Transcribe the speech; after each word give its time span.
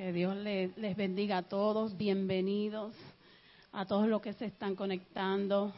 Que 0.00 0.14
Dios 0.14 0.34
les, 0.34 0.96
bendiga 0.96 1.36
a 1.36 1.42
todos. 1.42 1.94
Bienvenidos 1.94 2.94
a 3.70 3.84
todos 3.84 4.08
los 4.08 4.22
que 4.22 4.32
se 4.32 4.46
están 4.46 4.74
conectando. 4.74 5.74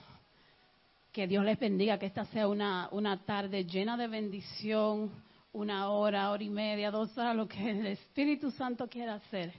Que 1.10 1.26
Dios 1.26 1.44
les 1.44 1.58
bendiga, 1.58 1.98
que 1.98 2.06
esta 2.06 2.24
sea 2.26 2.46
una, 2.46 2.88
una 2.92 3.24
tarde 3.24 3.64
llena 3.64 3.96
de 3.96 4.06
bendición, 4.06 5.10
una 5.52 5.90
hora, 5.90 6.30
hora 6.30 6.44
y 6.44 6.50
media, 6.50 6.92
dos 6.92 7.18
horas, 7.18 7.34
lo 7.34 7.48
que 7.48 7.68
el 7.68 7.84
Espíritu 7.84 8.52
Santo 8.52 8.86
quiera 8.88 9.14
hacer. 9.14 9.52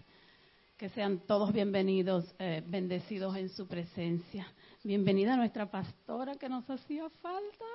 Que 0.78 0.88
sean 0.88 1.20
todos 1.28 1.52
bienvenidos, 1.52 2.34
eh, 2.40 2.64
bendecidos 2.66 3.36
en 3.36 3.50
su 3.50 3.68
presencia. 3.68 4.48
Bienvenida 4.82 5.34
a 5.34 5.38
nuestra 5.38 5.70
pastora 5.70 6.36
que 6.36 6.48
nos 6.48 6.70
hacía 6.70 7.10
falta. 7.22 7.66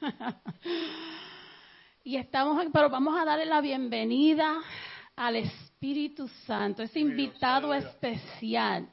y 2.04 2.14
estamos, 2.14 2.64
pero 2.72 2.88
vamos 2.88 3.20
a 3.20 3.24
darle 3.24 3.46
la 3.46 3.60
bienvenida 3.60 4.60
al 5.16 5.34
Espíritu 5.34 5.69
Santo, 6.46 6.82
ese 6.82 7.00
invitado 7.00 7.72
especial. 7.72 8.86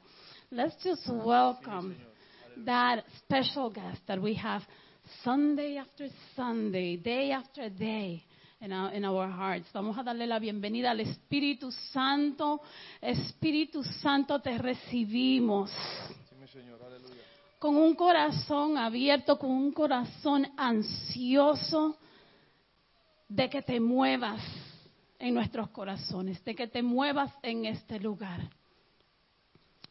Let's 0.50 0.82
just 0.82 1.06
welcome 1.06 1.94
that 2.64 3.04
special 3.18 3.68
guest 3.68 4.00
that 4.06 4.18
we 4.18 4.32
have 4.36 4.62
Sunday 5.22 5.76
after 5.76 6.08
Sunday, 6.34 6.96
day 6.96 7.30
after 7.30 7.68
day 7.68 8.24
in 8.62 8.72
our, 8.72 8.90
in 8.94 9.04
our 9.04 9.28
hearts. 9.28 9.66
Vamos 9.74 9.98
a 9.98 10.02
darle 10.02 10.26
la 10.26 10.38
bienvenida 10.38 10.92
al 10.92 11.00
Espíritu 11.00 11.70
Santo. 11.92 12.62
Espíritu 13.02 13.84
Santo, 13.84 14.40
te 14.40 14.56
recibimos. 14.56 15.70
Con 17.58 17.76
un 17.76 17.94
corazón 17.96 18.78
abierto, 18.78 19.38
con 19.38 19.50
un 19.50 19.72
corazón 19.72 20.46
ansioso 20.56 21.98
de 23.28 23.50
que 23.50 23.60
te 23.60 23.78
muevas 23.78 24.40
en 25.18 25.34
nuestros 25.34 25.70
corazones, 25.70 26.42
de 26.44 26.54
que 26.54 26.68
te 26.68 26.82
muevas 26.82 27.32
en 27.42 27.64
este 27.64 27.98
lugar. 27.98 28.48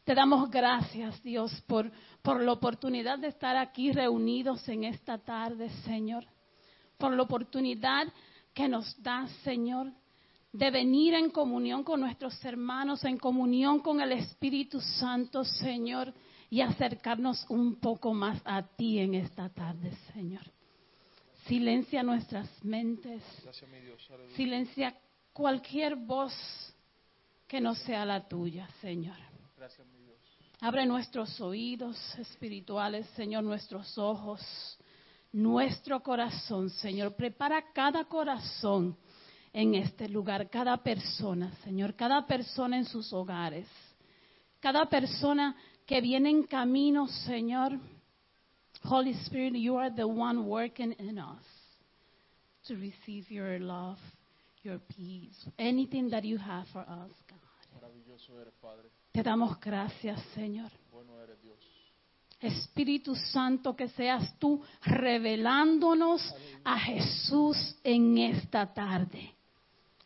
Te 0.04 0.14
damos 0.14 0.50
gracias, 0.50 1.22
Dios, 1.22 1.52
por, 1.66 1.90
por 2.22 2.42
la 2.42 2.52
oportunidad 2.52 3.18
de 3.18 3.28
estar 3.28 3.56
aquí 3.56 3.92
reunidos 3.92 4.66
en 4.68 4.84
esta 4.84 5.18
tarde, 5.18 5.68
Señor. 5.84 6.24
Por 6.96 7.14
la 7.14 7.22
oportunidad 7.22 8.12
que 8.54 8.68
nos 8.68 9.00
das, 9.02 9.30
Señor, 9.44 9.92
de 10.52 10.70
venir 10.70 11.12
en 11.14 11.30
comunión 11.30 11.84
con 11.84 12.00
nuestros 12.00 12.42
hermanos, 12.44 13.04
en 13.04 13.18
comunión 13.18 13.80
con 13.80 14.00
el 14.00 14.12
Espíritu 14.12 14.80
Santo, 14.80 15.44
Señor, 15.44 16.14
y 16.50 16.62
acercarnos 16.62 17.44
un 17.50 17.76
poco 17.76 18.14
más 18.14 18.40
a 18.46 18.62
ti 18.62 19.00
en 19.00 19.14
esta 19.14 19.50
tarde, 19.50 19.92
Señor. 20.14 20.42
Silencia 21.46 22.02
nuestras 22.02 22.48
mentes. 22.64 23.22
Silencia 24.34 24.94
cualquier 25.38 25.94
voz 25.94 26.34
que 27.46 27.60
no 27.60 27.72
sea 27.76 28.04
la 28.04 28.26
tuya, 28.26 28.68
Señor. 28.80 29.16
Abre 30.60 30.84
nuestros 30.84 31.40
oídos 31.40 31.96
espirituales, 32.18 33.06
Señor, 33.10 33.44
nuestros 33.44 33.96
ojos, 33.96 34.40
nuestro 35.30 36.02
corazón, 36.02 36.70
Señor. 36.70 37.14
Prepara 37.14 37.72
cada 37.72 38.04
corazón 38.06 38.96
en 39.52 39.76
este 39.76 40.08
lugar, 40.08 40.50
cada 40.50 40.76
persona, 40.76 41.54
Señor, 41.62 41.94
cada 41.94 42.26
persona 42.26 42.76
en 42.76 42.84
sus 42.84 43.12
hogares, 43.12 43.68
cada 44.58 44.86
persona 44.86 45.54
que 45.86 46.00
viene 46.00 46.30
en 46.30 46.42
camino, 46.42 47.06
Señor. 47.06 47.78
Holy 48.82 49.12
Spirit, 49.24 49.54
you 49.54 49.78
are 49.78 49.94
the 49.94 50.04
one 50.04 50.40
working 50.48 50.96
in 50.98 51.20
us 51.20 51.46
to 52.66 52.74
receive 52.74 53.30
your 53.30 53.60
love, 53.60 53.98
your 54.68 54.80
peace, 54.80 55.48
anything 55.58 56.10
that 56.10 56.24
you 56.24 56.36
have 56.38 56.66
for 56.72 56.80
us, 56.82 57.10
God. 57.26 57.38
Maravilloso 57.74 58.38
eres, 58.40 58.52
Padre. 58.60 58.88
Te 59.12 59.22
damos 59.22 59.58
gracias, 59.60 60.20
Señor. 60.34 60.70
Bueno 60.92 61.18
eres, 61.22 61.40
Dios. 61.42 61.56
Espíritu 62.40 63.14
Santo, 63.16 63.74
que 63.74 63.88
seas 63.88 64.38
tú 64.38 64.62
revelándonos 64.82 66.22
a 66.64 66.78
Jesús 66.78 67.56
en 67.82 68.18
esta 68.18 68.72
tarde, 68.72 69.34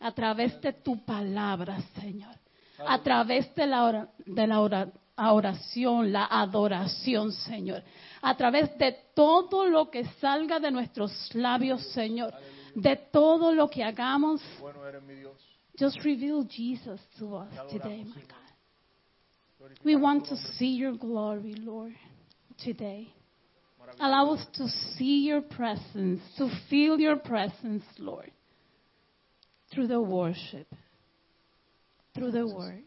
a 0.00 0.12
través 0.12 0.58
de 0.60 0.72
tu 0.72 1.04
palabra, 1.04 1.78
Señor, 2.00 2.34
a 2.78 3.02
través 3.02 3.54
de 3.54 3.66
la, 3.66 4.08
de 4.24 4.46
la 4.46 4.60
ora- 4.60 4.92
oración, 5.16 6.10
la 6.12 6.24
adoración, 6.26 7.32
Señor, 7.32 7.82
a 8.22 8.34
través 8.36 8.78
de 8.78 8.96
todo 9.14 9.66
lo 9.66 9.90
que 9.90 10.04
salga 10.20 10.58
de 10.58 10.70
nuestros 10.70 11.34
labios, 11.34 11.82
Señor, 11.92 12.32
de 12.74 12.96
todo 13.12 13.52
lo 13.52 13.68
que 13.68 13.82
hagamos. 13.82 14.40
Bueno 14.60 14.86
eres, 14.86 15.02
mi 15.02 15.14
Dios. 15.14 15.36
Just 15.78 16.04
reveal 16.04 16.44
Jesus 16.44 17.00
to 17.18 17.36
us 17.36 17.52
today, 17.70 18.04
my 18.04 18.14
God. 18.14 18.42
We 19.84 19.96
want 19.96 20.26
to 20.26 20.36
see 20.36 20.76
your 20.76 20.92
glory, 20.92 21.54
Lord, 21.54 21.94
today. 22.58 23.08
Allow 24.00 24.34
us 24.34 24.46
to 24.54 24.68
see 24.96 25.26
your 25.26 25.40
presence, 25.40 26.20
to 26.36 26.48
feel 26.68 26.98
your 26.98 27.16
presence, 27.16 27.84
Lord, 27.98 28.30
through 29.72 29.88
the 29.88 30.00
worship, 30.00 30.66
through 32.14 32.32
the 32.32 32.46
word. 32.46 32.82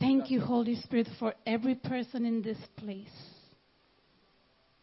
Thank 0.00 0.30
you, 0.30 0.40
Holy 0.40 0.76
Spirit, 0.76 1.08
for 1.18 1.34
every 1.46 1.74
person 1.74 2.24
in 2.24 2.42
this 2.42 2.58
place. 2.76 3.08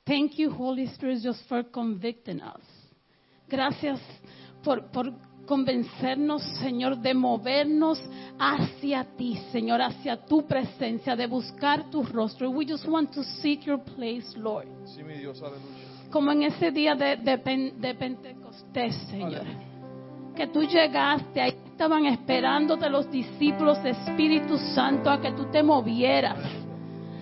Thank 0.05 0.38
you, 0.38 0.51
Holy 0.51 0.85
Spirit, 0.88 1.19
just 1.23 1.47
for 1.47 1.63
convicting 1.63 2.41
us. 2.41 2.61
Gracias 3.49 3.99
por, 4.63 4.91
por 4.91 5.11
convencernos, 5.47 6.41
Señor, 6.59 6.97
de 6.97 7.13
movernos 7.13 7.99
hacia 8.39 9.03
ti, 9.17 9.38
Señor, 9.51 9.81
hacia 9.81 10.25
tu 10.25 10.45
presencia, 10.47 11.15
de 11.15 11.27
buscar 11.27 11.89
tu 11.89 12.03
rostro. 12.03 12.49
We 12.51 12.65
just 12.67 12.88
want 12.88 13.11
to 13.13 13.23
seek 13.23 13.65
your 13.65 13.79
place, 13.83 14.35
Lord. 14.38 14.67
Sí, 14.85 15.03
mi 15.03 15.17
Dios, 15.17 15.41
aleluya. 15.41 16.09
Como 16.11 16.31
en 16.31 16.44
ese 16.44 16.71
día 16.71 16.95
de, 16.95 17.17
de 17.17 17.38
Pen- 17.39 17.81
de 17.81 17.95
Pentecostés, 17.95 18.95
Señor. 19.09 19.44
Que 20.35 20.47
tú 20.47 20.61
llegaste, 20.63 21.41
ahí 21.41 21.55
estaban 21.65 22.05
esperándote 22.05 22.89
los 22.89 23.09
discípulos, 23.09 23.77
Espíritu 23.83 24.57
Santo, 24.75 25.09
a 25.09 25.19
que 25.21 25.31
tú 25.31 25.45
te 25.49 25.63
movieras, 25.63 26.38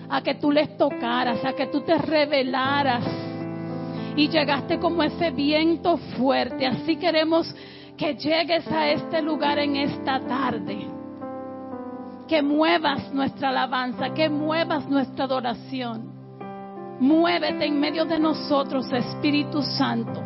a 0.08 0.22
que 0.22 0.34
tú 0.34 0.50
les 0.50 0.76
tocaras, 0.76 1.44
a 1.44 1.52
que 1.52 1.66
tú 1.66 1.80
te 1.80 1.96
revelaras. 1.96 3.04
Y 4.16 4.28
llegaste 4.28 4.78
como 4.78 5.02
ese 5.02 5.30
viento 5.30 5.96
fuerte. 6.16 6.66
Así 6.66 6.96
queremos 6.96 7.52
que 7.96 8.14
llegues 8.14 8.66
a 8.68 8.90
este 8.90 9.22
lugar 9.22 9.58
en 9.58 9.76
esta 9.76 10.20
tarde. 10.20 10.86
Que 12.28 12.42
muevas 12.42 13.12
nuestra 13.12 13.50
alabanza, 13.50 14.14
que 14.14 14.28
muevas 14.28 14.88
nuestra 14.88 15.24
adoración. 15.24 16.12
Muévete 17.00 17.66
en 17.66 17.80
medio 17.80 18.04
de 18.04 18.18
nosotros, 18.18 18.90
Espíritu 18.92 19.62
Santo. 19.62 20.22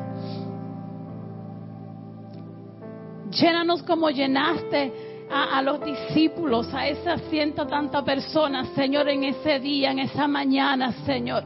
Llénanos 3.30 3.82
como 3.82 4.10
llenaste 4.10 5.07
a, 5.30 5.62
los 5.62 5.80
discípulos, 5.84 6.72
a 6.72 6.88
esas 6.88 7.20
ciento 7.30 7.66
tantas 7.66 8.02
personas, 8.04 8.68
Señor, 8.74 9.08
en 9.08 9.24
ese 9.24 9.58
día, 9.60 9.90
en 9.90 10.00
esa 10.00 10.26
mañana, 10.26 10.92
Señor. 11.04 11.44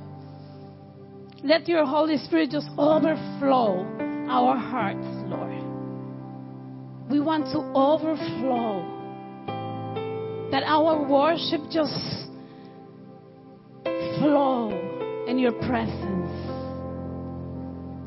Let 1.43 1.67
your 1.67 1.85
Holy 1.85 2.19
Spirit 2.19 2.51
just 2.53 2.69
overflow 2.79 3.85
our 4.29 4.57
hearts, 4.57 5.07
Lord. 5.27 5.61
We 7.11 7.21
want 7.21 7.47
to 7.53 7.59
overflow. 7.75 9.01
That 10.53 10.63
our 10.65 11.09
worship 11.09 11.63
just 11.71 11.93
flow 14.19 14.71
in 15.27 15.39
your 15.39 15.53
presence. 15.53 16.31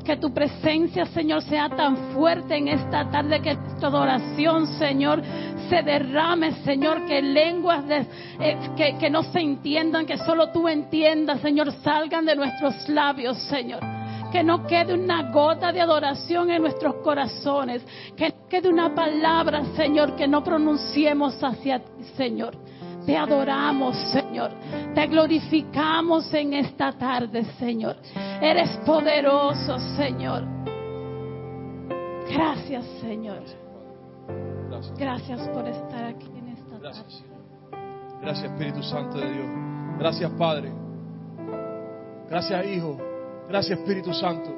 Que 0.04 0.16
tu 0.16 0.32
presencia, 0.32 1.04
Señor, 1.06 1.42
sea 1.42 1.68
tan 1.68 2.14
fuerte 2.14 2.56
en 2.56 2.68
esta 2.68 3.10
tarde 3.10 3.42
que 3.42 3.56
nuestra 3.76 3.88
adoración, 3.88 4.66
Señor, 4.78 5.22
se 5.68 5.82
derrame, 5.82 6.52
Señor, 6.64 7.04
que 7.06 7.20
lenguas 7.22 7.84
eh, 7.88 8.58
que, 8.76 8.96
que 8.98 9.10
no 9.10 9.22
se 9.22 9.40
entiendan, 9.40 10.06
que 10.06 10.18
solo 10.18 10.50
tú 10.50 10.68
entiendas, 10.68 11.40
Señor, 11.40 11.72
salgan 11.82 12.24
de 12.24 12.36
nuestros 12.36 12.88
labios, 12.88 13.38
Señor. 13.44 13.80
Que 14.32 14.42
no 14.42 14.66
quede 14.66 14.94
una 14.94 15.30
gota 15.30 15.72
de 15.72 15.80
adoración 15.80 16.50
en 16.50 16.62
nuestros 16.62 16.96
corazones. 16.96 17.82
Que 18.16 18.28
no 18.30 18.48
quede 18.48 18.68
una 18.68 18.94
palabra, 18.94 19.64
Señor, 19.76 20.16
que 20.16 20.26
no 20.26 20.42
pronunciemos 20.42 21.42
hacia 21.42 21.78
ti, 21.78 22.04
Señor. 22.16 22.56
Te 23.06 23.16
adoramos, 23.16 23.96
Señor. 24.12 24.50
Te 24.94 25.06
glorificamos 25.06 26.32
en 26.34 26.54
esta 26.54 26.92
tarde, 26.92 27.44
Señor. 27.58 27.96
Eres 28.40 28.70
poderoso, 28.84 29.78
Señor. 29.96 30.44
Gracias, 32.28 32.84
Señor. 33.00 33.65
Gracias. 34.76 34.98
Gracias 34.98 35.48
por 35.48 35.68
estar 35.68 36.04
aquí 36.04 36.26
en 36.36 36.48
esta 36.48 36.78
Gracias, 36.78 37.04
tarde. 37.04 37.18
Señor. 37.18 38.20
Gracias, 38.20 38.52
Espíritu 38.52 38.82
Santo 38.82 39.18
de 39.18 39.32
Dios. 39.32 39.46
Gracias, 39.98 40.30
Padre. 40.32 40.72
Gracias, 42.28 42.66
Hijo. 42.66 42.98
Gracias, 43.48 43.78
Espíritu 43.78 44.12
Santo. 44.12 44.50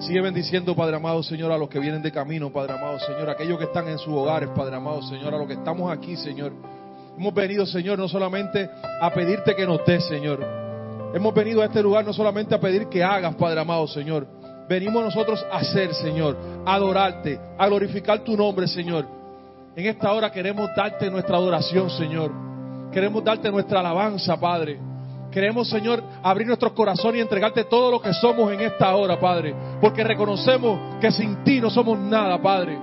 Sigue 0.00 0.20
bendiciendo, 0.22 0.74
Padre 0.74 0.96
amado, 0.96 1.22
Señor, 1.22 1.52
a 1.52 1.58
los 1.58 1.68
que 1.68 1.78
vienen 1.78 2.02
de 2.02 2.10
camino, 2.10 2.50
Padre 2.50 2.72
amado, 2.72 2.98
Señor, 3.00 3.28
a 3.28 3.32
aquellos 3.32 3.58
que 3.58 3.64
están 3.64 3.86
en 3.88 3.98
sus 3.98 4.12
hogares, 4.14 4.48
Padre 4.56 4.76
amado, 4.76 5.02
Señor, 5.02 5.34
a 5.34 5.38
los 5.38 5.46
que 5.46 5.54
estamos 5.54 5.92
aquí, 5.92 6.16
Señor. 6.16 6.52
Hemos 7.16 7.34
venido, 7.34 7.66
Señor, 7.66 7.98
no 7.98 8.08
solamente 8.08 8.68
a 9.00 9.10
pedirte 9.10 9.54
que 9.54 9.66
nos 9.66 9.84
des, 9.84 10.04
Señor. 10.06 10.40
Hemos 11.12 11.34
venido 11.34 11.60
a 11.60 11.66
este 11.66 11.82
lugar 11.82 12.04
no 12.04 12.12
solamente 12.12 12.54
a 12.54 12.60
pedir 12.60 12.88
que 12.88 13.04
hagas, 13.04 13.34
Padre 13.34 13.60
amado, 13.60 13.86
Señor. 13.86 14.26
Venimos 14.70 15.02
nosotros 15.02 15.44
a 15.50 15.56
hacer, 15.56 15.92
Señor, 15.94 16.36
a 16.64 16.74
adorarte, 16.74 17.40
a 17.58 17.66
glorificar 17.66 18.20
tu 18.20 18.36
nombre, 18.36 18.68
Señor. 18.68 19.04
En 19.74 19.84
esta 19.84 20.12
hora 20.12 20.30
queremos 20.30 20.70
darte 20.76 21.10
nuestra 21.10 21.38
adoración, 21.38 21.90
Señor. 21.90 22.30
Queremos 22.92 23.24
darte 23.24 23.50
nuestra 23.50 23.80
alabanza, 23.80 24.38
Padre. 24.38 24.78
Queremos, 25.32 25.68
Señor, 25.68 26.00
abrir 26.22 26.46
nuestros 26.46 26.70
corazones 26.70 27.18
y 27.18 27.20
entregarte 27.20 27.64
todo 27.64 27.90
lo 27.90 28.00
que 28.00 28.14
somos 28.14 28.52
en 28.52 28.60
esta 28.60 28.94
hora, 28.94 29.18
Padre. 29.18 29.56
Porque 29.80 30.04
reconocemos 30.04 31.00
que 31.00 31.10
sin 31.10 31.42
ti 31.42 31.60
no 31.60 31.68
somos 31.68 31.98
nada, 31.98 32.40
Padre. 32.40 32.78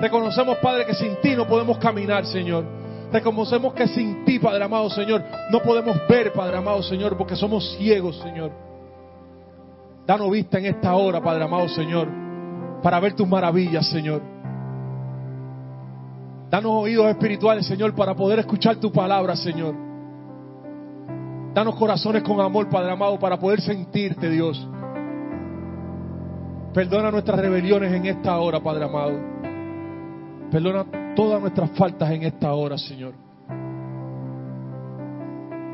Reconocemos, 0.00 0.56
Padre, 0.62 0.86
que 0.86 0.94
sin 0.94 1.20
ti 1.20 1.36
no 1.36 1.46
podemos 1.46 1.76
caminar, 1.76 2.24
Señor. 2.24 2.64
Reconocemos 3.12 3.74
que 3.74 3.86
sin 3.86 4.24
ti, 4.24 4.38
Padre 4.38 4.64
amado, 4.64 4.88
Señor, 4.88 5.22
no 5.50 5.60
podemos 5.60 5.94
ver, 6.08 6.32
Padre 6.32 6.56
amado, 6.56 6.82
Señor, 6.82 7.18
porque 7.18 7.36
somos 7.36 7.76
ciegos, 7.76 8.16
Señor. 8.16 8.67
Danos 10.08 10.30
vista 10.30 10.58
en 10.58 10.64
esta 10.64 10.94
hora, 10.94 11.20
Padre 11.20 11.44
amado, 11.44 11.68
Señor, 11.68 12.08
para 12.82 12.98
ver 12.98 13.12
tus 13.12 13.28
maravillas, 13.28 13.86
Señor. 13.90 14.22
Danos 16.48 16.72
oídos 16.72 17.10
espirituales, 17.10 17.66
Señor, 17.66 17.94
para 17.94 18.14
poder 18.14 18.38
escuchar 18.38 18.76
tu 18.76 18.90
palabra, 18.90 19.36
Señor. 19.36 19.74
Danos 21.52 21.74
corazones 21.74 22.22
con 22.22 22.40
amor, 22.40 22.70
Padre 22.70 22.92
amado, 22.92 23.18
para 23.18 23.38
poder 23.38 23.60
sentirte, 23.60 24.30
Dios. 24.30 24.66
Perdona 26.72 27.10
nuestras 27.10 27.38
rebeliones 27.38 27.92
en 27.92 28.06
esta 28.06 28.38
hora, 28.38 28.60
Padre 28.60 28.86
amado. 28.86 29.12
Perdona 30.50 30.86
todas 31.14 31.38
nuestras 31.38 31.70
faltas 31.72 32.10
en 32.12 32.22
esta 32.22 32.54
hora, 32.54 32.78
Señor. 32.78 33.12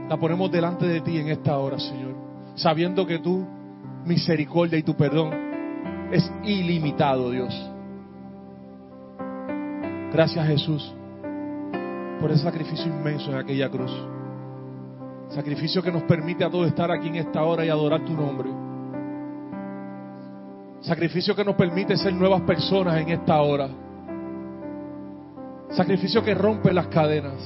La 0.08 0.16
ponemos 0.16 0.50
delante 0.50 0.88
de 0.88 1.00
ti 1.02 1.19
en 1.19 1.28
esta 1.28 1.56
hora, 1.56 1.78
Señor. 1.78 2.16
Sabiendo 2.56 3.06
que 3.06 3.20
tu 3.20 3.53
misericordia 4.04 4.78
y 4.78 4.82
tu 4.82 4.94
perdón 4.94 5.32
es 6.12 6.30
ilimitado, 6.44 7.30
Dios. 7.30 7.70
Gracias, 10.12 10.46
Jesús, 10.46 10.94
por 12.20 12.30
ese 12.30 12.44
sacrificio 12.44 12.86
inmenso 12.86 13.30
en 13.30 13.38
aquella 13.38 13.68
cruz. 13.68 13.90
Sacrificio 15.30 15.82
que 15.82 15.90
nos 15.90 16.04
permite 16.04 16.44
a 16.44 16.50
todos 16.50 16.68
estar 16.68 16.90
aquí 16.90 17.08
en 17.08 17.16
esta 17.16 17.42
hora 17.42 17.64
y 17.64 17.68
adorar 17.68 18.04
tu 18.04 18.12
nombre. 18.12 18.50
Sacrificio 20.82 21.34
que 21.34 21.44
nos 21.44 21.56
permite 21.56 21.96
ser 21.96 22.12
nuevas 22.12 22.42
personas 22.42 23.00
en 23.00 23.08
esta 23.08 23.40
hora. 23.40 23.68
Sacrificio 25.70 26.22
que 26.22 26.34
rompe 26.34 26.72
las 26.72 26.86
cadenas. 26.86 27.42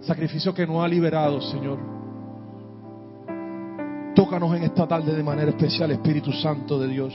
Sacrificio 0.00 0.52
que 0.54 0.66
nos 0.66 0.82
ha 0.82 0.88
liberado, 0.88 1.40
Señor. 1.40 1.95
Tócanos 4.16 4.56
en 4.56 4.62
esta 4.62 4.88
tarde 4.88 5.14
de 5.14 5.22
manera 5.22 5.50
especial, 5.50 5.90
Espíritu 5.90 6.32
Santo 6.32 6.78
de 6.78 6.88
Dios. 6.88 7.12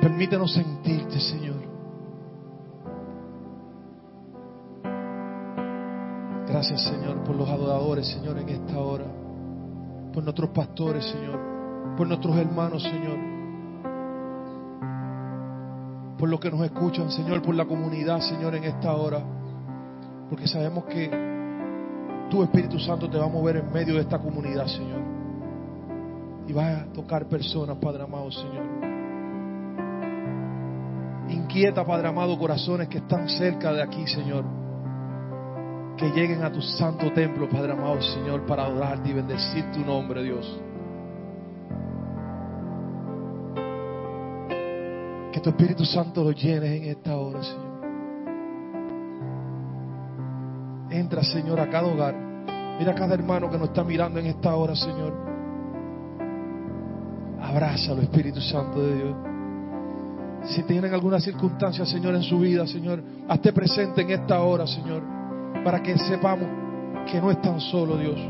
Permítenos 0.00 0.54
sentirte, 0.54 1.18
Señor. 1.18 1.56
Gracias, 6.46 6.84
Señor, 6.84 7.24
por 7.24 7.34
los 7.34 7.48
adoradores, 7.48 8.06
Señor, 8.06 8.38
en 8.38 8.48
esta 8.48 8.78
hora. 8.78 9.06
Por 10.12 10.22
nuestros 10.22 10.50
pastores, 10.50 11.04
Señor. 11.06 11.96
Por 11.96 12.06
nuestros 12.06 12.36
hermanos, 12.36 12.80
Señor. 12.80 13.18
Por 16.16 16.28
los 16.28 16.38
que 16.38 16.48
nos 16.48 16.60
escuchan, 16.60 17.10
Señor. 17.10 17.42
Por 17.42 17.56
la 17.56 17.64
comunidad, 17.64 18.20
Señor, 18.20 18.54
en 18.54 18.62
esta 18.62 18.94
hora. 18.94 19.18
Porque 20.30 20.46
sabemos 20.46 20.84
que 20.84 21.33
tu 22.30 22.42
Espíritu 22.42 22.78
Santo 22.78 23.08
te 23.08 23.18
va 23.18 23.24
a 23.24 23.28
mover 23.28 23.56
en 23.56 23.72
medio 23.72 23.94
de 23.94 24.00
esta 24.00 24.18
comunidad, 24.18 24.66
Señor. 24.66 25.00
Y 26.46 26.52
va 26.52 26.80
a 26.80 26.84
tocar 26.92 27.26
personas, 27.26 27.76
Padre 27.78 28.02
amado, 28.02 28.30
Señor. 28.30 28.64
Inquieta, 31.28 31.84
Padre 31.84 32.08
amado, 32.08 32.38
corazones 32.38 32.88
que 32.88 32.98
están 32.98 33.28
cerca 33.28 33.72
de 33.72 33.82
aquí, 33.82 34.06
Señor 34.06 34.44
que 35.96 36.10
lleguen 36.10 36.42
a 36.42 36.50
tu 36.50 36.60
santo 36.60 37.12
templo, 37.12 37.48
Padre 37.48 37.72
amado 37.72 38.00
Señor, 38.02 38.44
para 38.46 38.64
adorarte 38.64 39.10
y 39.10 39.12
bendecir 39.12 39.70
tu 39.72 39.80
nombre, 39.80 40.22
Dios. 40.22 40.60
Que 45.32 45.40
tu 45.40 45.50
Espíritu 45.50 45.84
Santo 45.84 46.22
lo 46.22 46.32
llene 46.32 46.76
en 46.76 46.84
esta 46.84 47.16
hora, 47.16 47.42
Señor. 47.42 47.73
Entra, 50.96 51.22
Señor, 51.22 51.60
a 51.60 51.68
cada 51.68 51.86
hogar. 51.86 52.14
Mira 52.78 52.92
a 52.92 52.94
cada 52.94 53.14
hermano 53.14 53.50
que 53.50 53.58
nos 53.58 53.68
está 53.68 53.84
mirando 53.84 54.18
en 54.18 54.26
esta 54.26 54.54
hora, 54.54 54.74
Señor. 54.74 55.12
Abrázalo, 57.40 58.02
Espíritu 58.02 58.40
Santo 58.40 58.80
de 58.80 58.94
Dios. 58.96 59.16
Si 60.44 60.62
tienen 60.64 60.92
alguna 60.92 61.20
circunstancia, 61.20 61.84
Señor, 61.86 62.14
en 62.14 62.22
su 62.22 62.38
vida, 62.38 62.66
Señor, 62.66 63.02
hazte 63.28 63.52
presente 63.52 64.02
en 64.02 64.10
esta 64.10 64.40
hora, 64.40 64.66
Señor 64.66 65.14
para 65.64 65.82
que 65.82 65.96
sepamos 65.98 66.46
que 67.10 67.20
no 67.20 67.30
es 67.30 67.40
tan 67.40 67.58
solo 67.58 67.96
Dios. 67.96 68.20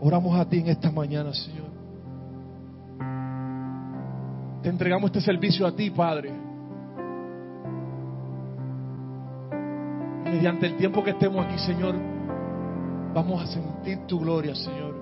Oramos 0.00 0.38
a 0.38 0.48
ti 0.48 0.60
en 0.60 0.68
esta 0.68 0.90
mañana, 0.90 1.34
Señor. 1.34 1.74
Te 4.62 4.68
entregamos 4.68 5.08
este 5.08 5.20
servicio 5.20 5.66
a 5.66 5.74
ti, 5.74 5.90
Padre. 5.90 6.32
Mediante 10.34 10.66
el 10.66 10.76
tiempo 10.76 11.04
que 11.04 11.10
estemos 11.10 11.46
aquí, 11.46 11.56
Señor, 11.58 11.94
vamos 13.14 13.40
a 13.40 13.46
sentir 13.46 14.04
tu 14.08 14.18
gloria, 14.18 14.52
Señor. 14.56 14.92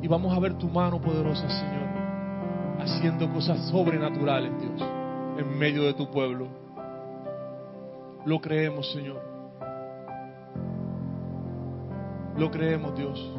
Y 0.00 0.08
vamos 0.08 0.34
a 0.34 0.40
ver 0.40 0.56
tu 0.56 0.66
mano 0.66 0.98
poderosa, 0.98 1.46
Señor, 1.46 2.80
haciendo 2.80 3.30
cosas 3.30 3.68
sobrenaturales, 3.68 4.50
Dios, 4.58 4.80
en 5.36 5.58
medio 5.58 5.82
de 5.82 5.92
tu 5.92 6.10
pueblo. 6.10 6.48
Lo 8.24 8.40
creemos, 8.40 8.90
Señor. 8.92 9.20
Lo 12.38 12.50
creemos, 12.50 12.96
Dios. 12.96 13.34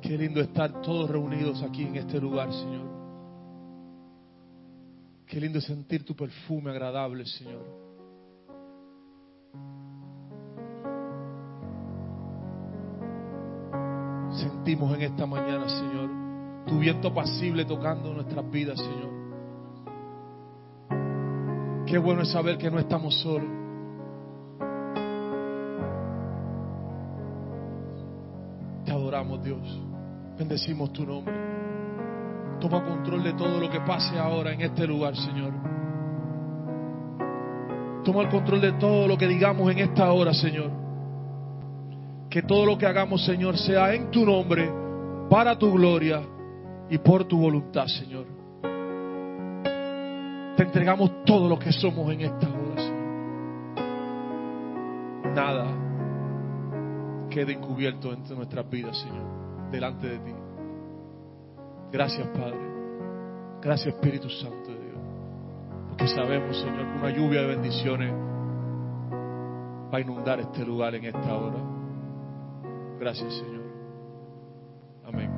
Qué 0.00 0.16
lindo 0.16 0.40
estar 0.40 0.80
todos 0.80 1.10
reunidos 1.10 1.62
aquí 1.62 1.82
en 1.82 1.96
este 1.96 2.18
lugar, 2.18 2.50
Señor. 2.50 2.86
Qué 5.26 5.38
lindo 5.38 5.60
sentir 5.60 6.06
tu 6.06 6.16
perfume 6.16 6.70
agradable, 6.70 7.26
Señor. 7.26 7.83
Sentimos 14.34 14.94
en 14.94 15.02
esta 15.02 15.26
mañana, 15.26 15.68
Señor, 15.68 16.10
tu 16.66 16.78
viento 16.78 17.08
apacible 17.08 17.64
tocando 17.64 18.12
nuestras 18.12 18.50
vidas, 18.50 18.78
Señor. 18.78 19.14
Qué 21.86 21.98
bueno 21.98 22.22
es 22.22 22.32
saber 22.32 22.58
que 22.58 22.70
no 22.70 22.78
estamos 22.80 23.14
solos. 23.20 23.48
Te 28.84 28.90
adoramos, 28.90 29.42
Dios. 29.44 29.80
Bendecimos 30.36 30.92
tu 30.92 31.06
nombre. 31.06 31.34
Toma 32.60 32.84
control 32.84 33.22
de 33.22 33.34
todo 33.34 33.60
lo 33.60 33.70
que 33.70 33.80
pase 33.82 34.18
ahora 34.18 34.52
en 34.52 34.62
este 34.62 34.86
lugar, 34.86 35.14
Señor. 35.14 35.52
Toma 38.04 38.22
el 38.22 38.28
control 38.28 38.60
de 38.60 38.72
todo 38.72 39.06
lo 39.06 39.16
que 39.16 39.28
digamos 39.28 39.70
en 39.70 39.78
esta 39.78 40.12
hora, 40.12 40.34
Señor. 40.34 40.83
Que 42.34 42.42
todo 42.42 42.66
lo 42.66 42.76
que 42.76 42.84
hagamos, 42.84 43.24
Señor, 43.24 43.56
sea 43.56 43.94
en 43.94 44.10
tu 44.10 44.26
nombre, 44.26 44.68
para 45.30 45.56
tu 45.56 45.70
gloria 45.70 46.20
y 46.90 46.98
por 46.98 47.22
tu 47.26 47.38
voluntad, 47.38 47.86
Señor. 47.86 48.26
Te 50.56 50.64
entregamos 50.64 51.24
todo 51.24 51.48
lo 51.48 51.56
que 51.56 51.70
somos 51.70 52.12
en 52.12 52.22
esta 52.22 52.48
hora, 52.48 52.76
Señor. 52.76 53.04
Nada 55.32 55.66
quede 57.30 57.52
encubierto 57.52 58.12
entre 58.12 58.34
nuestras 58.34 58.68
vidas, 58.68 58.98
Señor, 58.98 59.70
delante 59.70 60.08
de 60.08 60.18
ti. 60.18 60.34
Gracias, 61.92 62.26
Padre. 62.36 62.58
Gracias, 63.62 63.94
Espíritu 63.94 64.28
Santo 64.28 64.72
de 64.72 64.80
Dios. 64.86 64.98
Porque 65.88 66.08
sabemos, 66.08 66.58
Señor, 66.58 66.94
que 66.94 66.98
una 66.98 67.10
lluvia 67.10 67.42
de 67.42 67.46
bendiciones 67.46 68.12
va 69.92 69.98
a 69.98 70.00
inundar 70.00 70.40
este 70.40 70.66
lugar 70.66 70.96
en 70.96 71.04
esta 71.04 71.32
hora. 71.32 71.73
Gracias, 73.04 73.34
Señor. 73.34 73.62
Amén. 75.04 75.30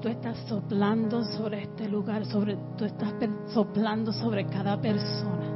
tú 0.00 0.08
estás 0.08 0.36
soplando 0.48 1.24
sobre 1.24 1.62
este 1.62 1.88
lugar, 1.88 2.24
sobre 2.26 2.56
tú 2.76 2.84
estás 2.84 3.14
soplando 3.52 4.12
sobre 4.12 4.46
cada 4.46 4.80
persona. 4.80 5.46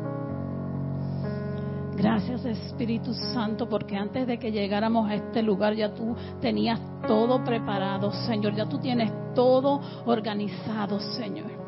Gracias 1.96 2.44
Espíritu 2.44 3.14
Santo, 3.14 3.68
porque 3.68 3.96
antes 3.96 4.26
de 4.26 4.38
que 4.38 4.50
llegáramos 4.50 5.08
a 5.08 5.14
este 5.14 5.42
lugar 5.42 5.74
ya 5.74 5.94
tú 5.94 6.16
tenías 6.40 6.80
todo 7.06 7.44
preparado, 7.44 8.10
Señor. 8.26 8.54
Ya 8.54 8.68
tú 8.68 8.78
tienes 8.78 9.12
todo 9.34 9.80
organizado, 10.06 10.98
Señor. 10.98 11.61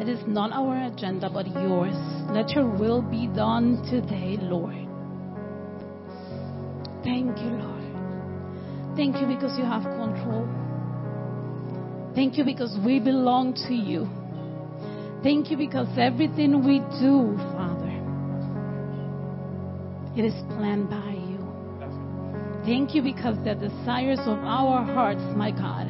It 0.00 0.08
is 0.08 0.20
not 0.26 0.50
our 0.52 0.86
agenda, 0.86 1.28
but 1.28 1.46
yours. 1.46 1.94
Let 2.30 2.48
your 2.50 2.66
will 2.66 3.02
be 3.02 3.26
done 3.26 3.82
today, 3.90 4.38
Lord. 4.40 4.88
Thank 7.04 7.36
you, 7.38 7.50
Lord. 7.60 8.96
Thank 8.96 9.20
you 9.20 9.26
because 9.26 9.58
you 9.58 9.64
have 9.64 9.82
control. 9.82 10.48
Thank 12.14 12.38
you 12.38 12.44
because 12.44 12.78
we 12.82 12.98
belong 12.98 13.52
to 13.68 13.74
you. 13.74 14.08
Thank 15.22 15.50
you 15.50 15.58
because 15.58 15.88
everything 15.98 16.64
we 16.64 16.78
do, 16.98 17.36
Father, 17.52 17.92
it 20.16 20.24
is 20.24 20.34
planned 20.56 20.88
by 20.88 21.12
you. 21.12 21.44
Thank 22.64 22.94
you 22.94 23.02
because 23.02 23.36
the 23.44 23.54
desires 23.54 24.20
of 24.20 24.38
our 24.38 24.82
hearts, 24.82 25.20
my 25.36 25.50
God, 25.50 25.88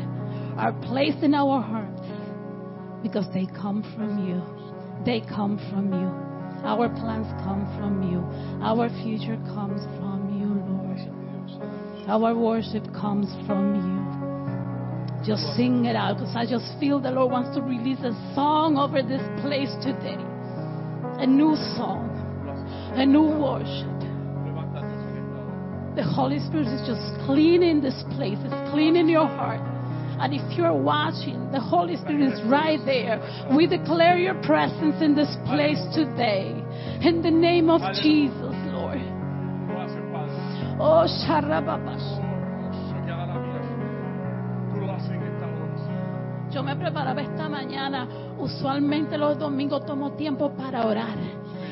are 0.59 0.73
placed 0.83 1.23
in 1.23 1.33
our 1.33 1.63
hearts 1.63 1.80
because 3.03 3.27
they 3.33 3.47
come 3.47 3.83
from 3.97 4.27
you. 4.27 4.43
They 5.05 5.21
come 5.21 5.59
from 5.71 5.93
you. 5.93 6.09
Our 6.65 6.89
plans 6.89 7.27
come 7.43 7.65
from 7.79 8.05
you. 8.05 8.21
Our 8.63 8.89
future 9.03 9.37
comes 9.55 9.81
from 9.97 10.29
you, 10.37 10.61
Lord. 10.69 12.09
Our 12.09 12.35
worship 12.35 12.85
comes 12.93 13.29
from 13.47 13.77
you. 13.77 15.25
Just 15.25 15.43
sing 15.57 15.85
it 15.85 15.97
out 15.97 16.19
because 16.19 16.35
I 16.35 16.45
just 16.47 16.65
feel 16.81 17.01
the 17.01 17.11
Lord 17.11 17.31
wants 17.31 17.55
to 17.57 17.63
release 17.63 18.01
a 18.01 18.13
song 18.35 18.77
over 18.77 19.03
this 19.03 19.23
place 19.41 19.71
today. 19.85 20.17
A 21.21 21.27
new 21.27 21.57
song, 21.77 22.09
a 22.97 23.05
new 23.05 23.29
worship. 23.29 24.01
The 25.97 26.05
Holy 26.05 26.39
Spirit 26.41 26.69
is 26.69 26.81
just 26.87 27.03
cleaning 27.27 27.81
this 27.81 28.05
place. 28.17 28.39
It's 28.41 28.71
cleaning 28.71 29.09
your 29.09 29.27
heart. 29.27 29.61
And 30.21 30.35
if 30.35 30.57
you're 30.57 30.75
watching, 30.75 31.51
the 31.51 31.61
Holy 31.61 31.97
Spirit 31.97 32.33
is 32.33 32.43
right 32.45 32.79
there. 32.85 33.49
We 33.57 33.67
declare 33.67 34.19
your 34.19 34.35
presence 34.43 35.01
in 35.01 35.15
this 35.15 35.35
place 35.47 35.81
today. 35.95 36.53
In 37.01 37.23
the 37.23 37.31
name 37.31 37.71
of 37.71 37.81
Jesus, 37.95 38.55
Lord. 38.69 39.01
Oh, 40.79 41.09
Sharababash. 41.09 42.29
Yo 46.53 46.63
me 46.65 46.77
preparaba 46.77 47.23
esta 47.23 47.49
mañana. 47.49 48.07
Usualmente 48.39 49.17
los 49.17 49.39
domingos 49.39 49.87
tomo 49.87 50.13
tiempo 50.13 50.51
para 50.51 50.85
orar 50.85 51.17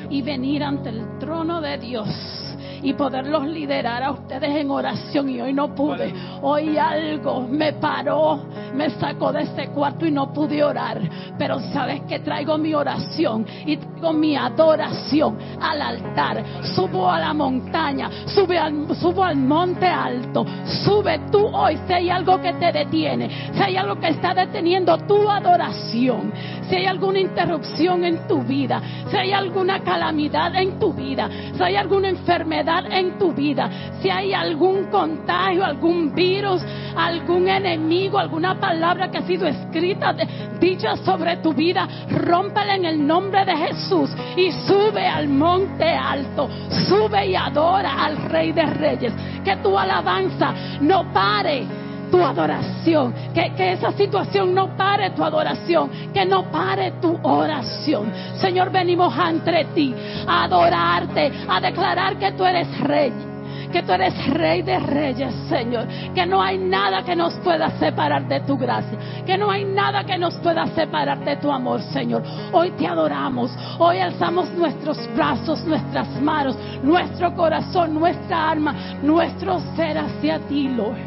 y 0.09 0.23
venir 0.23 0.63
ante 0.63 0.89
el 0.89 1.19
trono 1.19 1.61
de 1.61 1.77
Dios 1.77 2.38
y 2.81 2.93
poderlos 2.93 3.45
liderar 3.47 4.03
a 4.03 4.11
ustedes 4.11 4.49
en 4.49 4.71
oración. 4.71 5.29
Y 5.29 5.41
hoy 5.41 5.53
no 5.53 5.73
pude. 5.73 6.13
Hoy 6.41 6.77
algo 6.77 7.41
me 7.41 7.73
paró, 7.73 8.39
me 8.79 8.89
sacó 8.91 9.33
de 9.33 9.41
ese 9.41 9.67
cuarto 9.71 10.05
y 10.05 10.11
no 10.11 10.31
pude 10.31 10.63
orar. 10.63 11.01
Pero 11.37 11.59
sabes 11.73 12.01
que 12.07 12.19
traigo 12.19 12.57
mi 12.57 12.73
oración 12.73 13.45
y 13.65 13.75
traigo 13.75 14.13
mi 14.13 14.37
adoración 14.37 15.37
al 15.59 15.81
altar. 15.81 16.41
Subo 16.75 17.11
a 17.11 17.19
la 17.19 17.33
montaña, 17.33 18.09
sube 18.27 18.57
al, 18.57 18.95
subo 18.95 19.21
al 19.25 19.35
monte 19.35 19.85
alto. 19.85 20.45
Sube 20.85 21.19
tú 21.29 21.45
hoy 21.47 21.77
si 21.85 21.91
hay 21.91 22.09
algo 22.09 22.39
que 22.41 22.53
te 22.53 22.71
detiene, 22.71 23.51
si 23.51 23.61
hay 23.61 23.75
algo 23.75 23.99
que 23.99 24.07
está 24.07 24.33
deteniendo 24.33 24.97
tu 24.99 25.29
adoración, 25.29 26.31
si 26.69 26.77
hay 26.77 26.85
alguna 26.85 27.19
interrupción 27.19 28.05
en 28.05 28.27
tu 28.29 28.43
vida, 28.43 28.81
si 29.11 29.17
hay 29.17 29.33
alguna 29.33 29.81
calamidad 29.81 30.55
en 30.55 30.79
tu 30.79 30.93
vida, 30.93 31.29
si 31.53 31.61
hay 31.61 31.75
alguna 31.75 32.07
enfermedad 32.07 32.85
en 32.89 33.17
tu 33.17 33.33
vida, 33.33 33.69
si 34.01 34.09
hay 34.09 34.33
algún 34.33 34.85
contagio, 34.85 35.65
algún 35.65 36.15
virus, 36.15 36.61
algún 36.95 37.49
enemigo, 37.49 38.17
alguna 38.17 38.57
palabra 38.69 39.09
que 39.09 39.17
ha 39.17 39.23
sido 39.23 39.47
escrita, 39.47 40.13
dicha 40.59 40.95
sobre 40.97 41.37
tu 41.37 41.53
vida, 41.53 41.87
rómpela 42.11 42.75
en 42.75 42.85
el 42.85 43.07
nombre 43.07 43.43
de 43.43 43.57
Jesús 43.57 44.11
y 44.37 44.51
sube 44.51 45.07
al 45.07 45.27
monte 45.27 45.85
alto, 45.85 46.47
sube 46.87 47.25
y 47.25 47.35
adora 47.35 48.05
al 48.05 48.15
Rey 48.29 48.51
de 48.51 48.67
Reyes, 48.67 49.13
que 49.43 49.55
tu 49.57 49.75
alabanza 49.75 50.53
no 50.81 51.11
pare 51.11 51.65
tu 52.11 52.23
adoración, 52.23 53.11
que, 53.33 53.55
que 53.55 53.73
esa 53.73 53.91
situación 53.93 54.53
no 54.53 54.77
pare 54.77 55.09
tu 55.11 55.23
adoración, 55.23 55.89
que 56.13 56.23
no 56.27 56.51
pare 56.51 56.91
tu 57.01 57.19
oración. 57.23 58.11
Señor, 58.35 58.71
venimos 58.71 59.17
ante 59.17 59.65
ti 59.73 59.95
a 60.27 60.43
adorarte, 60.43 61.31
a 61.47 61.59
declarar 61.59 62.19
que 62.19 62.33
tú 62.33 62.45
eres 62.45 62.79
rey. 62.81 63.28
Que 63.71 63.83
tú 63.83 63.91
eres 63.91 64.27
rey 64.27 64.61
de 64.61 64.79
reyes, 64.79 65.33
Señor. 65.47 65.87
Que 66.13 66.25
no 66.25 66.41
hay 66.41 66.57
nada 66.57 67.03
que 67.03 67.15
nos 67.15 67.33
pueda 67.35 67.69
separar 67.79 68.27
de 68.27 68.39
tu 68.41 68.57
gracia. 68.57 68.97
Que 69.25 69.37
no 69.37 69.51
hay 69.51 69.65
nada 69.65 70.03
que 70.03 70.17
nos 70.17 70.35
pueda 70.35 70.67
separar 70.67 71.23
de 71.23 71.35
tu 71.37 71.51
amor, 71.51 71.81
Señor. 71.81 72.23
Hoy 72.51 72.71
te 72.71 72.87
adoramos. 72.87 73.51
Hoy 73.77 73.99
alzamos 73.99 74.49
nuestros 74.51 74.97
brazos, 75.15 75.63
nuestras 75.65 76.07
manos, 76.21 76.57
nuestro 76.83 77.33
corazón, 77.35 77.93
nuestra 77.93 78.51
alma, 78.51 78.73
nuestro 79.03 79.59
ser 79.75 79.97
hacia 79.97 80.39
ti, 80.47 80.67
Lord. 80.69 80.97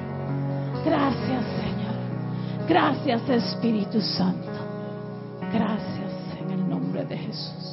Gracias, 0.85 1.45
Señor. 1.61 2.69
Gracias, 2.69 3.29
Espíritu 3.29 4.01
Santo. 4.01 4.49
Gracias 5.53 6.13
en 6.41 6.51
el 6.51 6.69
nombre 6.69 7.05
de 7.05 7.19
Jesús. 7.19 7.72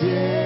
Poder. 0.00 0.45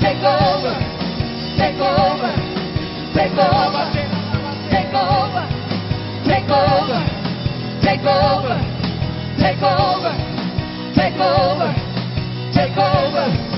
take 0.00 0.22
over, 0.22 0.74
take 1.56 1.80
over, 1.80 2.32
take 3.14 3.38
over, 3.38 3.84
take 4.68 4.94
over, 4.94 5.44
take 6.24 6.50
over, 6.50 7.00
take 7.80 8.04
over, 8.04 8.58
take 9.40 9.62
over, 9.62 10.12
take 10.94 11.18
over, 11.20 11.74
take 12.52 12.76
over. 12.76 13.57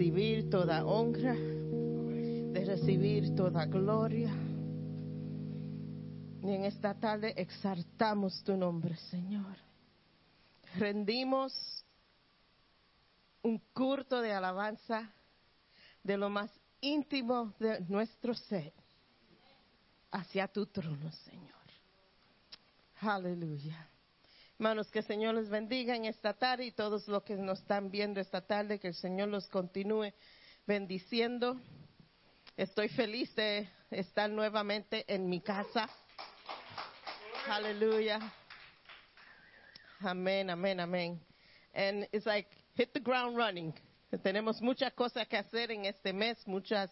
recibir 0.00 0.48
toda 0.48 0.82
honra, 0.86 1.34
de 1.34 2.64
recibir 2.64 3.34
toda 3.36 3.66
gloria. 3.66 4.32
Y 6.42 6.54
en 6.54 6.64
esta 6.64 6.94
tarde 6.94 7.34
exaltamos 7.36 8.42
tu 8.42 8.56
nombre, 8.56 8.96
Señor. 8.96 9.58
Rendimos 10.78 11.52
un 13.42 13.58
culto 13.74 14.22
de 14.22 14.32
alabanza 14.32 15.12
de 16.02 16.16
lo 16.16 16.30
más 16.30 16.50
íntimo 16.80 17.52
de 17.58 17.80
nuestro 17.80 18.32
ser 18.32 18.72
hacia 20.12 20.48
tu 20.48 20.64
trono, 20.64 21.12
Señor. 21.12 21.50
Aleluya. 23.02 23.89
Hermanos, 24.60 24.90
que 24.90 24.98
el 24.98 25.06
Señor 25.06 25.36
les 25.36 25.48
bendiga 25.48 25.96
en 25.96 26.04
esta 26.04 26.34
tarde 26.34 26.66
y 26.66 26.72
todos 26.72 27.08
los 27.08 27.22
que 27.22 27.34
nos 27.34 27.60
están 27.60 27.90
viendo 27.90 28.20
esta 28.20 28.42
tarde, 28.42 28.78
que 28.78 28.88
el 28.88 28.94
Señor 28.94 29.28
los 29.28 29.48
continúe 29.48 30.12
bendiciendo. 30.66 31.58
Estoy 32.58 32.90
feliz 32.90 33.34
de 33.36 33.66
estar 33.90 34.28
nuevamente 34.28 35.06
en 35.08 35.30
mi 35.30 35.40
casa. 35.40 35.88
Aleluya. 37.48 38.20
Amén, 40.00 40.50
amén, 40.50 40.78
amén. 40.78 41.18
And 41.72 42.06
it's 42.12 42.26
like 42.26 42.50
hit 42.74 42.92
the 42.92 43.00
ground 43.00 43.38
running. 43.38 43.72
Tenemos 44.22 44.60
muchas 44.60 44.92
cosas 44.92 45.26
que 45.26 45.38
hacer 45.38 45.70
en 45.70 45.86
este 45.86 46.12
mes, 46.12 46.36
muchas 46.46 46.90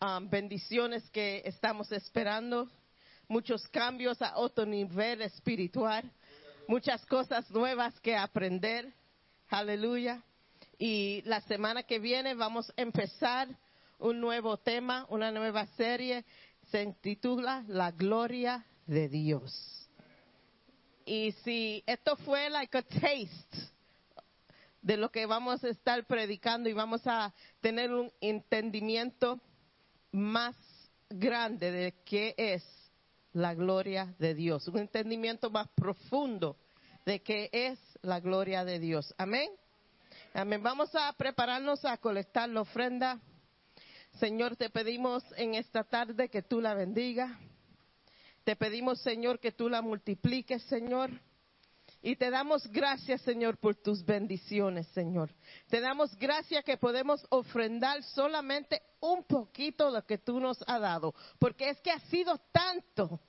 um, 0.00 0.28
bendiciones 0.28 1.08
que 1.10 1.40
estamos 1.44 1.92
esperando, 1.92 2.68
muchos 3.28 3.68
cambios 3.68 4.20
a 4.20 4.36
otro 4.36 4.66
nivel 4.66 5.22
espiritual, 5.22 6.02
muchas 6.68 7.04
cosas 7.06 7.50
nuevas 7.50 7.98
que 8.00 8.16
aprender. 8.16 8.92
Aleluya. 9.48 10.22
Y 10.78 11.22
la 11.24 11.40
semana 11.42 11.82
que 11.82 11.98
viene 11.98 12.34
vamos 12.34 12.70
a 12.70 12.80
empezar 12.80 13.48
un 13.98 14.20
nuevo 14.20 14.56
tema, 14.56 15.06
una 15.08 15.30
nueva 15.30 15.66
serie. 15.76 16.24
Se 16.70 16.86
titula 17.00 17.64
La 17.68 17.90
gloria 17.90 18.64
de 18.86 19.08
Dios. 19.08 19.88
Y 21.04 21.32
si 21.44 21.82
esto 21.86 22.16
fue 22.16 22.48
like 22.50 22.78
a 22.78 22.82
taste 22.82 23.70
de 24.82 24.96
lo 24.96 25.10
que 25.10 25.26
vamos 25.26 25.62
a 25.64 25.68
estar 25.68 26.04
predicando 26.06 26.68
y 26.68 26.72
vamos 26.72 27.06
a 27.06 27.34
tener 27.60 27.92
un 27.92 28.10
entendimiento 28.20 29.40
más 30.12 30.56
grande 31.08 31.70
de 31.70 31.94
qué 32.04 32.34
es 32.36 32.79
la 33.32 33.54
gloria 33.54 34.14
de 34.18 34.34
Dios, 34.34 34.66
un 34.68 34.78
entendimiento 34.78 35.50
más 35.50 35.68
profundo 35.68 36.56
de 37.04 37.20
qué 37.20 37.48
es 37.52 37.78
la 38.02 38.20
gloria 38.20 38.64
de 38.64 38.78
Dios. 38.78 39.14
Amén. 39.18 39.50
Amén. 40.34 40.62
Vamos 40.62 40.94
a 40.94 41.12
prepararnos 41.14 41.84
a 41.84 41.96
colectar 41.96 42.48
la 42.48 42.60
ofrenda. 42.60 43.20
Señor, 44.18 44.56
te 44.56 44.70
pedimos 44.70 45.24
en 45.36 45.54
esta 45.54 45.84
tarde 45.84 46.28
que 46.28 46.42
tú 46.42 46.60
la 46.60 46.74
bendiga. 46.74 47.38
Te 48.44 48.56
pedimos, 48.56 49.00
Señor, 49.00 49.38
que 49.38 49.52
tú 49.52 49.68
la 49.68 49.82
multipliques, 49.82 50.62
Señor. 50.64 51.10
Y 52.02 52.16
te 52.16 52.30
damos 52.30 52.66
gracias, 52.68 53.20
Señor, 53.22 53.58
por 53.58 53.76
tus 53.76 54.04
bendiciones, 54.04 54.86
Señor. 54.88 55.30
Te 55.68 55.80
damos 55.80 56.16
gracias 56.16 56.64
que 56.64 56.78
podemos 56.78 57.26
ofrendar 57.28 58.02
solamente 58.02 58.80
un 59.00 59.22
poquito 59.24 59.86
de 59.86 59.92
lo 59.98 60.06
que 60.06 60.16
tú 60.16 60.40
nos 60.40 60.62
has 60.66 60.80
dado. 60.80 61.14
Porque 61.38 61.68
es 61.68 61.80
que 61.80 61.90
ha 61.90 62.00
sido 62.08 62.38
tanto, 62.52 63.20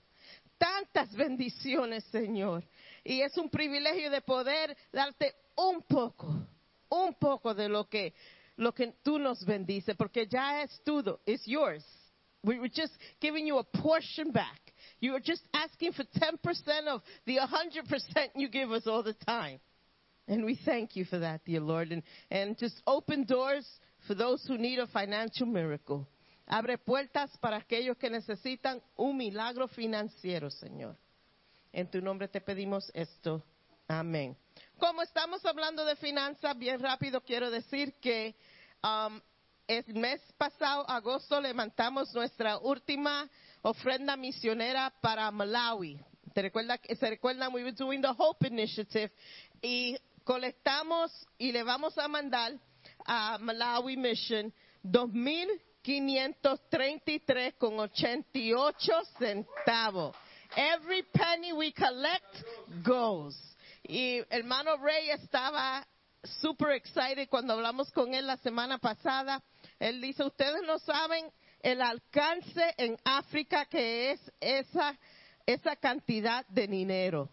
tantas 0.57 1.13
bendiciones, 1.13 2.05
Señor. 2.05 2.63
Y 3.03 3.21
es 3.21 3.37
un 3.37 3.49
privilegio 3.49 4.09
de 4.09 4.21
poder 4.21 4.77
darte 4.93 5.35
un 5.57 5.81
poco, 5.81 6.33
un 6.87 7.13
poco 7.15 7.53
de 7.53 7.67
lo 7.67 7.89
que, 7.89 8.13
lo 8.55 8.73
que 8.73 8.93
tú 9.03 9.19
nos 9.19 9.43
bendices. 9.43 9.97
Porque 9.97 10.27
ya 10.27 10.63
es 10.63 10.81
todo, 10.85 11.19
it's 11.25 11.45
yours. 11.45 11.83
We 12.41 12.57
were 12.57 12.71
just 12.73 12.93
giving 13.19 13.45
you 13.45 13.57
a 13.57 13.63
portion 13.63 14.31
back. 14.31 14.70
You 15.01 15.15
are 15.15 15.19
just 15.19 15.41
asking 15.53 15.93
for 15.93 16.03
10% 16.03 16.87
of 16.87 17.01
the 17.25 17.37
100% 17.37 18.27
you 18.35 18.47
give 18.47 18.71
us 18.71 18.83
all 18.85 19.01
the 19.03 19.15
time. 19.25 19.59
And 20.27 20.45
we 20.45 20.57
thank 20.63 20.95
you 20.95 21.05
for 21.05 21.17
that, 21.19 21.43
dear 21.43 21.59
Lord. 21.59 21.91
And, 21.91 22.03
and 22.29 22.57
just 22.57 22.81
open 22.85 23.25
doors 23.25 23.67
for 24.07 24.13
those 24.13 24.45
who 24.47 24.57
need 24.57 24.77
a 24.77 24.87
financial 24.87 25.47
miracle. 25.47 26.07
Abre 26.47 26.77
puertas 26.77 27.29
para 27.41 27.57
aquellos 27.57 27.97
que 27.97 28.09
necesitan 28.09 28.79
un 28.95 29.17
milagro 29.17 29.67
financiero, 29.67 30.49
Señor. 30.51 30.95
En 31.73 31.87
tu 31.87 31.99
nombre 31.99 32.27
te 32.27 32.39
pedimos 32.39 32.91
esto. 32.93 33.41
Amén. 33.87 34.35
Como 34.77 35.01
estamos 35.01 35.43
hablando 35.45 35.83
de 35.83 35.95
finanzas, 35.95 36.55
bien 36.57 36.79
rápido 36.79 37.21
quiero 37.21 37.49
decir 37.49 37.93
que 38.01 38.35
um, 38.83 39.19
el 39.67 39.85
mes 39.95 40.21
pasado, 40.37 40.87
agosto, 40.89 41.39
levantamos 41.39 42.13
nuestra 42.13 42.57
última 42.57 43.29
ofrenda 43.61 44.15
misionera 44.15 44.93
para 45.01 45.29
Malawi. 45.31 45.99
¿Te 46.33 46.41
recuerda, 46.41 46.79
se 46.87 47.09
recuerdan, 47.09 47.53
we 47.53 47.63
were 47.63 47.73
doing 47.73 48.01
the 48.01 48.13
Hope 48.17 48.47
Initiative 48.47 49.11
y 49.61 49.97
colectamos 50.23 51.11
y 51.37 51.51
le 51.51 51.63
vamos 51.63 51.97
a 51.97 52.07
mandar 52.07 52.53
a 53.05 53.37
Malawi 53.39 53.97
Mission 53.97 54.53
2.533 54.83 57.57
con 57.57 57.77
88 57.79 58.93
centavos. 59.19 60.15
Every 60.55 61.03
penny 61.03 61.51
we 61.53 61.73
collect 61.73 62.43
goes. 62.83 63.35
Y 63.83 64.21
hermano 64.29 64.77
Ray 64.77 65.09
estaba 65.11 65.85
super 66.23 66.71
excited 66.71 67.29
cuando 67.29 67.53
hablamos 67.53 67.91
con 67.91 68.13
él 68.13 68.27
la 68.27 68.37
semana 68.37 68.77
pasada. 68.77 69.43
Él 69.79 69.99
dice, 70.01 70.23
ustedes 70.23 70.61
no 70.65 70.77
saben 70.79 71.31
el 71.63 71.81
alcance 71.81 72.73
en 72.77 72.97
África 73.03 73.65
que 73.65 74.11
es 74.11 74.31
esa, 74.39 74.97
esa 75.45 75.75
cantidad 75.75 76.45
de 76.47 76.67
dinero. 76.67 77.29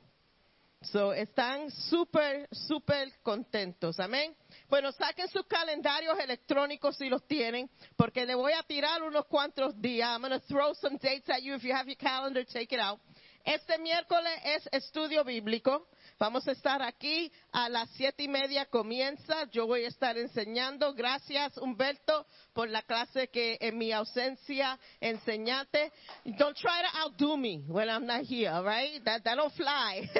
So, 0.81 1.13
están 1.13 1.73
súper, 1.73 2.49
súper 2.53 3.13
contentos. 3.23 3.99
Amén. 3.99 4.37
Bueno, 4.69 4.93
saquen 4.93 5.27
sus 5.29 5.45
calendarios 5.47 6.17
electrónicos 6.21 6.97
si 6.97 7.09
los 7.09 7.27
tienen, 7.27 7.69
porque 7.97 8.25
le 8.25 8.37
voy 8.37 8.53
a 8.53 8.63
tirar 8.63 9.03
unos 9.03 9.27
cuantos 9.27 9.81
días. 9.81 10.09
I'm 10.09 10.21
going 10.21 10.31
to 10.31 10.47
throw 10.47 10.73
some 10.75 10.97
dates 10.99 11.29
at 11.29 11.43
you. 11.43 11.55
If 11.55 11.65
you 11.65 11.75
have 11.75 11.89
your 11.89 11.97
calendar, 11.97 12.45
take 12.45 12.73
it 12.73 12.81
out. 12.81 13.01
Este 13.45 13.77
miércoles 13.79 14.33
es 14.45 14.69
estudio 14.71 15.25
bíblico. 15.25 15.89
Vamos 16.19 16.49
a 16.49 16.53
estar 16.53 16.83
aquí 16.83 17.31
a 17.53 17.69
las 17.69 17.89
siete 17.91 18.25
y 18.25 18.29
media 18.29 18.67
comienza. 18.67 19.49
Yo 19.53 19.69
voy 19.69 19.85
a 19.85 19.89
estar 19.89 20.19
enseñando. 20.19 20.93
Gracias, 20.93 21.57
Humberto, 21.59 22.27
por 22.53 22.69
la 22.69 22.83
clase 22.83 23.29
que 23.29 23.57
en 23.61 23.79
mi 23.79 23.93
ausencia 23.93 24.77
enseñaste. 25.01 25.93
Don't 26.25 26.57
try 26.57 26.83
to 26.83 26.99
outdo 26.99 27.37
me 27.37 27.65
when 27.69 27.89
I'm 27.89 28.05
not 28.05 28.23
here, 28.23 28.51
all 28.51 28.65
right? 28.65 29.01
That, 29.05 29.23
that 29.23 29.37
don't 29.37 29.53
fly. 29.55 30.11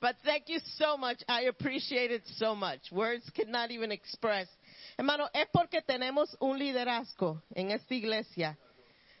But 0.00 0.16
thank 0.24 0.48
you 0.48 0.60
so 0.78 0.96
much. 0.96 1.22
I 1.28 1.42
appreciate 1.42 2.10
it 2.10 2.22
so 2.36 2.54
much. 2.54 2.90
Words 2.90 3.28
cannot 3.34 3.70
even 3.70 3.92
express. 3.92 4.48
Hermano, 4.96 5.28
es 5.34 5.46
porque 5.52 5.82
tenemos 5.82 6.34
un 6.40 6.58
liderazgo 6.58 7.42
en 7.54 7.70
esta 7.70 7.94
iglesia 7.94 8.56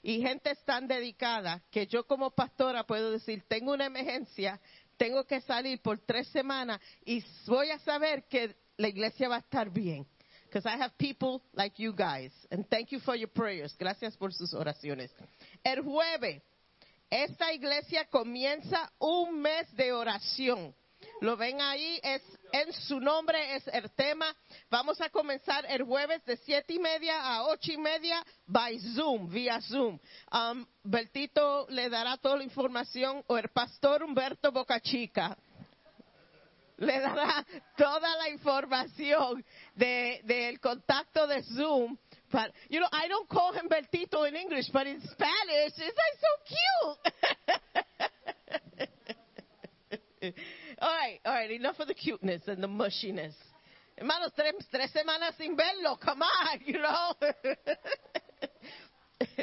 y 0.02 0.20
gente 0.20 0.54
tan 0.64 0.86
dedicada 0.86 1.62
que 1.70 1.86
yo 1.86 2.06
como 2.06 2.30
pastora 2.30 2.84
puedo 2.84 3.10
decir, 3.10 3.44
tengo 3.48 3.72
una 3.72 3.86
emergencia, 3.86 4.60
tengo 4.96 5.24
que 5.24 5.40
salir 5.40 5.80
por 5.80 5.98
tres 5.98 6.28
semanas 6.28 6.80
y 7.04 7.24
voy 7.46 7.70
a 7.70 7.78
saber 7.80 8.24
que 8.28 8.56
la 8.76 8.88
iglesia 8.88 9.28
va 9.28 9.36
a 9.36 9.40
estar 9.40 9.70
bien. 9.70 10.06
Because 10.44 10.66
I 10.66 10.76
have 10.82 10.92
people 10.98 11.42
like 11.52 11.80
you 11.80 11.92
guys. 11.92 12.32
And 12.50 12.68
thank 12.68 12.90
you 12.90 12.98
for 12.98 13.14
your 13.14 13.28
prayers. 13.28 13.76
Gracias 13.78 14.16
por 14.16 14.32
sus 14.32 14.52
oraciones. 14.52 15.12
El 15.62 15.82
jueves, 15.82 16.42
esta 17.08 17.52
iglesia 17.52 18.06
comienza 18.06 18.92
un 18.98 19.40
mes 19.40 19.72
de 19.76 19.92
oración. 19.92 20.74
Lo 21.20 21.36
ven 21.36 21.60
ahí, 21.60 22.00
es 22.02 22.22
en 22.52 22.72
su 22.72 23.00
nombre 23.00 23.56
es 23.56 23.66
el 23.68 23.90
tema. 23.92 24.34
Vamos 24.70 25.00
a 25.00 25.08
comenzar 25.10 25.64
el 25.68 25.82
jueves 25.82 26.24
de 26.24 26.36
siete 26.38 26.74
y 26.74 26.78
media 26.78 27.20
a 27.22 27.44
ocho 27.44 27.72
y 27.72 27.76
media 27.76 28.24
by 28.46 28.78
Zoom, 28.94 29.28
vía 29.28 29.60
Zoom. 29.60 29.98
Um, 30.32 30.66
Bertito 30.82 31.66
le 31.70 31.88
dará 31.88 32.16
toda 32.16 32.36
la 32.36 32.44
información 32.44 33.22
o 33.26 33.38
el 33.38 33.48
pastor 33.48 34.02
Humberto 34.02 34.52
Bocachica 34.52 35.36
le 36.80 36.98
dará 36.98 37.46
toda 37.76 38.16
la 38.16 38.30
información 38.30 39.44
de 39.74 40.20
del 40.24 40.58
contacto 40.60 41.26
de 41.26 41.42
Zoom. 41.42 41.96
You 42.68 42.80
know, 42.80 42.88
I 42.92 43.08
don't 43.08 43.28
call 43.28 43.52
him 43.52 43.68
Bertito 43.68 44.26
in 44.26 44.34
English, 44.36 44.70
but 44.72 44.86
in 44.86 45.00
Spanish, 45.00 45.74
it's 45.76 45.98
like 45.98 46.18
so 46.20 46.28
cute. 50.20 50.34
all 50.80 50.88
right, 50.88 51.20
all 51.24 51.34
right, 51.34 51.50
enough 51.50 51.78
of 51.78 51.88
the 51.88 51.94
cuteness 51.94 52.42
and 52.46 52.62
the 52.62 52.68
mushiness. 52.68 53.34
Hermanos, 53.98 54.32
tres, 54.34 54.54
tres 54.70 54.90
semanas 54.92 55.36
sin 55.36 55.56
verlo, 55.56 55.98
come 56.00 56.22
on, 56.22 56.60
you 56.64 56.80
know. 56.80 57.14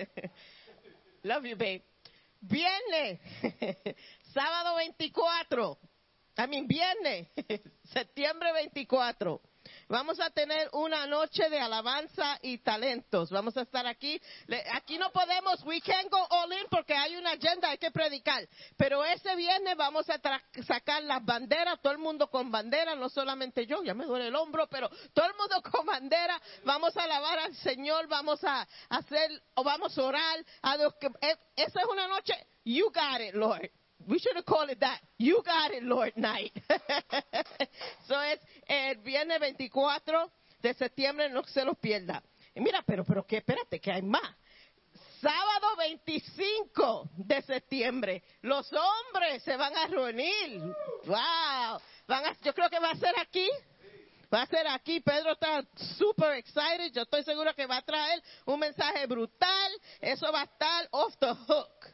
Love 1.24 1.46
you, 1.46 1.56
babe. 1.56 1.82
Viernes, 2.42 3.20
sábado 4.34 4.76
24, 4.76 5.78
I 6.38 6.48
mean, 6.48 6.68
viernes, 6.68 7.28
septiembre 7.94 8.50
24. 8.74 9.42
Vamos 9.90 10.20
a 10.20 10.30
tener 10.32 10.70
una 10.74 11.08
noche 11.08 11.50
de 11.50 11.60
alabanza 11.60 12.38
y 12.42 12.58
talentos. 12.58 13.30
Vamos 13.30 13.56
a 13.56 13.62
estar 13.62 13.88
aquí. 13.88 14.22
Aquí 14.74 14.98
no 14.98 15.12
podemos, 15.12 15.64
we 15.64 15.80
can't 15.80 16.12
go 16.12 16.28
all 16.30 16.52
in 16.52 16.66
porque 16.70 16.94
hay 16.94 17.16
una 17.16 17.32
agenda, 17.32 17.70
hay 17.70 17.78
que 17.78 17.90
predicar. 17.92 18.46
Pero 18.76 19.06
ese 19.06 19.34
viernes 19.38 19.78
vamos 19.78 20.06
a 20.10 20.20
sacar 20.66 21.04
las 21.04 21.24
banderas, 21.24 21.82
todo 21.82 21.94
el 21.94 22.00
mundo 22.00 22.30
con 22.30 22.52
bandera, 22.52 22.96
no 22.96 23.08
solamente 23.08 23.66
yo, 23.66 23.82
ya 23.82 23.94
me 23.94 24.04
duele 24.04 24.28
el 24.28 24.36
hombro, 24.36 24.68
pero 24.68 24.90
todo 25.14 25.26
el 25.26 25.36
mundo 25.38 25.62
con 25.72 25.86
bandera. 25.86 26.42
Vamos 26.66 26.96
a 26.98 27.04
alabar 27.04 27.40
al 27.40 27.56
Señor, 27.56 28.08
vamos 28.08 28.44
a 28.44 28.68
hacer, 28.90 29.42
o 29.56 29.64
vamos 29.64 29.98
a 29.98 30.04
orar. 30.04 30.46
A 30.64 30.78
que, 31.00 31.08
eh, 31.22 31.38
esa 31.56 31.80
es 31.80 31.86
una 31.90 32.10
noche, 32.10 32.34
you 32.66 32.92
got 32.92 33.22
it, 33.22 33.34
Lord. 33.36 33.72
We 34.06 34.20
should 34.20 34.36
have 34.36 34.46
called 34.46 34.70
it 34.70 34.80
that. 34.80 35.00
You 35.18 35.42
got 35.44 35.72
it, 35.72 35.84
Lord 35.84 36.14
night. 36.16 36.52
so 38.08 38.16
es 38.22 38.40
el 38.68 38.98
viernes 38.98 39.40
24 39.40 40.32
de 40.62 40.74
septiembre, 40.74 41.30
no 41.30 41.44
se 41.44 41.64
los 41.64 41.78
pierda. 41.78 42.22
Y 42.56 42.62
mira, 42.62 42.84
pero, 42.86 43.04
pero, 43.04 43.26
que 43.26 43.38
espérate, 43.38 43.80
que 43.80 43.92
hay 43.92 44.02
más. 44.02 44.36
Sábado 45.22 45.76
25 45.78 47.10
de 47.18 47.42
septiembre, 47.42 48.24
los 48.42 48.72
hombres 48.72 49.44
se 49.44 49.58
van 49.58 49.76
a 49.76 49.88
reunir. 49.88 50.62
Wow. 51.06 51.82
Van 52.08 52.26
a, 52.26 52.38
yo 52.42 52.54
creo 52.54 52.70
que 52.70 52.80
va 52.80 52.92
a 52.92 52.96
ser 52.96 53.14
aquí. 53.20 53.50
Va 54.34 54.44
a 54.44 54.46
ser 54.48 54.68
aquí. 54.68 55.00
Pedro 55.00 55.32
está 55.32 55.64
super 55.98 56.34
excited. 56.34 56.92
Yo 56.94 57.02
estoy 57.02 57.24
seguro 57.24 57.54
que 57.54 57.66
va 57.66 57.78
a 57.78 57.82
traer 57.82 58.22
un 58.46 58.60
mensaje 58.60 59.06
brutal. 59.08 59.72
Eso 60.00 60.32
va 60.32 60.42
a 60.42 60.46
estar 60.46 60.88
off 60.92 61.16
the 61.18 61.34
hook. 61.48 61.88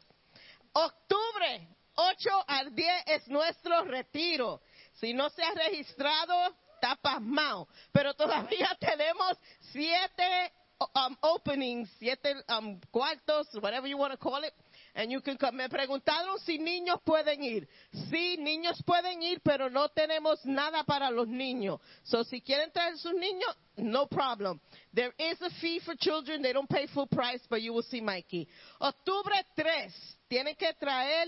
Octubre 0.72 1.73
8 1.94 2.44
al 2.46 2.74
10 2.74 3.02
es 3.06 3.28
nuestro 3.28 3.84
retiro. 3.84 4.60
Si 4.94 5.12
no 5.12 5.28
se 5.30 5.42
ha 5.42 5.52
registrado, 5.54 6.54
está 6.74 6.96
pasmado. 6.96 7.68
Pero 7.92 8.14
todavía 8.14 8.76
tenemos 8.80 9.36
siete 9.72 10.52
um, 10.94 11.16
openings, 11.20 11.90
siete 11.98 12.34
um, 12.48 12.80
cuartos, 12.90 13.48
whatever 13.60 13.88
you 13.88 13.96
want 13.96 14.12
to 14.12 14.18
call 14.18 14.42
it. 14.44 14.52
And 14.96 15.10
you 15.10 15.20
can 15.20 15.36
come. 15.36 15.56
Me 15.56 15.68
preguntaron 15.68 16.38
si 16.44 16.58
niños 16.58 17.00
pueden 17.04 17.42
ir. 17.42 17.68
Sí, 18.10 18.36
niños 18.38 18.80
pueden 18.86 19.22
ir, 19.22 19.40
pero 19.42 19.68
no 19.68 19.88
tenemos 19.88 20.44
nada 20.44 20.84
para 20.84 21.10
los 21.10 21.26
niños. 21.26 21.80
So 22.04 22.22
si 22.22 22.40
quieren 22.40 22.70
traer 22.70 22.96
sus 22.98 23.12
niños, 23.12 23.56
no 23.76 24.06
problem. 24.06 24.60
There 24.92 25.12
is 25.18 25.42
a 25.42 25.50
fee 25.60 25.80
for 25.80 25.96
children. 25.96 26.42
They 26.42 26.52
don't 26.52 26.68
pay 26.68 26.86
full 26.86 27.08
price, 27.08 27.42
but 27.50 27.60
you 27.60 27.72
will 27.72 27.82
see 27.82 28.00
Mikey. 28.00 28.46
Octubre 28.80 29.34
3, 29.56 29.92
tienen 30.28 30.54
que 30.56 30.72
traer 30.74 31.26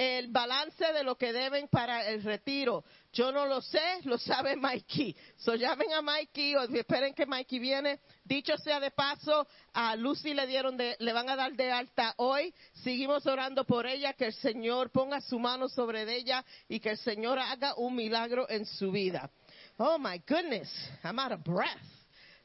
el 0.00 0.28
balance 0.28 0.94
de 0.94 1.04
lo 1.04 1.16
que 1.16 1.30
deben 1.30 1.68
para 1.68 2.08
el 2.08 2.22
retiro. 2.22 2.84
Yo 3.12 3.30
no 3.32 3.44
lo 3.44 3.60
sé, 3.60 4.00
lo 4.04 4.16
sabe 4.16 4.56
Mikey. 4.56 5.14
So 5.36 5.54
llamen 5.54 5.92
a 5.92 6.00
Mikey 6.00 6.56
o 6.56 6.62
esperen 6.62 7.12
que 7.12 7.26
Mikey 7.26 7.58
viene. 7.58 8.00
Dicho 8.24 8.56
sea 8.56 8.80
de 8.80 8.92
paso, 8.92 9.46
a 9.74 9.94
Lucy 9.96 10.32
le 10.32 10.46
dieron 10.46 10.78
de, 10.78 10.96
le 11.00 11.12
van 11.12 11.28
a 11.28 11.36
dar 11.36 11.52
de 11.52 11.70
alta 11.70 12.14
hoy. 12.16 12.54
Seguimos 12.82 13.26
orando 13.26 13.66
por 13.66 13.86
ella, 13.86 14.14
que 14.14 14.24
el 14.24 14.32
Señor 14.32 14.90
ponga 14.90 15.20
su 15.20 15.38
mano 15.38 15.68
sobre 15.68 16.10
ella 16.10 16.46
y 16.66 16.80
que 16.80 16.92
el 16.92 16.98
Señor 16.98 17.38
haga 17.38 17.74
un 17.74 17.94
milagro 17.94 18.48
en 18.48 18.64
su 18.64 18.90
vida. 18.90 19.30
Oh 19.76 19.98
my 19.98 20.18
goodness, 20.26 20.70
I'm 21.04 21.18
out 21.18 21.32
of 21.32 21.44
breath. 21.44 21.76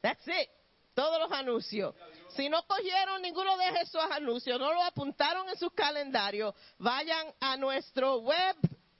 That's 0.01 0.28
it. 0.28 0.49
Todos 0.93 1.22
los 1.22 1.32
anuncios. 1.32 1.95
Si 2.36 2.50
no 2.50 2.64
cogieron 2.68 3.22
ninguno 3.22 3.58
de 3.58 3.70
esos 3.82 4.04
anuncios, 4.12 4.60
no 4.60 4.74
lo 4.74 4.84
apuntaron 4.84 5.48
en 5.48 5.58
su 5.58 5.70
calendario, 5.72 6.54
vayan 6.78 7.34
a 7.40 7.56
nuestro 7.56 8.18
web, 8.18 8.56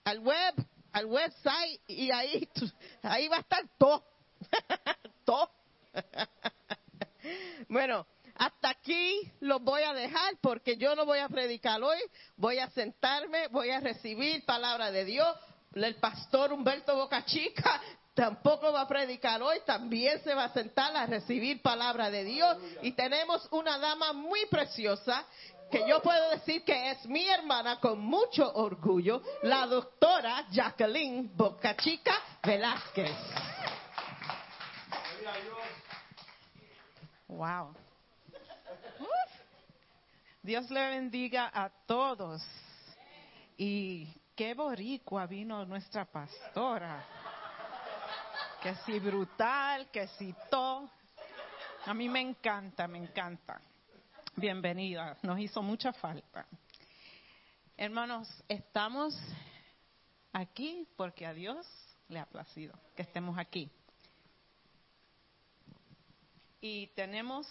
al 0.06 0.20
web, 0.20 0.54
al 0.94 1.06
website 1.06 1.82
y 1.88 2.12
ahí, 2.12 2.48
ahí 3.04 3.28
va 3.28 3.38
a 3.38 3.42
estar 3.42 3.64
todo. 3.78 4.04
todo. 5.26 5.52
bueno, 7.70 8.08
hasta 8.36 8.70
aquí 8.70 9.32
los 9.42 9.62
voy 9.62 9.84
a 9.84 9.94
dejar 9.94 10.38
porque 10.42 10.78
yo 10.78 10.96
no 10.96 11.06
voy 11.06 11.20
a 11.20 11.28
predicar 11.28 11.82
hoy, 11.84 12.00
voy 12.38 12.60
a 12.60 12.70
sentarme, 12.70 13.48
voy 13.48 13.70
a 13.70 13.82
recibir 13.82 14.46
palabra 14.46 14.92
de 14.92 15.04
Dios. 15.04 15.28
El 15.74 15.96
pastor 15.96 16.54
Humberto 16.54 16.96
Bocachica 16.96 17.82
tampoco 18.16 18.72
va 18.72 18.82
a 18.82 18.88
predicar 18.88 19.44
hoy, 19.44 19.60
también 19.66 20.24
se 20.24 20.34
va 20.34 20.46
a 20.46 20.54
sentar 20.54 20.96
a 20.96 21.06
recibir 21.06 21.62
palabra 21.62 22.10
de 22.10 22.24
Dios. 22.24 22.58
Y 22.82 22.94
tenemos 22.94 23.48
una 23.52 23.78
dama 23.78 24.14
muy 24.14 24.46
preciosa 24.48 25.26
que 25.70 25.88
yo 25.88 26.02
puedo 26.02 26.30
decir 26.32 26.64
que 26.64 26.92
es 26.92 27.06
mi 27.06 27.28
hermana 27.28 27.80
con 27.80 28.00
mucho 28.00 28.52
orgullo, 28.56 29.22
la 29.44 29.68
doctora 29.68 30.48
Jacqueline 30.50 31.30
Bocachica 31.36 32.14
Velázquez. 32.42 33.12
Wow. 37.28 37.76
Dios 40.42 40.70
le 40.70 40.90
bendiga 40.90 41.52
a 41.54 41.70
todos. 41.86 42.42
Y 43.58 44.08
qué 44.36 44.54
boricua 44.54 45.26
vino 45.26 45.66
nuestra 45.66 46.06
pastora. 46.06 47.15
Que 48.66 48.74
si 48.78 49.00
brutal, 49.00 49.92
que 49.92 50.08
si 50.08 50.34
todo. 50.50 50.90
A 51.86 51.94
mí 51.94 52.10
me 52.10 52.20
encanta, 52.20 52.88
me 52.88 52.98
encanta. 52.98 53.62
Bienvenida, 54.36 55.16
nos 55.22 55.38
hizo 55.38 55.62
mucha 55.62 55.94
falta. 55.94 56.48
Hermanos, 57.78 58.28
estamos 58.50 59.16
aquí 60.34 60.88
porque 60.98 61.28
a 61.28 61.34
Dios 61.36 61.68
le 62.08 62.18
ha 62.18 62.26
placido 62.26 62.74
que 62.96 63.04
estemos 63.04 63.38
aquí. 63.38 63.70
Y 66.60 66.88
tenemos 66.96 67.48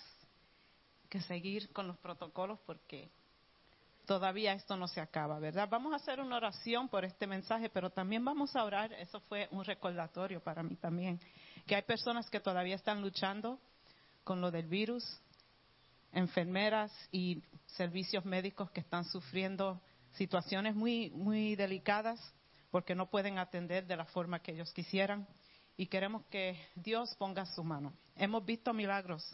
que 1.09 1.21
seguir 1.21 1.73
con 1.73 1.87
los 1.87 1.97
protocolos 1.99 2.59
porque 2.67 3.09
todavía 4.07 4.53
esto 4.53 4.77
no 4.77 4.89
se 4.89 5.01
acaba, 5.01 5.39
¿verdad? 5.39 5.69
Vamos 5.71 5.93
a 5.93 5.97
hacer 5.97 6.21
una 6.21 6.37
oración 6.37 6.89
por 6.89 7.05
este 7.05 7.27
mensaje, 7.27 7.69
pero 7.71 7.91
también 7.91 8.25
vamos 8.25 8.55
a 8.57 8.65
orar, 8.65 8.93
eso 8.95 9.21
fue 9.21 9.49
un 9.51 9.65
recordatorio 9.65 10.43
para 10.43 10.63
mí 10.63 10.77
también, 10.77 11.21
que 11.67 11.75
hay 11.75 11.83
personas 11.83 12.29
que 12.29 12.41
todavía 12.41 12.75
están 12.75 13.01
luchando 13.01 13.59
con 14.23 14.41
lo 14.41 14.51
del 14.51 14.67
virus, 14.67 15.05
enfermeras 16.13 16.93
y 17.11 17.43
servicios 17.67 18.25
médicos 18.25 18.71
que 18.71 18.81
están 18.81 19.05
sufriendo 19.05 19.81
situaciones 20.13 20.75
muy, 20.75 21.11
muy 21.11 21.57
delicadas 21.57 22.21
porque 22.71 22.95
no 22.95 23.11
pueden 23.11 23.39
atender 23.39 23.87
de 23.87 23.97
la 23.97 24.05
forma 24.05 24.41
que 24.41 24.53
ellos 24.53 24.73
quisieran 24.73 25.27
y 25.77 25.87
queremos 25.87 26.25
que 26.27 26.57
Dios 26.77 27.15
ponga 27.17 27.47
su 27.47 27.65
mano. 27.65 27.93
Hemos 28.17 28.45
visto 28.45 28.73
milagros, 28.73 29.25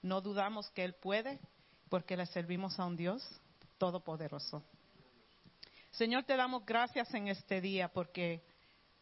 no 0.00 0.20
dudamos 0.20 0.70
que 0.70 0.84
Él 0.84 0.94
puede 0.94 1.40
porque 1.88 2.16
le 2.16 2.26
servimos 2.26 2.78
a 2.78 2.86
un 2.86 2.96
Dios 2.96 3.22
todopoderoso. 3.78 4.62
Señor, 5.90 6.24
te 6.24 6.36
damos 6.36 6.64
gracias 6.66 7.12
en 7.14 7.28
este 7.28 7.60
día 7.60 7.88
porque 7.88 8.44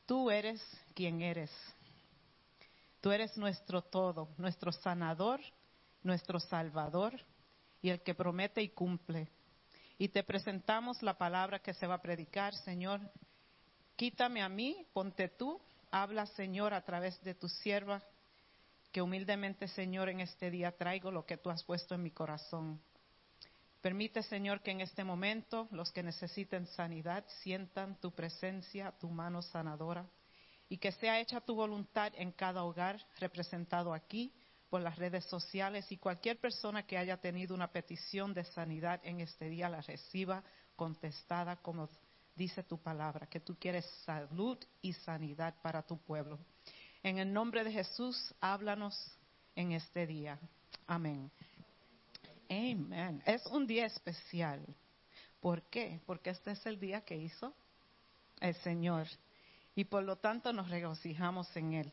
tú 0.06 0.30
eres 0.30 0.62
quien 0.94 1.20
eres. 1.20 1.50
Tú 3.00 3.10
eres 3.12 3.36
nuestro 3.36 3.82
todo, 3.82 4.28
nuestro 4.38 4.72
sanador, 4.72 5.40
nuestro 6.02 6.40
salvador 6.40 7.12
y 7.82 7.90
el 7.90 8.00
que 8.02 8.14
promete 8.14 8.62
y 8.62 8.70
cumple. 8.70 9.28
Y 9.98 10.08
te 10.08 10.22
presentamos 10.22 11.02
la 11.02 11.16
palabra 11.16 11.58
que 11.58 11.74
se 11.74 11.86
va 11.86 11.94
a 11.94 12.02
predicar, 12.02 12.54
Señor. 12.54 13.00
Quítame 13.96 14.42
a 14.42 14.48
mí, 14.48 14.86
ponte 14.92 15.28
tú, 15.28 15.60
habla, 15.90 16.26
Señor, 16.26 16.74
a 16.74 16.84
través 16.84 17.22
de 17.22 17.34
tu 17.34 17.48
sierva, 17.48 18.02
que 18.92 19.02
humildemente, 19.02 19.68
Señor, 19.68 20.08
en 20.08 20.20
este 20.20 20.50
día 20.50 20.72
traigo 20.72 21.10
lo 21.10 21.24
que 21.24 21.36
tú 21.36 21.50
has 21.50 21.62
puesto 21.64 21.94
en 21.94 22.02
mi 22.02 22.10
corazón. 22.10 22.80
Permite, 23.86 24.24
Señor, 24.24 24.62
que 24.62 24.72
en 24.72 24.80
este 24.80 25.04
momento 25.04 25.68
los 25.70 25.92
que 25.92 26.02
necesiten 26.02 26.66
sanidad 26.66 27.24
sientan 27.44 28.00
tu 28.00 28.10
presencia, 28.10 28.90
tu 28.98 29.08
mano 29.08 29.42
sanadora, 29.42 30.10
y 30.68 30.78
que 30.78 30.90
sea 30.90 31.20
hecha 31.20 31.40
tu 31.40 31.54
voluntad 31.54 32.12
en 32.16 32.32
cada 32.32 32.64
hogar 32.64 33.00
representado 33.20 33.94
aquí 33.94 34.34
por 34.68 34.80
las 34.80 34.96
redes 34.96 35.24
sociales 35.26 35.92
y 35.92 35.98
cualquier 35.98 36.40
persona 36.40 36.84
que 36.84 36.98
haya 36.98 37.18
tenido 37.18 37.54
una 37.54 37.70
petición 37.70 38.34
de 38.34 38.42
sanidad 38.42 39.00
en 39.04 39.20
este 39.20 39.48
día 39.48 39.68
la 39.68 39.82
reciba 39.82 40.42
contestada 40.74 41.54
como 41.54 41.88
dice 42.34 42.64
tu 42.64 42.82
palabra, 42.82 43.28
que 43.28 43.38
tú 43.38 43.56
quieres 43.56 43.86
salud 44.04 44.58
y 44.82 44.94
sanidad 44.94 45.54
para 45.62 45.86
tu 45.86 45.96
pueblo. 45.96 46.40
En 47.04 47.18
el 47.18 47.32
nombre 47.32 47.62
de 47.62 47.70
Jesús, 47.70 48.34
háblanos 48.40 49.16
en 49.54 49.70
este 49.70 50.08
día. 50.08 50.40
Amén. 50.88 51.30
Amén. 52.48 53.22
Es 53.26 53.44
un 53.46 53.66
día 53.66 53.86
especial. 53.86 54.64
¿Por 55.40 55.62
qué? 55.62 56.00
Porque 56.06 56.30
este 56.30 56.52
es 56.52 56.66
el 56.66 56.78
día 56.78 57.02
que 57.02 57.16
hizo 57.16 57.54
el 58.40 58.54
Señor. 58.56 59.06
Y 59.74 59.84
por 59.84 60.02
lo 60.02 60.16
tanto 60.16 60.52
nos 60.52 60.70
regocijamos 60.70 61.54
en 61.56 61.74
Él. 61.74 61.92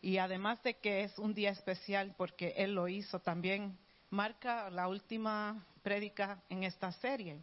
Y 0.00 0.18
además 0.18 0.62
de 0.62 0.74
que 0.74 1.04
es 1.04 1.18
un 1.18 1.34
día 1.34 1.50
especial 1.50 2.14
porque 2.16 2.54
Él 2.56 2.74
lo 2.74 2.88
hizo, 2.88 3.20
también 3.20 3.78
marca 4.10 4.70
la 4.70 4.88
última 4.88 5.66
prédica 5.82 6.42
en 6.48 6.64
esta 6.64 6.92
serie. 6.92 7.42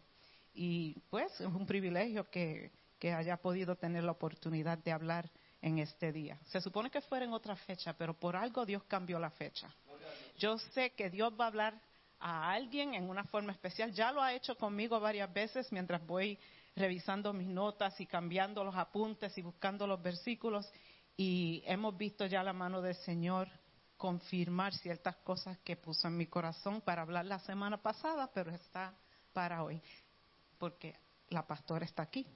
Y 0.54 0.94
pues 1.10 1.32
es 1.40 1.46
un 1.46 1.66
privilegio 1.66 2.28
que, 2.30 2.70
que 2.98 3.12
haya 3.12 3.36
podido 3.36 3.76
tener 3.76 4.04
la 4.04 4.12
oportunidad 4.12 4.78
de 4.78 4.92
hablar 4.92 5.28
en 5.60 5.78
este 5.78 6.12
día. 6.12 6.38
Se 6.46 6.60
supone 6.60 6.90
que 6.90 7.00
fuera 7.00 7.24
en 7.24 7.32
otra 7.32 7.56
fecha, 7.56 7.92
pero 7.94 8.14
por 8.14 8.36
algo 8.36 8.64
Dios 8.64 8.82
cambió 8.84 9.18
la 9.18 9.30
fecha. 9.30 9.68
Yo 10.38 10.58
sé 10.58 10.90
que 10.90 11.10
Dios 11.10 11.32
va 11.38 11.44
a 11.44 11.48
hablar 11.48 11.80
a 12.22 12.52
alguien 12.52 12.94
en 12.94 13.10
una 13.10 13.24
forma 13.24 13.52
especial. 13.52 13.92
Ya 13.92 14.12
lo 14.12 14.22
ha 14.22 14.32
hecho 14.32 14.56
conmigo 14.56 14.98
varias 15.00 15.32
veces 15.32 15.70
mientras 15.72 16.06
voy 16.06 16.38
revisando 16.76 17.32
mis 17.32 17.48
notas 17.48 18.00
y 18.00 18.06
cambiando 18.06 18.64
los 18.64 18.76
apuntes 18.76 19.36
y 19.36 19.42
buscando 19.42 19.86
los 19.86 20.00
versículos. 20.00 20.70
Y 21.16 21.62
hemos 21.66 21.96
visto 21.98 22.24
ya 22.26 22.42
la 22.42 22.52
mano 22.52 22.80
del 22.80 22.94
Señor 22.94 23.48
confirmar 23.96 24.72
ciertas 24.74 25.16
cosas 25.16 25.58
que 25.58 25.76
puso 25.76 26.08
en 26.08 26.16
mi 26.16 26.26
corazón 26.26 26.80
para 26.80 27.02
hablar 27.02 27.26
la 27.26 27.40
semana 27.40 27.76
pasada, 27.76 28.30
pero 28.32 28.50
está 28.50 28.94
para 29.32 29.62
hoy, 29.62 29.80
porque 30.58 30.94
la 31.28 31.46
pastora 31.46 31.84
está 31.84 32.02
aquí. 32.02 32.26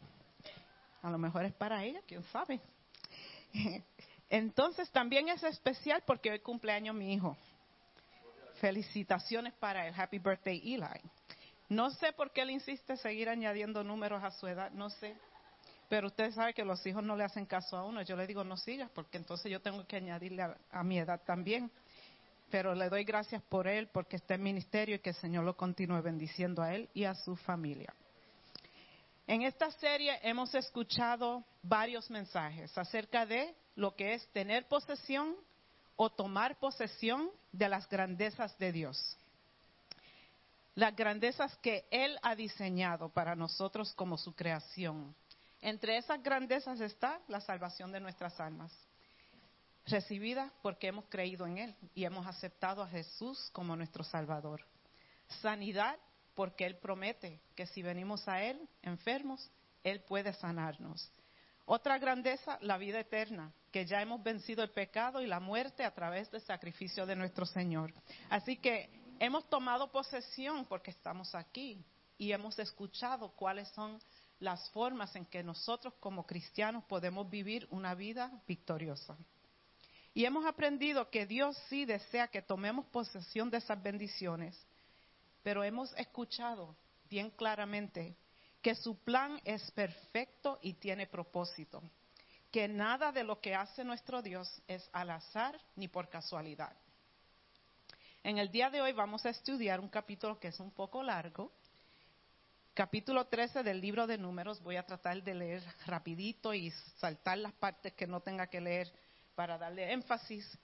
A 1.02 1.10
lo 1.10 1.18
mejor 1.18 1.44
es 1.44 1.54
para 1.54 1.84
ella, 1.84 2.00
quién 2.06 2.22
sabe. 2.24 2.60
Entonces 4.28 4.90
también 4.90 5.28
es 5.28 5.42
especial 5.44 6.02
porque 6.04 6.30
hoy 6.32 6.40
cumpleaños 6.40 6.94
mi 6.94 7.14
hijo. 7.14 7.36
Felicitaciones 8.66 9.54
para 9.60 9.86
el 9.86 9.94
Happy 9.94 10.18
Birthday 10.18 10.60
Eli. 10.74 11.00
No 11.68 11.88
sé 11.90 12.12
por 12.12 12.32
qué 12.32 12.40
él 12.40 12.50
insiste 12.50 12.96
seguir 12.96 13.28
añadiendo 13.28 13.84
números 13.84 14.24
a 14.24 14.32
su 14.32 14.48
edad, 14.48 14.72
no 14.72 14.90
sé. 14.90 15.16
Pero 15.88 16.08
usted 16.08 16.32
sabe 16.32 16.52
que 16.52 16.64
los 16.64 16.84
hijos 16.84 17.04
no 17.04 17.14
le 17.14 17.22
hacen 17.22 17.46
caso 17.46 17.76
a 17.76 17.84
uno. 17.84 18.02
Yo 18.02 18.16
le 18.16 18.26
digo, 18.26 18.42
no 18.42 18.56
sigas, 18.56 18.90
porque 18.90 19.18
entonces 19.18 19.52
yo 19.52 19.60
tengo 19.60 19.86
que 19.86 19.94
añadirle 19.94 20.42
a, 20.42 20.56
a 20.72 20.82
mi 20.82 20.98
edad 20.98 21.20
también. 21.24 21.70
Pero 22.50 22.74
le 22.74 22.88
doy 22.88 23.04
gracias 23.04 23.40
por 23.40 23.68
él, 23.68 23.86
porque 23.92 24.16
está 24.16 24.34
en 24.34 24.42
ministerio 24.42 24.96
y 24.96 24.98
que 24.98 25.10
el 25.10 25.16
Señor 25.16 25.44
lo 25.44 25.56
continúe 25.56 26.02
bendiciendo 26.02 26.60
a 26.60 26.74
él 26.74 26.88
y 26.92 27.04
a 27.04 27.14
su 27.14 27.36
familia. 27.36 27.94
En 29.28 29.42
esta 29.42 29.70
serie 29.70 30.18
hemos 30.24 30.52
escuchado 30.56 31.44
varios 31.62 32.10
mensajes 32.10 32.76
acerca 32.76 33.26
de 33.26 33.54
lo 33.76 33.94
que 33.94 34.14
es 34.14 34.26
tener 34.32 34.66
posesión 34.66 35.36
o 35.96 36.10
tomar 36.10 36.58
posesión 36.58 37.30
de 37.52 37.68
las 37.68 37.88
grandezas 37.88 38.56
de 38.58 38.72
Dios. 38.72 39.16
Las 40.74 40.94
grandezas 40.94 41.56
que 41.58 41.86
Él 41.90 42.18
ha 42.22 42.34
diseñado 42.34 43.08
para 43.08 43.34
nosotros 43.34 43.94
como 43.94 44.18
su 44.18 44.34
creación. 44.34 45.14
Entre 45.62 45.96
esas 45.96 46.22
grandezas 46.22 46.80
está 46.80 47.20
la 47.28 47.40
salvación 47.40 47.90
de 47.92 48.00
nuestras 48.00 48.38
almas, 48.38 48.72
recibida 49.86 50.52
porque 50.62 50.88
hemos 50.88 51.06
creído 51.08 51.46
en 51.46 51.58
Él 51.58 51.76
y 51.94 52.04
hemos 52.04 52.26
aceptado 52.26 52.82
a 52.82 52.88
Jesús 52.88 53.48
como 53.52 53.74
nuestro 53.74 54.04
Salvador. 54.04 54.62
Sanidad 55.40 55.96
porque 56.34 56.66
Él 56.66 56.76
promete 56.76 57.40
que 57.54 57.66
si 57.66 57.82
venimos 57.82 58.28
a 58.28 58.42
Él 58.42 58.68
enfermos, 58.82 59.50
Él 59.82 60.00
puede 60.00 60.34
sanarnos. 60.34 61.10
Otra 61.68 61.98
grandeza, 61.98 62.58
la 62.60 62.78
vida 62.78 63.00
eterna, 63.00 63.52
que 63.72 63.84
ya 63.84 64.00
hemos 64.00 64.22
vencido 64.22 64.62
el 64.62 64.70
pecado 64.70 65.20
y 65.20 65.26
la 65.26 65.40
muerte 65.40 65.84
a 65.84 65.92
través 65.92 66.30
del 66.30 66.40
sacrificio 66.40 67.04
de 67.06 67.16
nuestro 67.16 67.44
Señor. 67.44 67.92
Así 68.30 68.56
que 68.56 68.88
hemos 69.18 69.50
tomado 69.50 69.90
posesión 69.90 70.64
porque 70.66 70.92
estamos 70.92 71.34
aquí 71.34 71.84
y 72.18 72.30
hemos 72.30 72.56
escuchado 72.60 73.30
cuáles 73.30 73.66
son 73.70 73.98
las 74.38 74.70
formas 74.70 75.16
en 75.16 75.26
que 75.26 75.42
nosotros 75.42 75.94
como 75.98 76.24
cristianos 76.24 76.84
podemos 76.84 77.28
vivir 77.28 77.66
una 77.70 77.96
vida 77.96 78.30
victoriosa. 78.46 79.16
Y 80.14 80.24
hemos 80.24 80.46
aprendido 80.46 81.10
que 81.10 81.26
Dios 81.26 81.58
sí 81.68 81.84
desea 81.84 82.28
que 82.28 82.42
tomemos 82.42 82.86
posesión 82.86 83.50
de 83.50 83.58
esas 83.58 83.82
bendiciones, 83.82 84.56
pero 85.42 85.64
hemos 85.64 85.92
escuchado 85.96 86.76
bien 87.10 87.28
claramente 87.30 88.16
que 88.66 88.74
su 88.74 88.98
plan 88.98 89.40
es 89.44 89.70
perfecto 89.70 90.58
y 90.60 90.72
tiene 90.72 91.06
propósito, 91.06 91.80
que 92.50 92.66
nada 92.66 93.12
de 93.12 93.22
lo 93.22 93.40
que 93.40 93.54
hace 93.54 93.84
nuestro 93.84 94.22
Dios 94.22 94.60
es 94.66 94.90
al 94.92 95.10
azar 95.10 95.56
ni 95.76 95.86
por 95.86 96.08
casualidad. 96.08 96.76
En 98.24 98.38
el 98.38 98.50
día 98.50 98.68
de 98.68 98.82
hoy 98.82 98.90
vamos 98.90 99.24
a 99.24 99.30
estudiar 99.30 99.78
un 99.78 99.88
capítulo 99.88 100.40
que 100.40 100.48
es 100.48 100.58
un 100.58 100.72
poco 100.72 101.00
largo, 101.00 101.52
capítulo 102.74 103.26
13 103.28 103.62
del 103.62 103.80
libro 103.80 104.04
de 104.08 104.18
números. 104.18 104.60
Voy 104.60 104.74
a 104.74 104.84
tratar 104.84 105.22
de 105.22 105.34
leer 105.34 105.62
rapidito 105.86 106.52
y 106.52 106.72
saltar 106.98 107.38
las 107.38 107.52
partes 107.52 107.92
que 107.92 108.08
no 108.08 108.18
tenga 108.18 108.48
que 108.48 108.60
leer 108.60 108.92
para 109.36 109.58
darle 109.58 109.92
énfasis. 109.92 110.58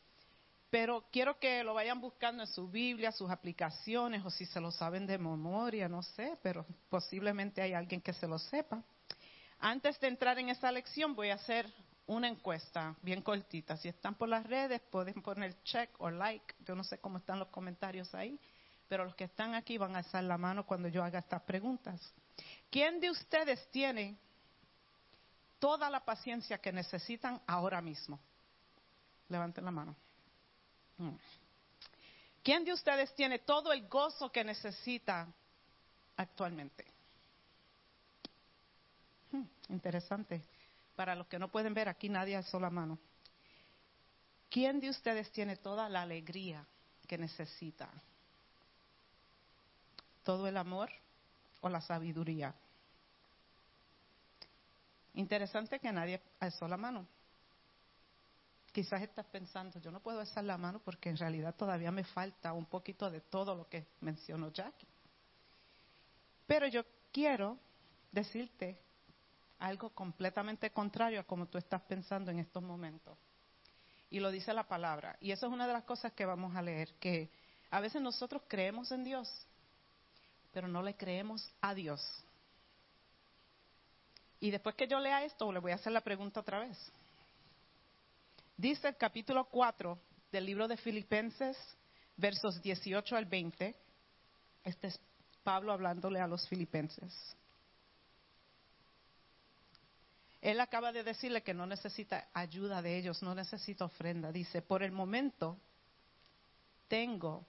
Pero 0.73 1.05
quiero 1.13 1.39
que 1.39 1.63
lo 1.63 1.75
vayan 1.75 2.01
buscando 2.01 2.45
en 2.45 2.47
su 2.47 2.67
Biblia, 2.67 3.13
sus 3.13 3.31
aplicaciones, 3.31 4.25
o 4.25 4.31
si 4.31 4.47
se 4.47 4.59
lo 4.59 4.71
saben 4.71 5.07
de 5.07 5.19
memoria, 5.19 5.87
no 5.87 6.03
sé, 6.03 6.39
pero 6.43 6.65
posiblemente 6.89 7.61
hay 7.61 7.75
alguien 7.75 8.01
que 8.01 8.15
se 8.15 8.27
lo 8.27 8.39
sepa. 8.39 8.83
Antes 9.59 10.01
de 10.01 10.09
entrar 10.09 10.39
en 10.39 10.49
esa 10.49 10.73
lección, 10.73 11.15
voy 11.15 11.29
a 11.29 11.35
hacer 11.35 11.71
una 12.07 12.27
encuesta 12.27 12.97
bien 13.03 13.21
cortita. 13.21 13.77
Si 13.77 13.89
están 13.89 14.15
por 14.15 14.31
las 14.31 14.47
redes, 14.47 14.81
pueden 14.91 15.21
poner 15.21 15.63
check 15.63 15.91
o 15.99 16.11
like. 16.11 16.55
Yo 16.61 16.75
no 16.75 16.85
sé 16.85 16.97
cómo 16.97 17.19
están 17.19 17.39
los 17.39 17.49
comentarios 17.49 18.15
ahí, 18.15 18.41
pero 18.89 19.05
los 19.05 19.15
que 19.15 19.25
están 19.25 19.55
aquí 19.55 19.77
van 19.77 19.95
a 19.95 19.99
alzar 19.99 20.25
la 20.25 20.39
mano 20.39 20.65
cuando 20.65 20.89
yo 20.89 21.05
haga 21.05 21.19
estas 21.19 21.43
preguntas. 21.43 22.01
¿Quién 22.71 22.99
de 22.99 23.11
ustedes 23.11 23.71
tiene 23.71 24.17
toda 25.59 25.91
la 25.91 26.03
paciencia 26.03 26.57
que 26.57 26.73
necesitan 26.73 27.43
ahora 27.47 27.83
mismo? 27.83 28.19
Levanten 29.29 29.67
la 29.67 29.71
mano. 29.71 30.02
Mm. 30.99 31.11
¿Quién 32.43 32.65
de 32.65 32.73
ustedes 32.73 33.15
tiene 33.15 33.39
todo 33.39 33.73
el 33.73 33.87
gozo 33.89 34.31
que 34.31 34.43
necesita 34.43 35.29
actualmente? 36.17 36.85
Hmm, 39.31 39.45
interesante. 39.69 40.43
Para 40.97 41.15
los 41.15 41.27
que 41.29 41.39
no 41.39 41.49
pueden 41.49 41.73
ver, 41.73 41.89
aquí 41.89 42.09
nadie 42.09 42.37
alzó 42.37 42.59
la 42.59 42.71
mano. 42.71 42.99
¿Quién 44.51 44.81
de 44.81 44.91
ustedes 44.91 45.31
tiene 45.31 45.57
toda 45.57 45.89
la 45.89 46.03
alegría 46.03 46.67
que 47.07 47.17
necesita? 47.17 47.89
¿Todo 50.25 50.47
el 50.47 50.57
amor 50.57 50.91
o 51.63 51.69
la 51.69 51.81
sabiduría? 51.81 52.55
Interesante 55.15 55.79
que 55.79 55.93
nadie 55.93 56.21
alzó 56.41 56.69
la 56.69 56.77
mano. 56.77 57.07
Quizás 58.73 59.03
estás 59.03 59.27
pensando, 59.27 59.79
yo 59.81 59.91
no 59.91 60.01
puedo 60.01 60.21
alzar 60.21 60.45
la 60.45 60.57
mano 60.57 60.81
porque 60.83 61.11
en 61.11 61.19
realidad 61.19 61.55
todavía 61.55 61.93
me 61.93 62.05
falta 62.05 62.55
un 62.55 62.65
poquito 62.65 63.11
de 63.11 63.21
todo 63.21 63.55
lo 63.55 63.69
que 63.69 63.87
mencionó 64.01 64.51
Jackie. 64.51 64.89
Pero 66.47 66.67
yo 66.67 66.83
quiero 67.13 67.59
decirte 68.11 68.79
algo 69.59 69.91
completamente 69.91 70.71
contrario 70.71 71.21
a 71.21 71.25
como 71.25 71.47
tú 71.47 71.59
estás 71.59 71.83
pensando 71.83 72.31
en 72.31 72.39
estos 72.39 72.63
momentos. 72.63 73.17
Y 74.11 74.21
lo 74.21 74.31
dice 74.31 74.53
la 74.53 74.67
palabra. 74.67 75.17
Y 75.21 75.33
eso 75.33 75.47
es 75.47 75.53
una 75.53 75.67
de 75.67 75.73
las 75.73 75.85
cosas 75.85 76.13
que 76.13 76.25
vamos 76.25 76.57
a 76.57 76.63
leer, 76.63 76.95
que 76.95 77.31
a 77.71 77.81
veces 77.81 78.03
nosotros 78.03 78.43
creemos 78.49 78.91
en 78.91 79.05
Dios, 79.05 79.29
pero 80.53 80.67
no 80.67 80.83
le 80.83 80.95
creemos 80.95 81.51
a 81.61 81.75
Dios. 81.75 82.03
Y 84.41 84.51
después 84.51 84.75
que 84.75 84.89
yo 84.89 84.99
lea 84.99 85.25
esto, 85.25 85.53
le 85.53 85.61
voy 85.61 85.73
a 85.73 85.77
hacer 85.77 85.93
la 85.93 86.01
pregunta 86.01 86.41
otra 86.41 86.59
vez. 86.59 86.77
Dice 88.57 88.89
el 88.89 88.97
capítulo 88.97 89.45
4 89.47 89.99
del 90.31 90.47
libro 90.47 90.69
de 90.69 90.77
Filipenses, 90.77 91.57
versos 92.17 92.61
18 92.63 93.17
al 93.17 93.27
20. 93.27 93.75
Este 94.65 94.87
es 94.89 95.01
Pablo 95.43 95.73
hablándole 95.73 96.21
a 96.21 96.27
los 96.27 96.49
filipenses. 96.49 97.13
Él 100.41 100.61
acaba 100.61 100.93
de 100.93 101.05
decirle 101.05 101.43
que 101.43 101.55
no 101.55 101.67
necesita 101.67 102.29
ayuda 102.33 102.83
de 102.83 102.99
ellos, 102.99 103.23
no 103.23 103.35
necesita 103.35 103.85
ofrenda. 103.85 104.33
Dice, 104.33 104.61
por 104.61 104.83
el 104.83 104.93
momento 104.93 105.57
tengo 106.89 107.47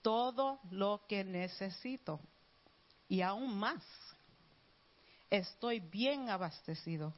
todo 0.00 0.60
lo 0.70 1.04
que 1.08 1.24
necesito 1.24 2.20
y 3.08 3.22
aún 3.22 3.58
más. 3.58 3.82
Estoy 5.30 5.80
bien 5.80 6.30
abastecido 6.30 7.12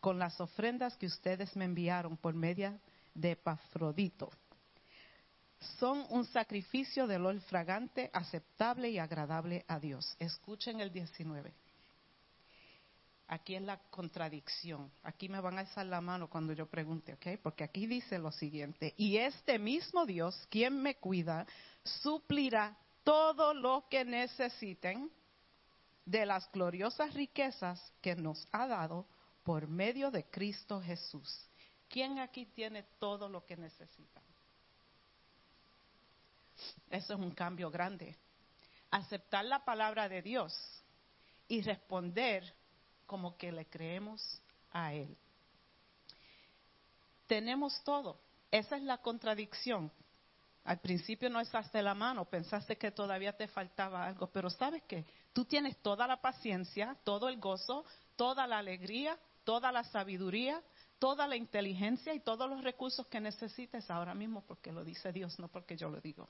con 0.00 0.18
las 0.18 0.40
ofrendas 0.40 0.96
que 0.96 1.06
ustedes 1.06 1.56
me 1.56 1.64
enviaron 1.64 2.16
por 2.16 2.34
medio 2.34 2.78
de 3.14 3.32
Epafrodito. 3.32 4.30
Son 5.78 6.06
un 6.10 6.24
sacrificio 6.26 7.06
de 7.06 7.16
olor 7.16 7.40
fragante, 7.40 8.10
aceptable 8.12 8.90
y 8.90 8.98
agradable 8.98 9.64
a 9.66 9.80
Dios. 9.80 10.16
Escuchen 10.18 10.80
el 10.80 10.92
19. 10.92 11.52
Aquí 13.26 13.56
es 13.56 13.62
la 13.62 13.78
contradicción. 13.90 14.90
Aquí 15.02 15.28
me 15.28 15.40
van 15.40 15.58
a 15.58 15.60
alzar 15.60 15.84
la 15.84 16.00
mano 16.00 16.30
cuando 16.30 16.52
yo 16.52 16.66
pregunte, 16.66 17.14
¿ok? 17.14 17.40
Porque 17.42 17.64
aquí 17.64 17.86
dice 17.86 18.18
lo 18.18 18.32
siguiente. 18.32 18.94
Y 18.96 19.18
este 19.18 19.58
mismo 19.58 20.06
Dios, 20.06 20.46
quien 20.48 20.80
me 20.80 20.94
cuida, 20.94 21.46
suplirá 21.82 22.76
todo 23.02 23.52
lo 23.52 23.86
que 23.90 24.04
necesiten 24.04 25.10
de 26.06 26.24
las 26.24 26.50
gloriosas 26.52 27.12
riquezas 27.12 27.92
que 28.00 28.16
nos 28.16 28.48
ha 28.52 28.66
dado 28.66 29.06
por 29.48 29.66
medio 29.66 30.10
de 30.10 30.24
Cristo 30.24 30.78
Jesús. 30.78 31.48
¿Quién 31.88 32.18
aquí 32.18 32.44
tiene 32.44 32.82
todo 32.98 33.30
lo 33.30 33.46
que 33.46 33.56
necesita? 33.56 34.20
Eso 36.90 37.14
es 37.14 37.18
un 37.18 37.30
cambio 37.30 37.70
grande. 37.70 38.14
Aceptar 38.90 39.46
la 39.46 39.64
palabra 39.64 40.06
de 40.06 40.20
Dios 40.20 40.52
y 41.48 41.62
responder 41.62 42.54
como 43.06 43.38
que 43.38 43.50
le 43.50 43.64
creemos 43.64 44.20
a 44.70 44.92
Él. 44.92 45.16
Tenemos 47.26 47.82
todo. 47.84 48.20
Esa 48.50 48.76
es 48.76 48.82
la 48.82 48.98
contradicción. 48.98 49.90
Al 50.64 50.78
principio 50.80 51.30
no 51.30 51.40
echaste 51.40 51.80
la 51.80 51.94
mano, 51.94 52.26
pensaste 52.26 52.76
que 52.76 52.90
todavía 52.90 53.34
te 53.34 53.48
faltaba 53.48 54.04
algo, 54.04 54.26
pero 54.26 54.50
sabes 54.50 54.82
que 54.82 55.06
tú 55.32 55.46
tienes 55.46 55.78
toda 55.78 56.06
la 56.06 56.20
paciencia, 56.20 56.98
todo 57.02 57.30
el 57.30 57.40
gozo, 57.40 57.86
toda 58.14 58.46
la 58.46 58.58
alegría, 58.58 59.18
toda 59.48 59.72
la 59.72 59.82
sabiduría, 59.84 60.62
toda 60.98 61.26
la 61.26 61.34
inteligencia 61.34 62.12
y 62.12 62.20
todos 62.20 62.50
los 62.50 62.62
recursos 62.62 63.06
que 63.06 63.18
necesites 63.18 63.90
ahora 63.90 64.14
mismo, 64.14 64.44
porque 64.46 64.70
lo 64.70 64.84
dice 64.84 65.10
Dios, 65.10 65.38
no 65.38 65.48
porque 65.48 65.74
yo 65.74 65.88
lo 65.88 66.02
digo. 66.02 66.28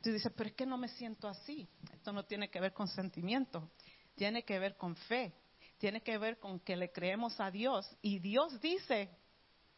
Tú 0.00 0.12
dices, 0.12 0.32
pero 0.36 0.50
es 0.50 0.54
que 0.54 0.64
no 0.64 0.78
me 0.78 0.86
siento 0.86 1.26
así. 1.26 1.68
Esto 1.92 2.12
no 2.12 2.24
tiene 2.26 2.48
que 2.48 2.60
ver 2.60 2.72
con 2.72 2.86
sentimiento, 2.86 3.68
tiene 4.14 4.44
que 4.44 4.60
ver 4.60 4.76
con 4.76 4.94
fe, 4.94 5.34
tiene 5.78 6.00
que 6.00 6.16
ver 6.16 6.38
con 6.38 6.60
que 6.60 6.76
le 6.76 6.92
creemos 6.92 7.40
a 7.40 7.50
Dios. 7.50 7.90
Y 8.02 8.20
Dios 8.20 8.60
dice 8.60 9.10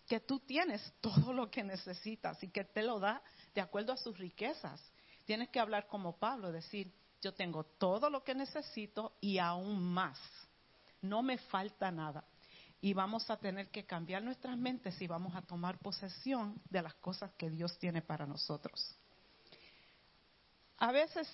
que 0.06 0.20
tú 0.20 0.40
tienes 0.40 0.82
todo 1.00 1.32
lo 1.32 1.50
que 1.50 1.64
necesitas 1.64 2.42
y 2.42 2.48
que 2.48 2.64
te 2.64 2.82
lo 2.82 3.00
da 3.00 3.22
de 3.54 3.62
acuerdo 3.62 3.94
a 3.94 3.96
sus 3.96 4.18
riquezas. 4.18 4.82
Tienes 5.24 5.48
que 5.48 5.60
hablar 5.60 5.86
como 5.86 6.18
Pablo, 6.18 6.52
decir, 6.52 6.92
yo 7.22 7.32
tengo 7.32 7.64
todo 7.64 8.10
lo 8.10 8.22
que 8.22 8.34
necesito 8.34 9.16
y 9.18 9.38
aún 9.38 9.82
más. 9.82 10.18
No 11.00 11.22
me 11.22 11.38
falta 11.38 11.90
nada. 11.90 12.22
Y 12.80 12.94
vamos 12.94 13.28
a 13.30 13.36
tener 13.36 13.70
que 13.70 13.84
cambiar 13.84 14.22
nuestras 14.22 14.56
mentes 14.56 15.00
y 15.02 15.06
vamos 15.06 15.34
a 15.34 15.42
tomar 15.42 15.78
posesión 15.78 16.60
de 16.70 16.82
las 16.82 16.94
cosas 16.94 17.30
que 17.36 17.50
Dios 17.50 17.78
tiene 17.78 18.00
para 18.00 18.26
nosotros. 18.26 18.96
A 20.78 20.90
veces 20.92 21.28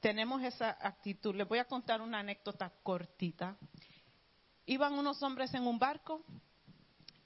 tenemos 0.00 0.42
esa 0.42 0.76
actitud. 0.80 1.34
Les 1.34 1.48
voy 1.48 1.58
a 1.58 1.64
contar 1.64 2.02
una 2.02 2.18
anécdota 2.18 2.70
cortita. 2.82 3.56
Iban 4.66 4.92
unos 4.94 5.22
hombres 5.22 5.54
en 5.54 5.66
un 5.66 5.78
barco 5.78 6.22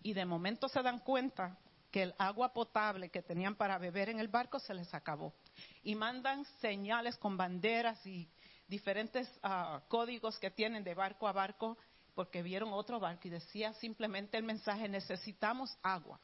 y 0.03 0.13
de 0.13 0.25
momento 0.25 0.69
se 0.69 0.83
dan 0.83 1.01
cuenta 1.01 1.59
que 1.91 2.05
el 2.05 2.15
agua 2.19 2.53
potable 2.53 3.11
que 3.11 3.23
tenían 3.23 3.57
para 3.57 3.79
beber 3.79 4.11
en 4.11 4.21
el 4.21 4.29
barco 4.29 4.61
se 4.61 4.75
les 4.75 4.95
acabó. 4.95 5.35
Y 5.83 5.95
mandan 5.95 6.45
señales 6.61 7.17
con 7.17 7.37
banderas 7.37 8.05
y 8.07 8.31
diferentes 8.69 9.29
uh, 9.43 9.81
códigos 9.89 10.39
que 10.39 10.51
tienen 10.51 10.85
de 10.85 10.95
barco 10.95 11.27
a 11.27 11.33
barco 11.33 11.77
porque 12.21 12.43
vieron 12.43 12.75
otro 12.75 13.01
barco 13.01 13.29
y 13.29 13.31
decía 13.31 13.73
simplemente 13.73 14.37
el 14.37 14.43
mensaje, 14.43 14.87
necesitamos 14.91 15.75
agua. 15.83 16.21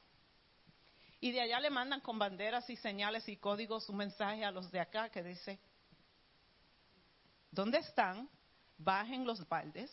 Y 1.21 1.33
de 1.33 1.41
allá 1.41 1.59
le 1.59 1.71
mandan 1.71 2.03
con 2.03 2.19
banderas 2.19 2.69
y 2.69 2.77
señales 2.77 3.27
y 3.31 3.39
códigos 3.39 3.89
un 3.89 3.97
mensaje 3.97 4.45
a 4.45 4.51
los 4.51 4.71
de 4.71 4.79
acá 4.79 5.09
que 5.09 5.23
dice, 5.23 5.59
¿dónde 7.51 7.79
están? 7.79 8.29
Bajen 8.77 9.25
los 9.25 9.49
baldes. 9.49 9.91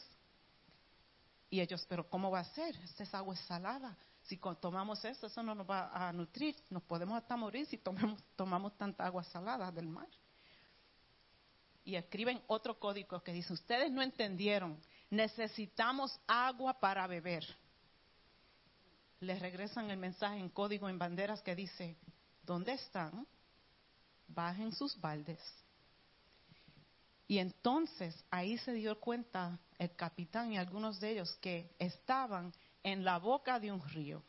Y 1.50 1.62
ellos, 1.62 1.86
pero 1.88 2.10
¿cómo 2.10 2.30
va 2.30 2.42
a 2.42 2.54
ser? 2.54 2.76
Esta 2.84 3.04
es 3.04 3.14
agua 3.14 3.38
salada. 3.38 3.98
Si 4.24 4.38
tomamos 4.60 5.06
eso, 5.06 5.28
eso 5.28 5.42
no 5.42 5.56
nos 5.56 5.70
va 5.70 5.88
a 5.88 6.12
nutrir. 6.12 6.54
Nos 6.70 6.84
podemos 6.84 7.16
hasta 7.16 7.38
morir 7.38 7.66
si 7.66 7.78
tomamos, 7.78 8.22
tomamos 8.36 8.76
tanta 8.76 9.06
agua 9.06 9.24
salada 9.24 9.72
del 9.72 9.88
mar. 9.88 10.10
Y 11.86 11.96
escriben 11.96 12.42
otro 12.48 12.78
código 12.78 13.24
que 13.24 13.32
dice, 13.32 13.54
ustedes 13.54 13.90
no 13.90 14.02
entendieron, 14.02 14.82
necesitamos 15.14 16.20
agua 16.28 16.80
para 16.80 17.06
beber. 17.08 17.46
Les 19.20 19.40
regresan 19.40 19.90
el 19.92 19.98
mensaje 19.98 20.38
en 20.38 20.50
código 20.50 20.90
en 20.90 20.98
banderas 20.98 21.42
que 21.42 21.56
dice, 21.56 21.96
¿dónde 22.42 22.74
están? 22.74 23.26
Bajen 24.28 24.74
sus 24.74 25.00
baldes. 25.00 25.40
Y 27.28 27.38
entonces 27.38 28.26
ahí 28.32 28.58
se 28.58 28.74
dio 28.74 29.00
cuenta 29.00 29.60
el 29.78 29.96
capitán 29.96 30.52
y 30.52 30.58
algunos 30.58 31.00
de 31.00 31.12
ellos 31.12 31.38
que 31.40 31.74
estaban 31.80 32.52
en 32.82 33.06
la 33.06 33.18
boca 33.18 33.60
de 33.60 33.72
un 33.72 33.88
río, 33.90 34.24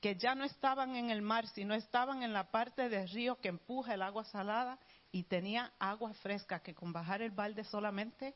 que 0.00 0.16
ya 0.16 0.34
no 0.34 0.44
estaban 0.44 0.96
en 0.96 1.10
el 1.10 1.22
mar, 1.22 1.46
sino 1.48 1.74
estaban 1.74 2.22
en 2.22 2.32
la 2.32 2.50
parte 2.50 2.88
del 2.88 3.08
río 3.08 3.40
que 3.40 3.48
empuja 3.48 3.94
el 3.94 4.02
agua 4.02 4.24
salada 4.24 4.78
y 5.12 5.24
tenía 5.24 5.72
agua 5.78 6.12
fresca 6.14 6.60
que 6.60 6.74
con 6.74 6.92
bajar 6.92 7.22
el 7.22 7.30
balde 7.30 7.62
solamente 7.64 8.34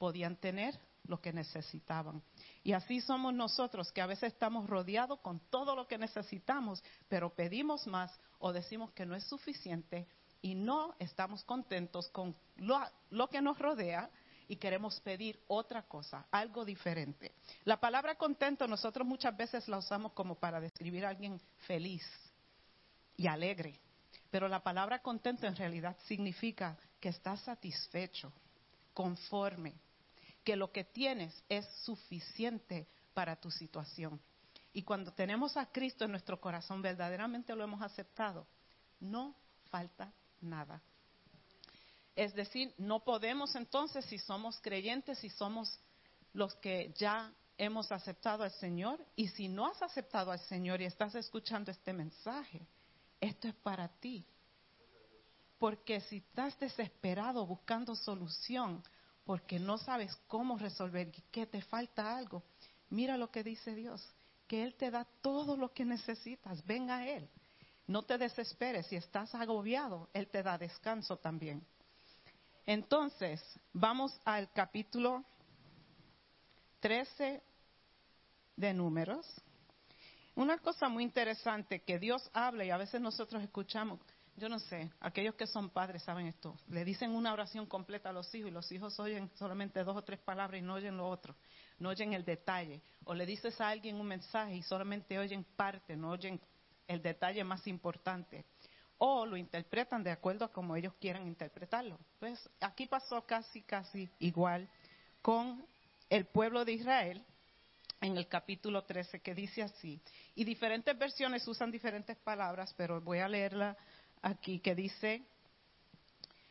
podían 0.00 0.36
tener 0.36 0.80
lo 1.04 1.20
que 1.20 1.30
necesitaban. 1.30 2.22
Y 2.62 2.72
así 2.72 3.02
somos 3.02 3.34
nosotros, 3.34 3.92
que 3.92 4.00
a 4.00 4.06
veces 4.06 4.32
estamos 4.32 4.66
rodeados 4.66 5.20
con 5.20 5.38
todo 5.50 5.76
lo 5.76 5.86
que 5.86 5.98
necesitamos, 5.98 6.82
pero 7.06 7.34
pedimos 7.34 7.86
más 7.86 8.18
o 8.38 8.50
decimos 8.50 8.92
que 8.92 9.04
no 9.04 9.14
es 9.14 9.24
suficiente 9.24 10.08
y 10.40 10.54
no 10.54 10.94
estamos 10.98 11.44
contentos 11.44 12.08
con 12.08 12.34
lo, 12.56 12.80
lo 13.10 13.28
que 13.28 13.42
nos 13.42 13.58
rodea 13.58 14.10
y 14.48 14.56
queremos 14.56 14.98
pedir 15.00 15.38
otra 15.48 15.82
cosa, 15.82 16.26
algo 16.30 16.64
diferente. 16.64 17.34
La 17.64 17.78
palabra 17.78 18.14
contento 18.14 18.66
nosotros 18.66 19.06
muchas 19.06 19.36
veces 19.36 19.68
la 19.68 19.76
usamos 19.76 20.12
como 20.12 20.36
para 20.36 20.60
describir 20.60 21.04
a 21.04 21.10
alguien 21.10 21.38
feliz 21.66 22.02
y 23.18 23.26
alegre, 23.26 23.78
pero 24.30 24.48
la 24.48 24.62
palabra 24.62 25.02
contento 25.02 25.46
en 25.46 25.56
realidad 25.56 25.94
significa 26.06 26.78
que 26.98 27.10
estás 27.10 27.40
satisfecho, 27.42 28.32
conforme, 28.94 29.74
que 30.44 30.56
lo 30.56 30.72
que 30.72 30.84
tienes 30.84 31.44
es 31.48 31.66
suficiente 31.84 32.86
para 33.14 33.36
tu 33.36 33.50
situación. 33.50 34.20
Y 34.72 34.82
cuando 34.82 35.12
tenemos 35.12 35.56
a 35.56 35.66
Cristo 35.66 36.04
en 36.04 36.12
nuestro 36.12 36.40
corazón, 36.40 36.80
verdaderamente 36.80 37.54
lo 37.54 37.64
hemos 37.64 37.82
aceptado, 37.82 38.46
no 39.00 39.34
falta 39.70 40.12
nada. 40.40 40.80
Es 42.14 42.34
decir, 42.34 42.74
no 42.78 43.00
podemos 43.00 43.54
entonces, 43.56 44.04
si 44.04 44.18
somos 44.18 44.60
creyentes, 44.60 45.18
si 45.18 45.30
somos 45.30 45.78
los 46.32 46.54
que 46.56 46.92
ya 46.96 47.32
hemos 47.58 47.90
aceptado 47.92 48.44
al 48.44 48.52
Señor, 48.52 49.04
y 49.16 49.28
si 49.28 49.48
no 49.48 49.66
has 49.66 49.82
aceptado 49.82 50.30
al 50.30 50.40
Señor 50.40 50.80
y 50.80 50.86
estás 50.86 51.14
escuchando 51.14 51.70
este 51.70 51.92
mensaje, 51.92 52.66
esto 53.20 53.48
es 53.48 53.54
para 53.56 53.88
ti. 53.88 54.24
Porque 55.58 56.00
si 56.00 56.18
estás 56.18 56.58
desesperado 56.58 57.46
buscando 57.46 57.94
solución, 57.94 58.82
porque 59.24 59.58
no 59.58 59.78
sabes 59.78 60.16
cómo 60.26 60.58
resolver 60.58 61.10
que 61.30 61.46
te 61.46 61.62
falta 61.62 62.16
algo, 62.16 62.42
mira 62.88 63.16
lo 63.16 63.30
que 63.30 63.44
dice 63.44 63.74
Dios, 63.74 64.04
que 64.46 64.62
Él 64.62 64.74
te 64.74 64.90
da 64.90 65.06
todo 65.20 65.56
lo 65.56 65.72
que 65.72 65.84
necesitas, 65.84 66.64
ven 66.66 66.90
a 66.90 67.06
Él. 67.06 67.28
No 67.86 68.02
te 68.02 68.18
desesperes, 68.18 68.86
si 68.86 68.96
estás 68.96 69.34
agobiado, 69.34 70.08
Él 70.12 70.28
te 70.28 70.42
da 70.42 70.58
descanso 70.58 71.16
también. 71.16 71.64
Entonces, 72.66 73.42
vamos 73.72 74.18
al 74.24 74.50
capítulo 74.52 75.24
13 76.80 77.42
de 78.56 78.74
números. 78.74 79.26
Una 80.34 80.58
cosa 80.58 80.88
muy 80.88 81.02
interesante 81.02 81.82
que 81.82 81.98
Dios 81.98 82.30
habla 82.32 82.64
y 82.64 82.70
a 82.70 82.76
veces 82.76 83.00
nosotros 83.00 83.42
escuchamos, 83.42 84.00
yo 84.40 84.48
no 84.48 84.58
sé, 84.58 84.90
aquellos 85.00 85.34
que 85.34 85.46
son 85.46 85.68
padres 85.68 86.02
saben 86.02 86.26
esto, 86.26 86.56
le 86.68 86.82
dicen 86.82 87.10
una 87.10 87.32
oración 87.32 87.66
completa 87.66 88.08
a 88.08 88.12
los 88.12 88.34
hijos 88.34 88.50
y 88.50 88.54
los 88.54 88.72
hijos 88.72 88.98
oyen 88.98 89.30
solamente 89.34 89.84
dos 89.84 89.94
o 89.94 90.02
tres 90.02 90.18
palabras 90.18 90.58
y 90.58 90.62
no 90.62 90.74
oyen 90.74 90.96
lo 90.96 91.06
otro, 91.06 91.36
no 91.78 91.90
oyen 91.90 92.14
el 92.14 92.24
detalle. 92.24 92.80
O 93.04 93.12
le 93.12 93.26
dices 93.26 93.60
a 93.60 93.68
alguien 93.68 93.96
un 93.96 94.06
mensaje 94.06 94.54
y 94.54 94.62
solamente 94.62 95.18
oyen 95.18 95.44
parte, 95.44 95.94
no 95.94 96.10
oyen 96.10 96.40
el 96.88 97.02
detalle 97.02 97.44
más 97.44 97.66
importante. 97.66 98.46
O 98.96 99.26
lo 99.26 99.36
interpretan 99.36 100.02
de 100.02 100.10
acuerdo 100.10 100.46
a 100.46 100.52
como 100.52 100.74
ellos 100.74 100.94
quieran 100.98 101.26
interpretarlo. 101.26 101.98
Pues 102.18 102.48
aquí 102.60 102.86
pasó 102.86 103.26
casi, 103.26 103.60
casi 103.60 104.08
igual 104.20 104.70
con 105.20 105.66
el 106.08 106.24
pueblo 106.24 106.64
de 106.64 106.72
Israel 106.72 107.22
en 108.00 108.16
el 108.16 108.26
capítulo 108.26 108.84
13 108.84 109.20
que 109.20 109.34
dice 109.34 109.62
así. 109.62 110.00
Y 110.34 110.44
diferentes 110.44 110.96
versiones 110.96 111.46
usan 111.46 111.70
diferentes 111.70 112.16
palabras, 112.16 112.74
pero 112.76 113.02
voy 113.02 113.18
a 113.18 113.28
leerla 113.28 113.76
aquí 114.22 114.60
que 114.60 114.74
dice, 114.74 115.22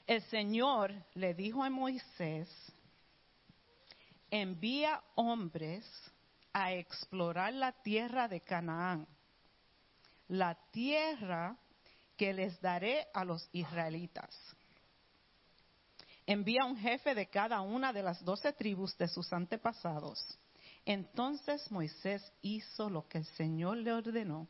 el 0.08 0.22
Señor 0.24 0.94
le 1.14 1.34
dijo 1.34 1.64
a 1.64 1.70
Moisés, 1.70 2.50
envía 4.32 5.02
hombres 5.16 5.86
a 6.54 6.74
explorar 6.74 7.54
la 7.54 7.72
tierra 7.72 8.28
de 8.28 8.42
Canaán, 8.42 9.08
la 10.28 10.56
tierra 10.72 11.58
que 12.18 12.34
les 12.34 12.60
daré 12.60 13.08
a 13.14 13.24
los 13.24 13.48
israelitas. 13.54 14.36
Envía 16.26 16.66
un 16.66 16.78
jefe 16.78 17.16
de 17.16 17.28
cada 17.28 17.62
una 17.62 17.92
de 17.92 18.04
las 18.04 18.24
doce 18.24 18.54
tribus 18.54 18.96
de 18.98 19.08
sus 19.08 19.32
antepasados. 19.34 20.38
Entonces 20.86 21.72
Moisés 21.72 22.32
hizo 22.42 22.90
lo 22.90 23.08
que 23.08 23.20
el 23.20 23.26
Señor 23.26 23.78
le 23.78 23.94
ordenó 23.94 24.48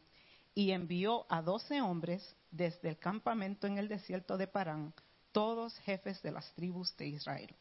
y 0.53 0.71
envió 0.71 1.25
a 1.29 1.41
doce 1.41 1.81
hombres 1.81 2.35
desde 2.51 2.89
el 2.89 2.97
campamento 2.97 3.67
en 3.67 3.77
el 3.77 3.87
desierto 3.87 4.37
de 4.37 4.47
Parán, 4.47 4.93
todos 5.31 5.77
jefes 5.79 6.21
de 6.21 6.31
las 6.31 6.51
tribus 6.53 6.95
de 6.97 7.07
Israel. 7.07 7.55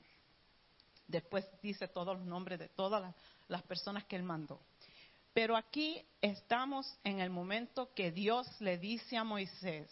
Después 1.07 1.47
dice 1.63 1.89
todos 1.89 2.19
los 2.19 2.27
nombres 2.27 2.59
de 2.59 2.69
todas 2.69 3.01
las, 3.01 3.15
las 3.49 3.63
personas 3.63 4.05
que 4.05 4.17
él 4.17 4.23
mandó. 4.23 4.61
Pero 5.33 5.57
aquí 5.57 6.05
estamos 6.21 6.99
en 7.05 7.21
el 7.21 7.31
momento 7.31 7.93
que 7.95 8.11
Dios 8.11 8.47
le 8.61 8.79
dice 8.79 9.17
a 9.17 9.25
Moisés 9.25 9.89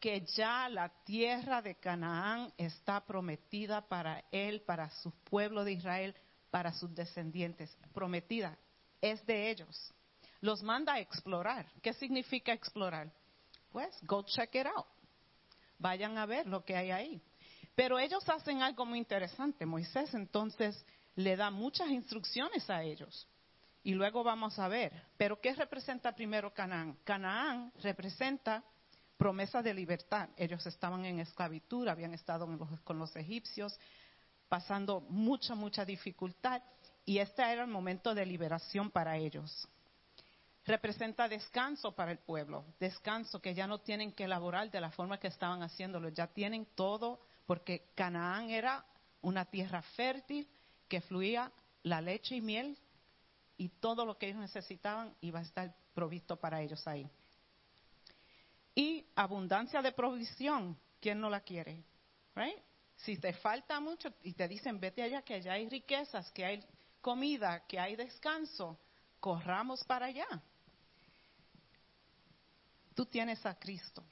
que 0.00 0.22
ya 0.34 0.68
la 0.68 0.88
tierra 1.04 1.60
de 1.60 1.74
Canaán 1.74 2.52
está 2.56 3.04
prometida 3.04 3.82
para 3.82 4.24
él, 4.32 4.62
para 4.62 4.90
su 4.90 5.10
pueblo 5.24 5.62
de 5.62 5.72
Israel, 5.72 6.14
para 6.50 6.72
sus 6.72 6.94
descendientes. 6.94 7.76
Prometida, 7.92 8.56
es 9.00 9.24
de 9.26 9.50
ellos. 9.50 9.92
Los 10.40 10.62
manda 10.62 10.94
a 10.94 11.00
explorar. 11.00 11.66
¿Qué 11.82 11.92
significa 11.92 12.52
explorar? 12.52 13.12
Pues, 13.72 13.96
go 14.02 14.22
check 14.24 14.54
it 14.54 14.66
out. 14.66 14.86
Vayan 15.78 16.18
a 16.18 16.26
ver 16.26 16.46
lo 16.46 16.64
que 16.64 16.76
hay 16.76 16.90
ahí. 16.90 17.22
Pero 17.74 17.98
ellos 17.98 18.28
hacen 18.28 18.62
algo 18.62 18.84
muy 18.84 18.98
interesante. 18.98 19.64
Moisés 19.64 20.12
entonces 20.14 20.84
le 21.14 21.36
da 21.36 21.50
muchas 21.50 21.88
instrucciones 21.88 22.68
a 22.68 22.82
ellos. 22.82 23.26
Y 23.82 23.94
luego 23.94 24.22
vamos 24.22 24.58
a 24.58 24.68
ver. 24.68 24.92
Pero 25.16 25.40
¿qué 25.40 25.54
representa 25.54 26.14
primero 26.14 26.52
Canaán? 26.52 26.98
Canaán 27.04 27.72
representa 27.82 28.62
promesa 29.16 29.62
de 29.62 29.72
libertad. 29.72 30.28
Ellos 30.36 30.66
estaban 30.66 31.04
en 31.04 31.20
esclavitud, 31.20 31.88
habían 31.88 32.12
estado 32.12 32.46
los, 32.46 32.80
con 32.80 32.98
los 32.98 33.14
egipcios, 33.16 33.78
pasando 34.48 35.00
mucha, 35.08 35.54
mucha 35.54 35.84
dificultad. 35.84 36.62
Y 37.06 37.18
este 37.18 37.42
era 37.42 37.62
el 37.62 37.70
momento 37.70 38.14
de 38.14 38.26
liberación 38.26 38.90
para 38.90 39.16
ellos. 39.16 39.66
Representa 40.66 41.28
descanso 41.28 41.92
para 41.92 42.12
el 42.12 42.18
pueblo, 42.18 42.64
descanso 42.78 43.40
que 43.40 43.54
ya 43.54 43.66
no 43.66 43.80
tienen 43.80 44.12
que 44.12 44.24
elaborar 44.24 44.70
de 44.70 44.80
la 44.80 44.90
forma 44.90 45.18
que 45.18 45.28
estaban 45.28 45.62
haciéndolo, 45.62 46.10
ya 46.10 46.26
tienen 46.26 46.66
todo, 46.74 47.20
porque 47.46 47.90
Canaán 47.94 48.50
era 48.50 48.84
una 49.22 49.44
tierra 49.46 49.82
fértil 49.82 50.46
que 50.86 51.00
fluía 51.00 51.50
la 51.82 52.00
leche 52.00 52.36
y 52.36 52.40
miel 52.40 52.76
y 53.56 53.68
todo 53.68 54.04
lo 54.04 54.18
que 54.18 54.28
ellos 54.28 54.40
necesitaban 54.40 55.14
iba 55.20 55.38
a 55.38 55.42
estar 55.42 55.74
provisto 55.94 56.36
para 56.36 56.60
ellos 56.60 56.86
ahí. 56.86 57.08
Y 58.74 59.06
abundancia 59.14 59.82
de 59.82 59.92
provisión, 59.92 60.78
¿quién 61.00 61.20
no 61.20 61.28
la 61.28 61.40
quiere? 61.40 61.82
Si 62.96 63.16
te 63.16 63.32
falta 63.34 63.80
mucho 63.80 64.12
y 64.22 64.34
te 64.34 64.46
dicen 64.46 64.78
vete 64.78 65.02
allá 65.02 65.22
que 65.22 65.34
allá 65.34 65.54
hay 65.54 65.68
riquezas, 65.68 66.30
que 66.32 66.44
hay 66.44 66.64
comida, 67.00 67.66
que 67.66 67.78
hay 67.78 67.96
descanso, 67.96 68.78
corramos 69.18 69.82
para 69.84 70.06
allá. 70.06 70.42
Tú 73.00 73.06
tienes 73.06 73.46
a 73.46 73.58
Cristo, 73.58 74.04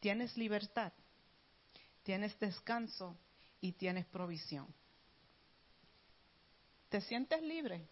tienes 0.00 0.36
libertad, 0.36 0.92
tienes 2.02 2.36
descanso 2.40 3.16
y 3.60 3.70
tienes 3.74 4.06
provisión. 4.06 4.66
¿Te 6.88 7.00
sientes 7.00 7.40
libre? 7.42 7.88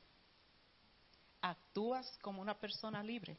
¿Actúas 1.42 2.18
como 2.22 2.42
una 2.42 2.58
persona 2.58 3.04
libre? 3.04 3.38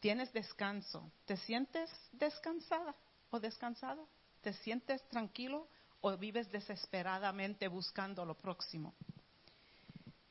¿Tienes 0.00 0.32
descanso? 0.32 1.12
¿Te 1.24 1.36
sientes 1.36 1.88
descansada 2.10 2.96
o 3.30 3.38
descansado? 3.38 4.08
¿Te 4.40 4.52
sientes 4.54 5.08
tranquilo 5.08 5.68
o 6.00 6.16
vives 6.16 6.50
desesperadamente 6.50 7.68
buscando 7.68 8.24
lo 8.24 8.36
próximo? 8.36 8.92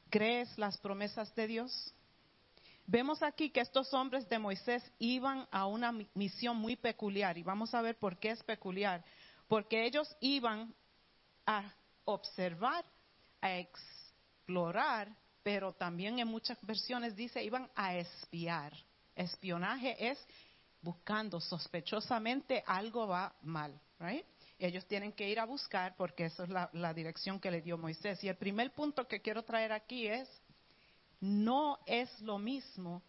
¿Crees 0.10 0.58
las 0.58 0.78
promesas 0.80 1.34
de 1.34 1.48
Dios? 1.48 1.94
Vemos 2.86 3.24
aquí 3.24 3.50
que 3.50 3.62
estos 3.62 3.94
hombres 3.94 4.28
de 4.28 4.40
Moisés 4.40 4.84
iban 5.00 5.48
a 5.52 5.66
una 5.68 5.92
mi- 5.92 6.08
misión 6.14 6.58
muy 6.58 6.76
peculiar 6.76 7.38
y 7.38 7.44
vamos 7.44 7.74
a 7.74 7.82
ver 7.82 7.98
por 7.98 8.18
qué 8.18 8.32
es 8.32 8.44
peculiar. 8.44 9.04
Porque 9.48 9.86
ellos 9.86 10.14
iban 10.20 10.74
a 11.46 11.74
observar, 12.06 12.84
a 13.42 13.58
explorar, 13.58 15.10
pero 15.44 15.74
también 15.74 16.20
en 16.20 16.28
muchas 16.28 16.58
versiones 16.66 17.16
dice 17.16 17.44
iban 17.44 17.70
a 17.76 17.96
espiar. 17.96 18.74
Espionaje 19.16 20.10
es 20.10 20.18
buscando 20.82 21.40
sospechosamente 21.40 22.64
algo 22.68 23.08
va 23.08 23.34
mal, 23.44 23.80
right? 24.00 24.26
Ellos 24.60 24.86
tienen 24.86 25.12
que 25.14 25.30
ir 25.30 25.40
a 25.40 25.46
buscar 25.46 25.96
porque 25.96 26.26
esa 26.26 26.44
es 26.44 26.50
la, 26.50 26.70
la 26.74 26.94
dirección 26.94 27.40
que 27.40 27.52
le 27.52 27.62
dio 27.62 27.78
Moisés. 27.78 28.24
Y 28.24 28.30
el 28.30 28.38
primer 28.38 28.72
punto 28.72 29.08
que 29.08 29.22
quiero 29.22 29.44
traer 29.44 29.72
aquí 29.72 30.08
es, 30.08 30.30
no 31.24 31.80
es 31.86 32.20
lo 32.20 32.38
mismo 32.38 33.02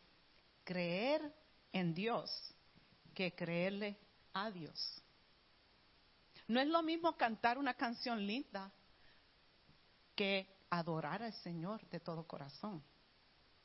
creer 0.62 1.34
en 1.72 1.92
Dios 1.92 2.30
que 3.12 3.34
creerle 3.34 3.98
a 4.32 4.52
Dios. 4.52 5.02
No 6.46 6.60
es 6.60 6.68
lo 6.68 6.80
mismo 6.84 7.16
cantar 7.16 7.58
una 7.58 7.74
canción 7.74 8.24
linda 8.24 8.70
que 10.14 10.46
adorar 10.70 11.24
al 11.24 11.32
Señor 11.32 11.84
de 11.88 11.98
todo 11.98 12.24
corazón. 12.24 12.84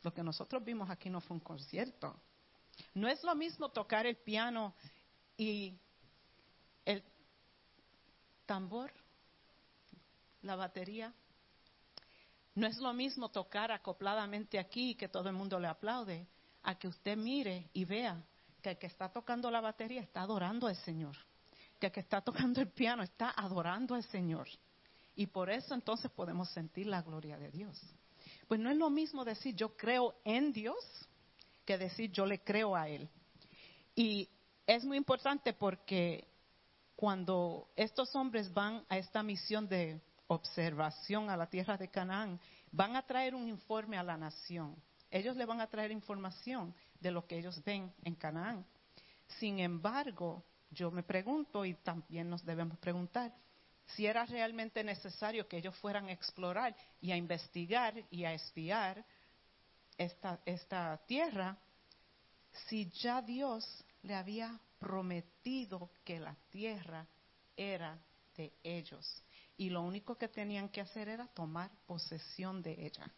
Lo 0.01 0.11
que 0.11 0.23
nosotros 0.23 0.65
vimos 0.65 0.89
aquí 0.89 1.11
no 1.11 1.21
fue 1.21 1.37
un 1.37 1.41
concierto. 1.41 2.19
No 2.95 3.07
es 3.07 3.23
lo 3.23 3.35
mismo 3.35 3.69
tocar 3.69 4.07
el 4.07 4.17
piano 4.17 4.73
y 5.37 5.77
el 6.85 7.03
tambor, 8.47 8.91
la 10.41 10.55
batería. 10.55 11.13
No 12.59 12.67
es 12.67 12.77
lo 12.79 12.91
mismo 12.91 13.29
tocar 13.29 13.71
acopladamente 13.71 14.59
aquí 14.59 14.89
y 14.89 14.95
que 14.95 15.07
todo 15.07 15.29
el 15.29 15.35
mundo 15.35 15.57
le 15.61 15.69
aplaude, 15.69 16.27
a 16.63 16.77
que 16.77 16.89
usted 16.89 17.15
mire 17.15 17.69
y 17.71 17.85
vea 17.85 18.21
que 18.61 18.71
el 18.71 18.77
que 18.77 18.87
está 18.87 19.07
tocando 19.07 19.49
la 19.49 19.61
batería 19.61 20.01
está 20.01 20.23
adorando 20.23 20.67
al 20.67 20.75
Señor, 20.75 21.15
que 21.79 21.85
el 21.85 21.93
que 21.93 22.01
está 22.01 22.19
tocando 22.19 22.59
el 22.59 22.67
piano 22.67 23.01
está 23.01 23.29
adorando 23.29 23.95
al 23.95 24.03
Señor. 24.03 24.49
Y 25.15 25.27
por 25.27 25.49
eso 25.49 25.73
entonces 25.73 26.11
podemos 26.11 26.49
sentir 26.49 26.87
la 26.87 27.01
gloria 27.01 27.37
de 27.37 27.49
Dios. 27.49 27.79
Pues 28.49 28.59
no 28.59 28.69
es 28.69 28.75
lo 28.75 28.89
mismo 28.89 29.23
decir 29.23 29.55
yo 29.55 29.77
creo 29.77 30.15
en 30.25 30.51
Dios 30.51 30.83
que 31.63 31.77
decir 31.77 32.11
yo 32.11 32.25
le 32.25 32.43
creo 32.43 32.75
a 32.75 32.89
Él. 32.89 33.07
Y 33.95 34.27
es 34.67 34.83
muy 34.83 34.97
importante 34.97 35.53
porque 35.53 36.27
cuando 36.97 37.69
estos 37.77 38.13
hombres 38.17 38.53
van 38.53 38.83
a 38.89 38.97
esta 38.97 39.23
misión 39.23 39.65
de 39.69 40.01
observación 40.29 41.29
a 41.29 41.37
la 41.37 41.47
tierra 41.47 41.77
de 41.77 41.89
Canaán, 41.89 42.39
van 42.71 42.95
a 42.95 43.01
traer 43.01 43.33
un 43.33 43.47
informe 43.47 43.97
a 43.97 44.03
la 44.03 44.15
nación. 44.15 44.75
Ellos 45.09 45.35
le 45.35 45.45
van 45.45 45.59
a 45.59 45.67
traer 45.67 45.91
información 45.91 46.73
de 46.99 47.11
lo 47.11 47.25
que 47.25 47.37
ellos 47.37 47.61
ven 47.63 47.91
en 48.03 48.15
Canaán. 48.15 48.65
Sin 49.39 49.59
embargo, 49.59 50.43
yo 50.69 50.91
me 50.91 51.01
pregunto 51.01 51.65
y 51.65 51.73
también 51.73 52.29
nos 52.29 52.45
debemos 52.45 52.77
preguntar 52.77 53.33
si 53.95 54.05
era 54.05 54.23
realmente 54.25 54.83
necesario 54.83 55.47
que 55.47 55.57
ellos 55.57 55.75
fueran 55.77 56.07
a 56.07 56.11
explorar 56.11 56.75
y 57.01 57.11
a 57.11 57.17
investigar 57.17 57.95
y 58.11 58.23
a 58.23 58.33
espiar 58.33 59.03
esta, 59.97 60.39
esta 60.45 60.95
tierra 61.07 61.57
si 62.67 62.87
ya 62.91 63.23
Dios 63.23 63.83
le 64.03 64.13
había 64.13 64.59
prometido 64.77 65.89
que 66.03 66.19
la 66.19 66.35
tierra 66.51 67.07
era 67.57 67.97
de 68.35 68.53
ellos 68.61 69.23
y 69.59 69.69
lo 69.69 69.81
único 69.81 70.15
que 70.15 70.29
tenían 70.29 70.69
que 70.69 70.79
hacer 70.79 71.09
era 71.09 71.27
tomar 71.27 71.69
posesión 71.85 72.61
de 72.61 72.85
ella. 72.85 73.11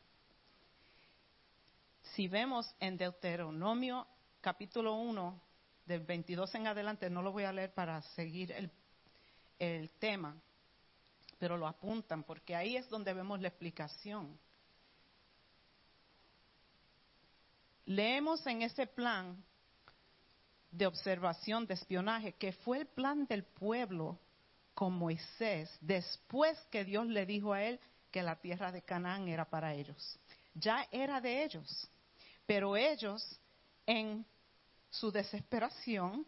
Si 2.15 2.27
vemos 2.27 2.75
en 2.79 2.97
Deuteronomio 2.97 4.07
capítulo 4.41 4.95
1, 4.95 5.39
del 5.85 5.99
22 5.99 6.55
en 6.55 6.65
adelante, 6.65 7.11
no 7.11 7.21
lo 7.21 7.31
voy 7.31 7.43
a 7.43 7.53
leer 7.53 7.71
para 7.75 8.01
seguir 8.15 8.51
el, 8.53 8.71
el 9.59 9.91
tema, 9.91 10.35
pero 11.37 11.57
lo 11.57 11.67
apuntan 11.67 12.23
porque 12.23 12.55
ahí 12.55 12.75
es 12.75 12.89
donde 12.89 13.13
vemos 13.13 13.39
la 13.39 13.49
explicación. 13.49 14.35
Leemos 17.85 18.47
en 18.47 18.63
ese 18.63 18.87
plan 18.87 19.43
de 20.71 20.87
observación, 20.87 21.67
de 21.67 21.75
espionaje, 21.75 22.33
que 22.33 22.51
fue 22.51 22.79
el 22.79 22.87
plan 22.87 23.27
del 23.27 23.43
pueblo 23.43 24.17
con 24.73 24.93
Moisés 24.93 25.69
después 25.81 26.57
que 26.71 26.83
Dios 26.85 27.05
le 27.07 27.25
dijo 27.25 27.53
a 27.53 27.63
él 27.63 27.79
que 28.11 28.21
la 28.23 28.35
tierra 28.35 28.71
de 28.71 28.81
Canaán 28.81 29.27
era 29.27 29.45
para 29.45 29.73
ellos. 29.73 30.19
Ya 30.53 30.87
era 30.91 31.21
de 31.21 31.43
ellos, 31.43 31.87
pero 32.45 32.75
ellos 32.75 33.39
en 33.85 34.25
su 34.89 35.11
desesperación 35.11 36.25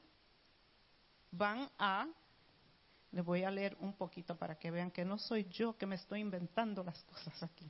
van 1.32 1.70
a, 1.78 2.08
les 3.12 3.26
voy 3.26 3.44
a 3.44 3.52
leer 3.52 3.76
un 3.80 3.94
poquito 3.94 4.38
para 4.38 4.58
que 4.58 4.72
vean 4.72 4.92
que 4.92 5.04
no 5.04 5.18
soy 5.18 5.46
yo 5.50 5.78
que 5.78 5.86
me 5.86 5.96
estoy 5.96 6.22
inventando 6.22 6.84
las 6.84 7.02
cosas 7.04 7.44
aquí. 7.44 7.70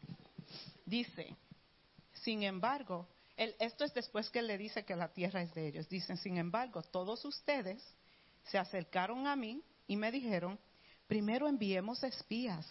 Dice, 0.86 1.36
sin 2.14 2.44
embargo, 2.44 3.08
él- 3.36 3.56
esto 3.60 3.84
es 3.84 3.94
después 3.94 4.30
que 4.30 4.40
él 4.40 4.48
le 4.48 4.58
dice 4.58 4.86
que 4.86 4.95
la 4.95 5.08
tierra 5.12 5.41
es 5.41 5.54
de 5.54 5.68
ellos. 5.68 5.90
Dicen, 5.90 6.18
sin 6.18 6.38
embargo, 6.38 6.84
todos 6.84 7.26
ustedes 7.26 7.84
se 8.44 8.58
acercaron 8.58 9.26
a 9.26 9.36
mí 9.36 9.64
y 9.88 9.96
me 9.96 10.12
dijeron, 10.12 10.60
primero 11.08 11.48
enviemos 11.48 12.04
espías 12.04 12.66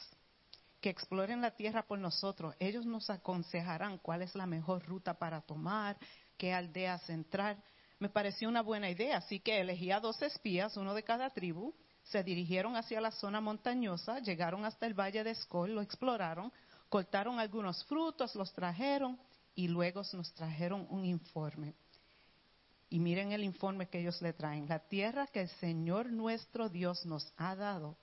que 0.81 0.91
exploren 0.91 1.41
la 1.41 1.55
tierra 1.55 1.87
por 1.87 1.99
nosotros. 1.99 2.55
Ellos 2.59 2.85
nos 2.85 3.09
aconsejarán 3.09 3.99
cuál 3.99 4.23
es 4.23 4.35
la 4.35 4.47
mejor 4.47 4.85
ruta 4.85 5.15
para 5.15 5.41
tomar, 5.41 5.97
qué 6.37 6.53
aldeas 6.53 7.09
entrar. 7.09 7.63
Me 8.01 8.09
pareció 8.09 8.49
una 8.49 8.63
buena 8.63 8.91
idea, 8.91 9.19
así 9.19 9.39
que 9.39 9.61
elegí 9.61 9.93
a 9.93 10.01
dos 10.01 10.21
espías, 10.23 10.77
uno 10.77 10.93
de 10.93 11.05
cada 11.05 11.31
tribu, 11.31 11.73
se 12.03 12.25
dirigieron 12.25 12.75
hacia 12.77 13.01
la 13.01 13.13
zona 13.13 13.41
montañosa, 13.41 14.19
llegaron 14.19 14.65
hasta 14.65 14.87
el 14.87 14.95
valle 14.99 15.23
de 15.23 15.31
Escol, 15.31 15.73
lo 15.73 15.83
exploraron, 15.83 16.53
cortaron 16.89 17.39
algunos 17.39 17.85
frutos, 17.85 18.35
los 18.35 18.53
trajeron 18.53 19.21
y 19.55 19.69
luego 19.69 20.03
nos 20.15 20.35
trajeron 20.35 20.85
un 20.91 21.05
informe. 21.05 21.77
Y 22.93 23.01
miren 23.01 23.33
el 23.33 23.43
informe 23.43 23.89
que 23.89 24.01
ellos 24.01 24.21
le 24.21 24.35
traen. 24.35 24.69
La 24.69 24.79
tierra 24.79 25.27
que 25.27 25.41
el 25.41 25.49
Señor 25.49 26.13
nuestro 26.13 26.69
Dios 26.69 27.07
nos 27.07 27.33
ha 27.39 27.57
dado 27.57 27.97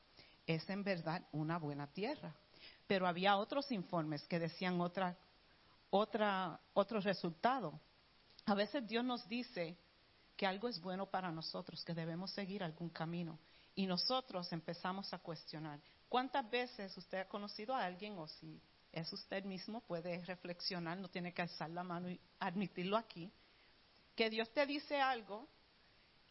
es 0.48 0.68
en 0.68 0.84
verdad 0.84 1.22
una 1.32 1.60
buena 1.60 1.86
tierra. 1.86 2.34
Pero 2.88 3.06
había 3.06 3.38
otros 3.38 3.72
informes 3.72 4.24
que 4.24 4.40
decían 4.40 4.82
otra, 4.82 5.16
otra, 5.92 6.60
otro 6.74 7.00
resultado. 7.02 7.80
A 8.48 8.56
veces 8.56 8.88
Dios 8.88 9.06
nos 9.06 9.30
dice 9.30 9.78
que 10.36 10.48
algo 10.48 10.68
es 10.68 10.82
bueno 10.82 11.06
para 11.06 11.32
nosotros, 11.32 11.86
que 11.86 11.94
debemos 11.94 12.32
seguir 12.32 12.64
algún 12.64 12.90
camino. 12.90 13.38
Y 13.76 13.86
nosotros 13.86 14.52
empezamos 14.52 15.14
a 15.14 15.20
cuestionar. 15.20 15.80
¿Cuántas 16.10 16.50
veces 16.50 16.98
usted 16.98 17.20
ha 17.20 17.30
conocido 17.30 17.76
a 17.76 17.86
alguien 17.86 18.18
o 18.18 18.28
si 18.28 18.60
es 18.92 19.14
usted 19.14 19.44
mismo, 19.44 19.82
puede 19.82 20.26
reflexionar, 20.26 20.98
no 20.98 21.10
tiene 21.10 21.32
que 21.32 21.44
alzar 21.44 21.70
la 21.70 21.84
mano 21.84 22.10
y 22.10 22.20
admitirlo 22.40 22.98
aquí, 22.98 23.32
que 24.20 24.30
Dios 24.30 24.52
te 24.52 24.66
dice 24.66 25.00
algo, 25.00 25.48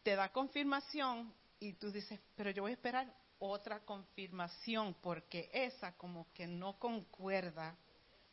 te 0.02 0.14
da 0.14 0.30
confirmación 0.30 1.32
y 1.58 1.72
tú 1.72 1.90
dices, 1.90 2.20
pero 2.36 2.50
yo 2.50 2.60
voy 2.60 2.72
a 2.72 2.74
esperar 2.74 3.10
otra 3.38 3.80
confirmación 3.80 4.92
porque 5.00 5.48
esa 5.54 5.96
como 5.96 6.30
que 6.34 6.46
no 6.46 6.78
concuerda 6.78 7.74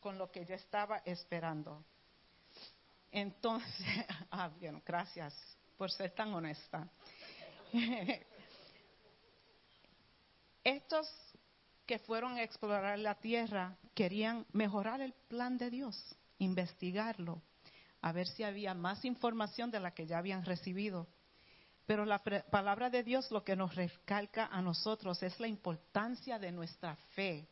con 0.01 0.17
lo 0.17 0.29
que 0.29 0.45
yo 0.45 0.55
estaba 0.55 0.97
esperando. 1.05 1.85
Entonces, 3.09 3.87
ah, 4.31 4.49
bien, 4.59 4.83
gracias 4.85 5.33
por 5.77 5.89
ser 5.89 6.11
tan 6.11 6.33
honesta. 6.33 6.89
Estos 10.65 11.09
que 11.85 11.97
fueron 11.99 12.35
a 12.37 12.43
explorar 12.43 12.99
la 12.99 13.15
tierra 13.15 13.77
querían 13.93 14.45
mejorar 14.51 14.99
el 14.99 15.13
plan 15.13 15.57
de 15.57 15.69
Dios, 15.69 15.95
investigarlo, 16.39 17.41
a 18.05 18.11
ver 18.11 18.27
si 18.27 18.43
había 18.43 18.75
más 18.75 19.03
información 19.03 19.71
de 19.71 19.79
la 19.79 19.95
que 19.95 20.05
ya 20.05 20.19
habían 20.19 20.45
recibido. 20.45 21.07
Pero 21.87 22.05
la 22.05 22.21
palabra 22.51 22.91
de 22.91 23.01
Dios 23.01 23.31
lo 23.31 23.43
que 23.43 23.55
nos 23.55 23.73
recalca 23.73 24.45
a 24.45 24.61
nosotros 24.61 25.23
es 25.23 25.39
la 25.39 25.47
importancia 25.47 26.37
de 26.37 26.51
nuestra 26.51 26.95
fe. 27.15 27.49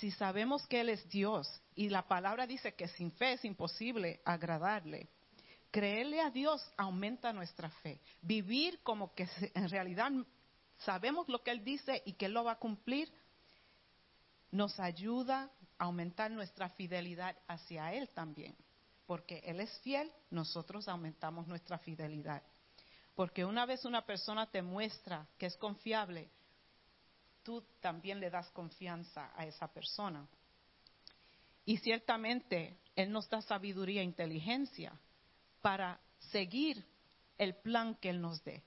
Si 0.00 0.10
sabemos 0.10 0.66
que 0.66 0.80
Él 0.80 0.88
es 0.88 1.08
Dios 1.08 1.48
y 1.76 1.90
la 1.90 2.08
palabra 2.08 2.44
dice 2.44 2.74
que 2.74 2.88
sin 2.88 3.12
fe 3.12 3.34
es 3.34 3.44
imposible 3.44 4.20
agradarle, 4.24 5.10
creerle 5.70 6.20
a 6.20 6.30
Dios 6.30 6.60
aumenta 6.76 7.32
nuestra 7.32 7.70
fe. 7.70 8.00
Vivir 8.20 8.80
como 8.82 9.14
que 9.14 9.28
en 9.54 9.68
realidad 9.68 10.10
sabemos 10.78 11.28
lo 11.28 11.40
que 11.44 11.52
Él 11.52 11.62
dice 11.62 12.02
y 12.04 12.14
que 12.14 12.26
Él 12.26 12.32
lo 12.32 12.42
va 12.42 12.52
a 12.52 12.58
cumplir, 12.58 13.12
nos 14.50 14.80
ayuda 14.80 15.52
a 15.78 15.84
aumentar 15.84 16.32
nuestra 16.32 16.68
fidelidad 16.70 17.38
hacia 17.46 17.94
Él 17.94 18.08
también. 18.08 18.56
Porque 19.06 19.42
Él 19.44 19.60
es 19.60 19.78
fiel, 19.80 20.10
nosotros 20.30 20.88
aumentamos 20.88 21.46
nuestra 21.46 21.78
fidelidad. 21.78 22.42
Porque 23.14 23.44
una 23.44 23.66
vez 23.66 23.84
una 23.84 24.04
persona 24.04 24.46
te 24.50 24.62
muestra 24.62 25.26
que 25.38 25.46
es 25.46 25.56
confiable, 25.56 26.30
tú 27.42 27.62
también 27.80 28.18
le 28.18 28.30
das 28.30 28.50
confianza 28.50 29.30
a 29.36 29.46
esa 29.46 29.68
persona. 29.68 30.26
Y 31.64 31.78
ciertamente 31.78 32.78
Él 32.96 33.12
nos 33.12 33.28
da 33.28 33.40
sabiduría 33.42 34.00
e 34.00 34.04
inteligencia 34.04 34.92
para 35.60 36.00
seguir 36.32 36.84
el 37.38 37.54
plan 37.56 37.94
que 37.96 38.10
Él 38.10 38.20
nos 38.20 38.42
dé, 38.42 38.62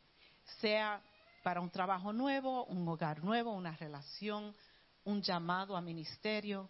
sea 0.61 1.01
para 1.43 1.61
un 1.61 1.69
trabajo 1.69 2.13
nuevo, 2.13 2.65
un 2.65 2.87
hogar 2.87 3.23
nuevo, 3.23 3.53
una 3.53 3.75
relación, 3.75 4.55
un 5.03 5.21
llamado 5.21 5.75
a 5.75 5.81
ministerio. 5.81 6.69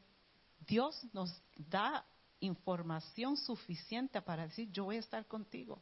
Dios 0.60 1.04
nos 1.14 1.42
da 1.56 2.06
información 2.40 3.38
suficiente 3.38 4.22
para 4.22 4.48
decir, 4.48 4.72
yo 4.72 4.86
voy 4.86 4.98
a 4.98 5.02
estar 5.02 5.26
contigo. 5.26 5.82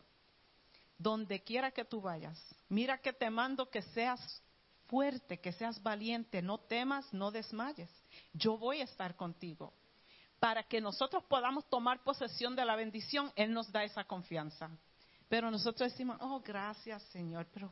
Donde 0.98 1.44
quiera 1.44 1.72
que 1.72 1.86
tú 1.86 2.02
vayas. 2.02 2.40
Mira 2.70 3.00
que 3.00 3.14
te 3.14 3.30
mando 3.30 3.70
que 3.70 3.82
seas 3.82 4.42
fuerte, 4.88 5.40
que 5.40 5.52
seas 5.52 5.82
valiente, 5.82 6.42
no 6.42 6.58
temas, 6.58 7.12
no 7.14 7.32
desmayes. 7.32 7.90
Yo 8.34 8.58
voy 8.58 8.82
a 8.82 8.86
estar 8.86 9.16
contigo. 9.16 9.74
Para 10.40 10.64
que 10.64 10.80
nosotros 10.80 11.24
podamos 11.26 11.68
tomar 11.70 12.04
posesión 12.04 12.56
de 12.56 12.66
la 12.66 12.76
bendición, 12.76 13.32
Él 13.36 13.52
nos 13.54 13.72
da 13.72 13.84
esa 13.84 14.04
confianza. 14.04 14.70
Pero 15.28 15.50
nosotros 15.50 15.92
decimos, 15.92 16.18
oh, 16.22 16.40
gracias 16.40 17.02
Señor, 17.12 17.48
pero 17.52 17.72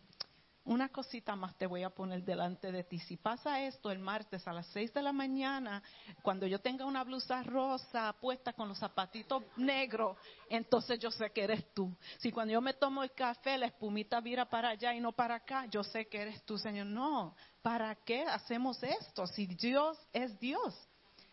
una 0.65 0.89
cosita 0.89 1.35
más 1.35 1.55
te 1.57 1.67
voy 1.67 1.83
a 1.83 1.89
poner 1.89 2.23
delante 2.23 2.71
de 2.71 2.83
ti. 2.83 2.99
Si 2.99 3.17
pasa 3.17 3.61
esto 3.61 3.91
el 3.91 3.99
martes 3.99 4.47
a 4.47 4.53
las 4.53 4.67
seis 4.67 4.93
de 4.93 5.01
la 5.01 5.11
mañana, 5.11 5.83
cuando 6.21 6.47
yo 6.47 6.59
tenga 6.59 6.85
una 6.85 7.03
blusa 7.03 7.43
rosa 7.43 8.13
puesta 8.21 8.53
con 8.53 8.69
los 8.69 8.79
zapatitos 8.79 9.43
negros, 9.57 10.17
entonces 10.49 10.99
yo 10.99 11.11
sé 11.11 11.31
que 11.31 11.43
eres 11.43 11.73
tú. 11.73 11.93
Si 12.19 12.31
cuando 12.31 12.53
yo 12.53 12.61
me 12.61 12.73
tomo 12.73 13.03
el 13.03 13.11
café, 13.11 13.57
la 13.57 13.65
espumita 13.65 14.21
vira 14.21 14.45
para 14.45 14.69
allá 14.69 14.93
y 14.93 15.01
no 15.01 15.11
para 15.11 15.35
acá, 15.35 15.65
yo 15.65 15.83
sé 15.83 16.07
que 16.07 16.21
eres 16.21 16.43
tú, 16.43 16.57
Señor. 16.57 16.87
No, 16.87 17.35
¿para 17.61 17.95
qué 17.95 18.23
hacemos 18.23 18.81
esto? 18.83 19.27
Si 19.27 19.47
Dios 19.47 19.97
es 20.13 20.39
Dios, 20.39 20.73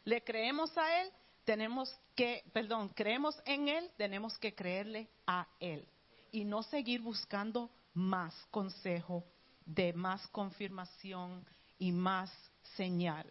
le 0.04 0.24
creemos 0.24 0.76
a 0.76 1.02
Él, 1.02 1.10
tenemos 1.44 1.94
que, 2.16 2.42
perdón, 2.52 2.88
creemos 2.90 3.40
en 3.44 3.68
Él, 3.68 3.90
tenemos 3.96 4.36
que 4.38 4.54
creerle 4.54 5.08
a 5.26 5.46
Él 5.60 5.86
y 6.32 6.44
no 6.44 6.62
seguir 6.64 7.00
buscando 7.00 7.70
más 7.94 8.34
consejo, 8.50 9.24
de 9.64 9.92
más 9.92 10.26
confirmación 10.28 11.44
y 11.78 11.92
más 11.92 12.30
señal. 12.76 13.30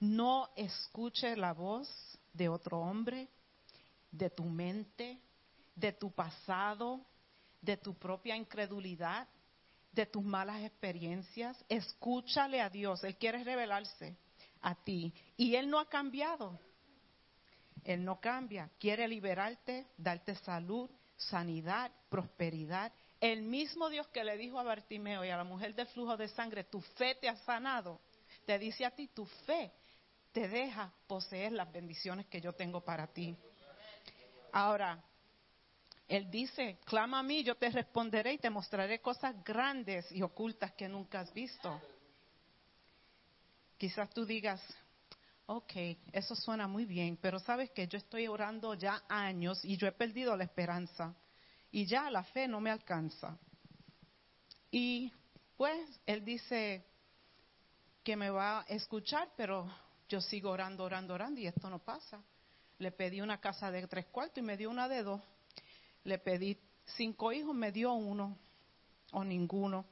No 0.00 0.50
escuche 0.56 1.36
la 1.36 1.52
voz 1.52 1.88
de 2.32 2.48
otro 2.48 2.80
hombre, 2.80 3.28
de 4.10 4.30
tu 4.30 4.44
mente, 4.44 5.20
de 5.74 5.92
tu 5.92 6.10
pasado, 6.10 7.06
de 7.60 7.76
tu 7.76 7.94
propia 7.94 8.36
incredulidad, 8.36 9.28
de 9.92 10.06
tus 10.06 10.24
malas 10.24 10.62
experiencias. 10.62 11.64
Escúchale 11.68 12.60
a 12.60 12.68
Dios. 12.68 13.04
Él 13.04 13.16
quiere 13.16 13.44
revelarse 13.44 14.16
a 14.60 14.74
ti. 14.74 15.14
Y 15.36 15.54
Él 15.54 15.70
no 15.70 15.78
ha 15.78 15.88
cambiado. 15.88 16.58
Él 17.84 18.04
no 18.04 18.20
cambia. 18.20 18.70
Quiere 18.78 19.06
liberarte, 19.06 19.86
darte 19.96 20.34
salud, 20.36 20.90
sanidad, 21.30 21.90
prosperidad. 22.08 22.92
El 23.20 23.42
mismo 23.42 23.88
Dios 23.88 24.08
que 24.08 24.24
le 24.24 24.36
dijo 24.36 24.58
a 24.58 24.62
Bartimeo 24.62 25.24
y 25.24 25.30
a 25.30 25.36
la 25.36 25.44
mujer 25.44 25.74
de 25.74 25.86
flujo 25.86 26.16
de 26.16 26.28
sangre, 26.28 26.64
tu 26.64 26.80
fe 26.80 27.14
te 27.14 27.28
ha 27.28 27.36
sanado, 27.36 28.00
te 28.46 28.58
dice 28.58 28.84
a 28.84 28.90
ti, 28.90 29.08
tu 29.08 29.24
fe 29.46 29.72
te 30.32 30.48
deja 30.48 30.92
poseer 31.06 31.52
las 31.52 31.70
bendiciones 31.70 32.26
que 32.26 32.40
yo 32.40 32.52
tengo 32.52 32.80
para 32.80 33.06
ti. 33.06 33.36
Ahora, 34.52 35.02
Él 36.08 36.30
dice, 36.30 36.78
clama 36.84 37.20
a 37.20 37.22
mí, 37.22 37.44
yo 37.44 37.54
te 37.54 37.70
responderé 37.70 38.34
y 38.34 38.38
te 38.38 38.50
mostraré 38.50 39.00
cosas 39.00 39.42
grandes 39.44 40.10
y 40.10 40.22
ocultas 40.22 40.72
que 40.72 40.88
nunca 40.88 41.20
has 41.20 41.32
visto. 41.32 41.80
Quizás 43.78 44.10
tú 44.10 44.24
digas, 44.24 44.60
ok, 45.56 45.72
eso 46.12 46.34
suena 46.34 46.66
muy 46.66 46.84
bien, 46.86 47.18
pero 47.20 47.38
sabes 47.38 47.70
que 47.70 47.86
yo 47.86 47.98
estoy 47.98 48.26
orando 48.26 48.74
ya 48.74 49.02
años 49.08 49.62
y 49.64 49.76
yo 49.76 49.86
he 49.86 49.92
perdido 49.92 50.36
la 50.36 50.44
esperanza 50.44 51.14
y 51.70 51.84
ya 51.86 52.10
la 52.10 52.24
fe 52.24 52.48
no 52.48 52.60
me 52.60 52.70
alcanza. 52.70 53.38
Y 54.70 55.12
pues 55.56 56.00
él 56.06 56.24
dice 56.24 56.84
que 58.02 58.16
me 58.16 58.30
va 58.30 58.60
a 58.60 58.62
escuchar, 58.62 59.28
pero 59.36 59.70
yo 60.08 60.20
sigo 60.20 60.50
orando, 60.50 60.84
orando, 60.84 61.14
orando 61.14 61.40
y 61.40 61.46
esto 61.46 61.68
no 61.68 61.78
pasa. 61.78 62.22
Le 62.78 62.90
pedí 62.90 63.20
una 63.20 63.40
casa 63.40 63.70
de 63.70 63.86
tres 63.86 64.06
cuartos 64.06 64.38
y 64.38 64.42
me 64.42 64.56
dio 64.56 64.70
una 64.70 64.88
de 64.88 65.02
dos. 65.02 65.20
Le 66.04 66.18
pedí 66.18 66.58
cinco 66.96 67.32
hijos, 67.32 67.54
me 67.54 67.70
dio 67.70 67.92
uno 67.92 68.38
o 69.12 69.22
ninguno. 69.22 69.84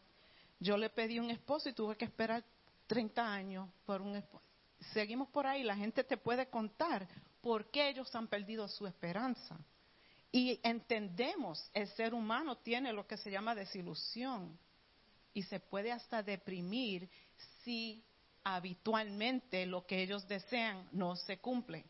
Yo 0.58 0.76
le 0.76 0.90
pedí 0.90 1.18
un 1.18 1.30
esposo 1.30 1.68
y 1.68 1.72
tuve 1.72 1.96
que 1.96 2.06
esperar 2.06 2.42
30 2.86 3.32
años 3.32 3.68
por 3.84 4.00
un 4.00 4.16
esposo 4.16 4.49
seguimos 4.92 5.28
por 5.28 5.46
ahí, 5.46 5.62
la 5.62 5.76
gente 5.76 6.04
te 6.04 6.16
puede 6.16 6.48
contar 6.48 7.06
por 7.40 7.70
qué 7.70 7.88
ellos 7.88 8.14
han 8.14 8.28
perdido 8.28 8.68
su 8.68 8.86
esperanza. 8.86 9.58
Y 10.32 10.60
entendemos, 10.62 11.70
el 11.74 11.88
ser 11.88 12.14
humano 12.14 12.56
tiene 12.58 12.92
lo 12.92 13.06
que 13.06 13.16
se 13.16 13.30
llama 13.30 13.54
desilusión 13.54 14.58
y 15.34 15.42
se 15.42 15.60
puede 15.60 15.90
hasta 15.90 16.22
deprimir 16.22 17.08
si 17.64 18.04
habitualmente 18.44 19.66
lo 19.66 19.86
que 19.86 20.02
ellos 20.02 20.26
desean 20.28 20.88
no 20.92 21.16
se 21.16 21.38
cumple. 21.38 21.84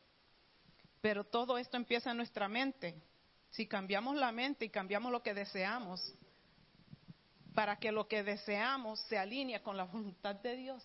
Pero 1.01 1.25
todo 1.25 1.59
esto 1.59 1.77
empieza 1.77 2.11
en 2.11 2.19
nuestra 2.19 2.49
mente. 2.49 2.95
Si 3.51 3.67
cambiamos 3.67 4.17
la 4.17 4.33
mente 4.33 4.65
y 4.65 4.71
cambiamos 4.71 5.13
lo 5.13 5.23
que 5.23 5.35
deseamos, 5.35 6.15
para 7.55 7.77
que 7.77 7.93
lo 7.93 8.07
que 8.07 8.23
deseamos 8.23 9.01
se 9.09 9.19
alinee 9.19 9.61
con 9.61 9.77
la 9.77 9.85
voluntad 9.85 10.35
de 10.37 10.57
Dios, 10.57 10.83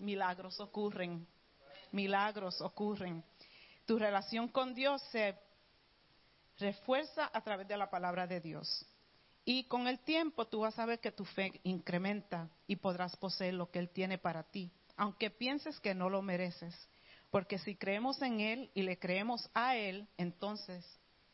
milagros 0.00 0.60
ocurren, 0.60 1.26
milagros 1.92 2.60
ocurren. 2.60 3.24
Tu 3.86 3.98
relación 3.98 4.48
con 4.48 4.74
Dios 4.74 5.02
se 5.10 5.38
refuerza 6.58 7.30
a 7.32 7.40
través 7.42 7.68
de 7.68 7.76
la 7.76 7.90
palabra 7.90 8.26
de 8.26 8.40
Dios. 8.40 8.84
Y 9.44 9.64
con 9.64 9.88
el 9.88 9.98
tiempo 10.00 10.46
tú 10.46 10.60
vas 10.60 10.78
a 10.78 10.84
ver 10.84 11.00
que 11.00 11.12
tu 11.12 11.24
fe 11.24 11.58
incrementa 11.62 12.50
y 12.66 12.76
podrás 12.76 13.16
poseer 13.16 13.54
lo 13.54 13.70
que 13.70 13.78
Él 13.78 13.88
tiene 13.88 14.18
para 14.18 14.42
ti, 14.42 14.70
aunque 14.96 15.30
pienses 15.30 15.80
que 15.80 15.94
no 15.94 16.10
lo 16.10 16.20
mereces. 16.20 16.74
Porque 17.30 17.58
si 17.58 17.74
creemos 17.74 18.20
en 18.22 18.40
Él 18.40 18.70
y 18.74 18.82
le 18.82 18.98
creemos 18.98 19.48
a 19.54 19.76
Él, 19.76 20.06
entonces 20.18 20.84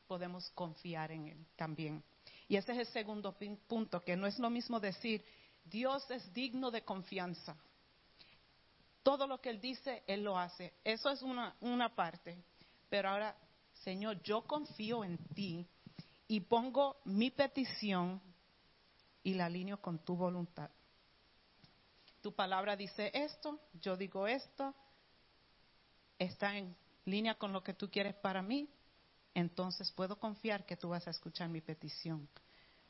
podemos 0.06 0.48
confiar 0.50 1.10
en 1.10 1.28
Él 1.28 1.46
también. 1.56 2.04
Y 2.46 2.56
ese 2.56 2.72
es 2.72 2.78
el 2.78 2.86
segundo 2.86 3.36
punto, 3.66 4.00
que 4.00 4.16
no 4.16 4.26
es 4.26 4.38
lo 4.38 4.50
mismo 4.50 4.78
decir, 4.78 5.24
Dios 5.64 6.08
es 6.10 6.32
digno 6.32 6.70
de 6.70 6.82
confianza. 6.82 7.56
Todo 9.04 9.28
lo 9.28 9.40
que 9.40 9.50
Él 9.50 9.60
dice, 9.60 10.02
Él 10.08 10.24
lo 10.24 10.36
hace. 10.36 10.74
Eso 10.82 11.10
es 11.10 11.22
una, 11.22 11.54
una 11.60 11.94
parte. 11.94 12.42
Pero 12.88 13.10
ahora, 13.10 13.36
Señor, 13.84 14.20
yo 14.22 14.42
confío 14.42 15.04
en 15.04 15.18
ti 15.34 15.64
y 16.26 16.40
pongo 16.40 16.96
mi 17.04 17.30
petición 17.30 18.20
y 19.22 19.34
la 19.34 19.46
alineo 19.46 19.80
con 19.80 19.98
tu 19.98 20.16
voluntad. 20.16 20.70
Tu 22.22 22.34
palabra 22.34 22.76
dice 22.76 23.10
esto, 23.12 23.60
yo 23.80 23.96
digo 23.96 24.26
esto, 24.26 24.74
está 26.18 26.56
en 26.56 26.74
línea 27.04 27.34
con 27.34 27.52
lo 27.52 27.62
que 27.62 27.74
tú 27.74 27.90
quieres 27.90 28.14
para 28.14 28.40
mí, 28.40 28.70
entonces 29.34 29.92
puedo 29.92 30.18
confiar 30.18 30.64
que 30.64 30.76
tú 30.76 30.88
vas 30.88 31.06
a 31.06 31.10
escuchar 31.10 31.50
mi 31.50 31.60
petición. 31.60 32.26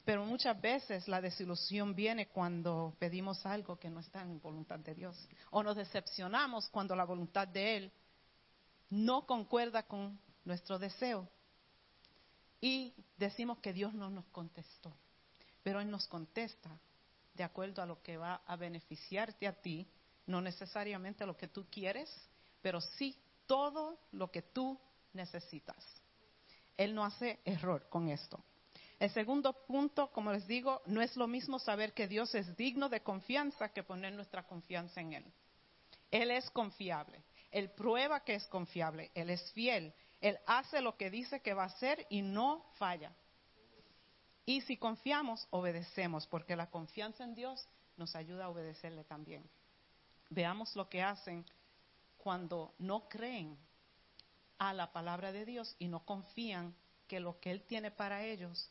Pero 0.04 0.24
muchas 0.26 0.60
veces 0.60 1.08
la 1.08 1.20
desilusión 1.20 1.94
viene 1.94 2.28
cuando 2.28 2.94
pedimos 2.98 3.44
algo 3.46 3.78
que 3.78 3.88
no 3.88 4.00
está 4.00 4.20
en 4.20 4.40
voluntad 4.40 4.78
de 4.78 4.94
Dios. 4.94 5.16
O 5.50 5.62
nos 5.62 5.76
decepcionamos 5.76 6.68
cuando 6.68 6.94
la 6.94 7.04
voluntad 7.04 7.48
de 7.48 7.76
Él 7.76 7.92
no 8.90 9.26
concuerda 9.26 9.84
con 9.84 10.18
nuestro 10.44 10.78
deseo. 10.78 11.26
Y 12.60 12.94
decimos 13.16 13.58
que 13.58 13.72
Dios 13.72 13.94
no 13.94 14.10
nos 14.10 14.26
contestó. 14.26 14.94
Pero 15.62 15.80
Él 15.80 15.90
nos 15.90 16.06
contesta 16.06 16.70
de 17.32 17.42
acuerdo 17.42 17.82
a 17.82 17.86
lo 17.86 18.02
que 18.02 18.18
va 18.18 18.42
a 18.46 18.56
beneficiarte 18.56 19.46
a 19.46 19.60
ti, 19.60 19.88
no 20.26 20.40
necesariamente 20.40 21.26
lo 21.26 21.36
que 21.36 21.48
tú 21.48 21.66
quieres, 21.70 22.10
pero 22.60 22.80
sí 22.80 23.18
todo 23.46 23.98
lo 24.12 24.30
que 24.30 24.42
tú 24.42 24.78
necesitas. 25.12 25.76
Él 26.76 26.94
no 26.94 27.04
hace 27.04 27.40
error 27.44 27.88
con 27.88 28.08
esto. 28.08 28.42
El 28.98 29.10
segundo 29.10 29.52
punto, 29.66 30.10
como 30.12 30.32
les 30.32 30.46
digo, 30.46 30.82
no 30.86 31.02
es 31.02 31.16
lo 31.16 31.26
mismo 31.26 31.58
saber 31.58 31.92
que 31.92 32.08
Dios 32.08 32.34
es 32.34 32.56
digno 32.56 32.88
de 32.88 33.02
confianza 33.02 33.70
que 33.70 33.82
poner 33.82 34.12
nuestra 34.12 34.46
confianza 34.46 35.00
en 35.00 35.14
Él. 35.14 35.32
Él 36.10 36.30
es 36.30 36.48
confiable. 36.50 37.22
Él 37.50 37.70
prueba 37.70 38.20
que 38.20 38.34
es 38.34 38.46
confiable. 38.46 39.10
Él 39.14 39.30
es 39.30 39.52
fiel. 39.52 39.92
Él 40.20 40.38
hace 40.46 40.80
lo 40.80 40.96
que 40.96 41.10
dice 41.10 41.40
que 41.40 41.54
va 41.54 41.64
a 41.64 41.66
hacer 41.66 42.06
y 42.08 42.22
no 42.22 42.64
falla. 42.74 43.12
Y 44.46 44.60
si 44.62 44.76
confiamos, 44.76 45.46
obedecemos, 45.50 46.26
porque 46.26 46.56
la 46.56 46.70
confianza 46.70 47.24
en 47.24 47.34
Dios 47.34 47.66
nos 47.96 48.14
ayuda 48.14 48.44
a 48.44 48.48
obedecerle 48.48 49.04
también. 49.04 49.48
Veamos 50.30 50.74
lo 50.76 50.88
que 50.88 51.02
hacen 51.02 51.44
cuando 52.18 52.74
no 52.78 53.08
creen 53.08 53.58
a 54.58 54.72
la 54.72 54.92
palabra 54.92 55.32
de 55.32 55.44
Dios 55.44 55.74
y 55.78 55.88
no 55.88 56.04
confían 56.04 56.74
que 57.06 57.20
lo 57.20 57.38
que 57.40 57.50
Él 57.50 57.62
tiene 57.62 57.90
para 57.90 58.24
ellos 58.24 58.70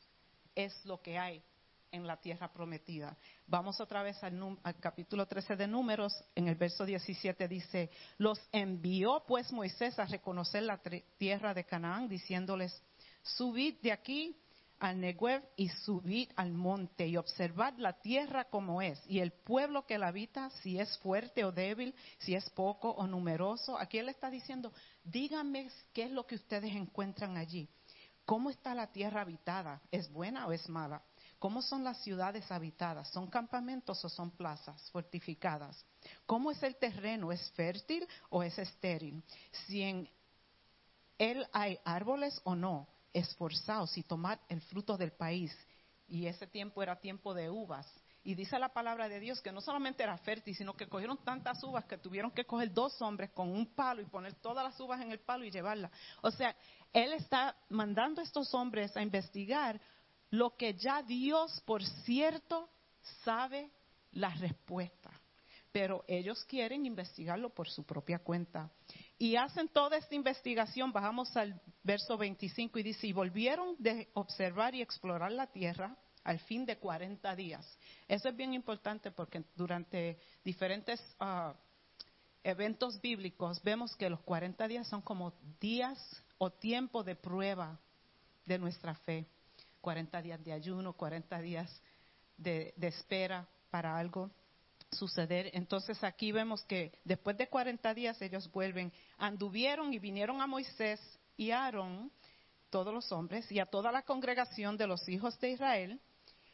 es 0.55 0.85
lo 0.85 1.01
que 1.01 1.17
hay 1.17 1.43
en 1.91 2.07
la 2.07 2.17
tierra 2.17 2.51
prometida. 2.51 3.15
Vamos 3.45 3.79
otra 3.79 4.01
vez 4.01 4.21
al, 4.23 4.57
al 4.63 4.75
capítulo 4.79 5.27
13 5.27 5.55
de 5.55 5.67
Números, 5.67 6.13
en 6.35 6.47
el 6.47 6.55
verso 6.55 6.85
17 6.85 7.47
dice, 7.47 7.91
los 8.17 8.39
envió 8.51 9.23
pues 9.27 9.51
Moisés 9.51 9.97
a 9.99 10.05
reconocer 10.05 10.63
la 10.63 10.81
tierra 11.17 11.53
de 11.53 11.65
Canaán, 11.65 12.09
diciéndoles, 12.09 12.81
subid 13.21 13.75
de 13.81 13.91
aquí 13.91 14.35
al 14.79 14.99
Negev 14.99 15.43
y 15.55 15.69
subid 15.69 16.29
al 16.35 16.51
monte 16.51 17.07
y 17.07 17.15
observad 17.15 17.75
la 17.77 17.93
tierra 18.01 18.45
como 18.45 18.81
es 18.81 18.99
y 19.07 19.19
el 19.19 19.31
pueblo 19.31 19.85
que 19.85 19.97
la 19.97 20.07
habita, 20.07 20.49
si 20.61 20.77
es 20.77 20.97
fuerte 20.97 21.45
o 21.45 21.53
débil, 21.53 21.95
si 22.17 22.35
es 22.35 22.49
poco 22.49 22.89
o 22.89 23.07
numeroso. 23.07 23.79
Aquí 23.79 23.99
él 23.99 24.09
está 24.09 24.29
diciendo, 24.29 24.73
díganme 25.03 25.69
qué 25.93 26.03
es 26.03 26.11
lo 26.11 26.25
que 26.25 26.35
ustedes 26.35 26.75
encuentran 26.75 27.37
allí. 27.37 27.69
¿Cómo 28.25 28.49
está 28.49 28.73
la 28.73 28.91
tierra 28.91 29.21
habitada? 29.21 29.81
¿Es 29.91 30.09
buena 30.11 30.47
o 30.47 30.51
es 30.51 30.67
mala? 30.69 31.03
¿Cómo 31.39 31.61
son 31.61 31.83
las 31.83 32.01
ciudades 32.03 32.49
habitadas? 32.51 33.09
¿Son 33.09 33.27
campamentos 33.27 34.03
o 34.05 34.09
son 34.09 34.31
plazas 34.31 34.89
fortificadas? 34.91 35.85
¿Cómo 36.25 36.51
es 36.51 36.63
el 36.63 36.77
terreno? 36.77 37.33
¿Es 37.33 37.51
fértil 37.51 38.07
o 38.29 38.41
es 38.43 38.57
estéril? 38.57 39.21
Si 39.65 39.81
en 39.81 40.09
él 41.17 41.45
hay 41.51 41.79
árboles 41.83 42.39
o 42.45 42.55
no, 42.55 42.87
esforzaos 43.11 43.97
y 43.97 44.03
tomad 44.03 44.39
el 44.47 44.61
fruto 44.61 44.97
del 44.97 45.11
país. 45.11 45.53
Y 46.07 46.25
ese 46.27 46.47
tiempo 46.47 46.81
era 46.81 46.99
tiempo 46.99 47.33
de 47.33 47.49
uvas. 47.49 47.87
Y 48.25 48.35
dice 48.35 48.57
la 48.57 48.69
palabra 48.69 49.09
de 49.09 49.19
Dios 49.19 49.41
que 49.41 49.51
no 49.51 49.59
solamente 49.59 50.01
era 50.01 50.17
fértil, 50.17 50.55
sino 50.55 50.75
que 50.75 50.87
cogieron 50.87 51.17
tantas 51.25 51.61
uvas 51.63 51.83
que 51.85 51.97
tuvieron 51.97 52.31
que 52.31 52.45
coger 52.45 52.73
dos 52.73 53.01
hombres 53.01 53.31
con 53.31 53.49
un 53.49 53.75
palo 53.75 54.01
y 54.01 54.05
poner 54.05 54.33
todas 54.35 54.63
las 54.63 54.79
uvas 54.79 55.01
en 55.01 55.11
el 55.11 55.19
palo 55.19 55.43
y 55.43 55.51
llevarlas. 55.51 55.91
O 56.21 56.31
sea, 56.31 56.55
Él 56.93 57.11
está 57.13 57.55
mandando 57.69 58.21
a 58.21 58.23
estos 58.23 58.53
hombres 58.53 58.95
a 58.95 59.01
investigar 59.01 59.81
lo 60.29 60.55
que 60.55 60.73
ya 60.73 61.03
Dios, 61.03 61.61
por 61.65 61.83
cierto, 61.83 62.69
sabe 63.23 63.69
la 64.11 64.29
respuesta. 64.29 65.11
Pero 65.73 66.05
ellos 66.07 66.45
quieren 66.45 66.85
investigarlo 66.85 67.49
por 67.49 67.67
su 67.69 67.83
propia 67.83 68.19
cuenta. 68.19 68.71
Y 69.17 69.35
hacen 69.35 69.67
toda 69.67 69.97
esta 69.97 70.15
investigación, 70.15 70.93
bajamos 70.93 71.35
al 71.35 71.59
verso 71.83 72.17
25 72.17 72.79
y 72.79 72.83
dice, 72.83 73.07
y 73.07 73.13
volvieron 73.13 73.75
de 73.79 74.09
observar 74.13 74.75
y 74.75 74.81
explorar 74.81 75.31
la 75.31 75.47
tierra 75.47 75.97
al 76.23 76.39
fin 76.39 76.65
de 76.65 76.77
40 76.77 77.35
días. 77.35 77.77
Eso 78.07 78.29
es 78.29 78.35
bien 78.35 78.53
importante 78.53 79.11
porque 79.11 79.43
durante 79.55 80.17
diferentes 80.43 81.01
ah, 81.19 81.53
eventos 82.43 82.99
bíblicos 83.01 83.61
vemos 83.63 83.95
que 83.95 84.09
los 84.09 84.21
40 84.21 84.67
días 84.67 84.87
son 84.87 85.01
como 85.01 85.33
días 85.59 85.97
o 86.37 86.51
tiempo 86.51 87.03
de 87.03 87.15
prueba 87.15 87.79
de 88.45 88.57
nuestra 88.57 88.95
fe. 88.95 89.25
40 89.81 90.21
días 90.21 90.43
de 90.43 90.53
ayuno, 90.53 90.93
40 90.93 91.41
días 91.41 91.81
de, 92.37 92.73
de 92.77 92.87
espera 92.87 93.47
para 93.69 93.97
algo 93.97 94.31
suceder. 94.91 95.49
Entonces 95.53 96.03
aquí 96.03 96.31
vemos 96.31 96.63
que 96.63 96.99
después 97.03 97.37
de 97.37 97.47
40 97.47 97.93
días 97.93 98.21
ellos 98.21 98.49
vuelven, 98.51 98.93
anduvieron 99.17 99.93
y 99.93 99.99
vinieron 99.99 100.41
a 100.41 100.47
Moisés 100.47 101.01
y 101.35 101.51
a 101.51 101.65
Aarón, 101.65 102.11
todos 102.69 102.93
los 102.93 103.11
hombres, 103.11 103.51
y 103.51 103.59
a 103.59 103.65
toda 103.65 103.91
la 103.91 104.03
congregación 104.03 104.77
de 104.77 104.87
los 104.87 105.07
hijos 105.09 105.39
de 105.39 105.51
Israel, 105.51 105.99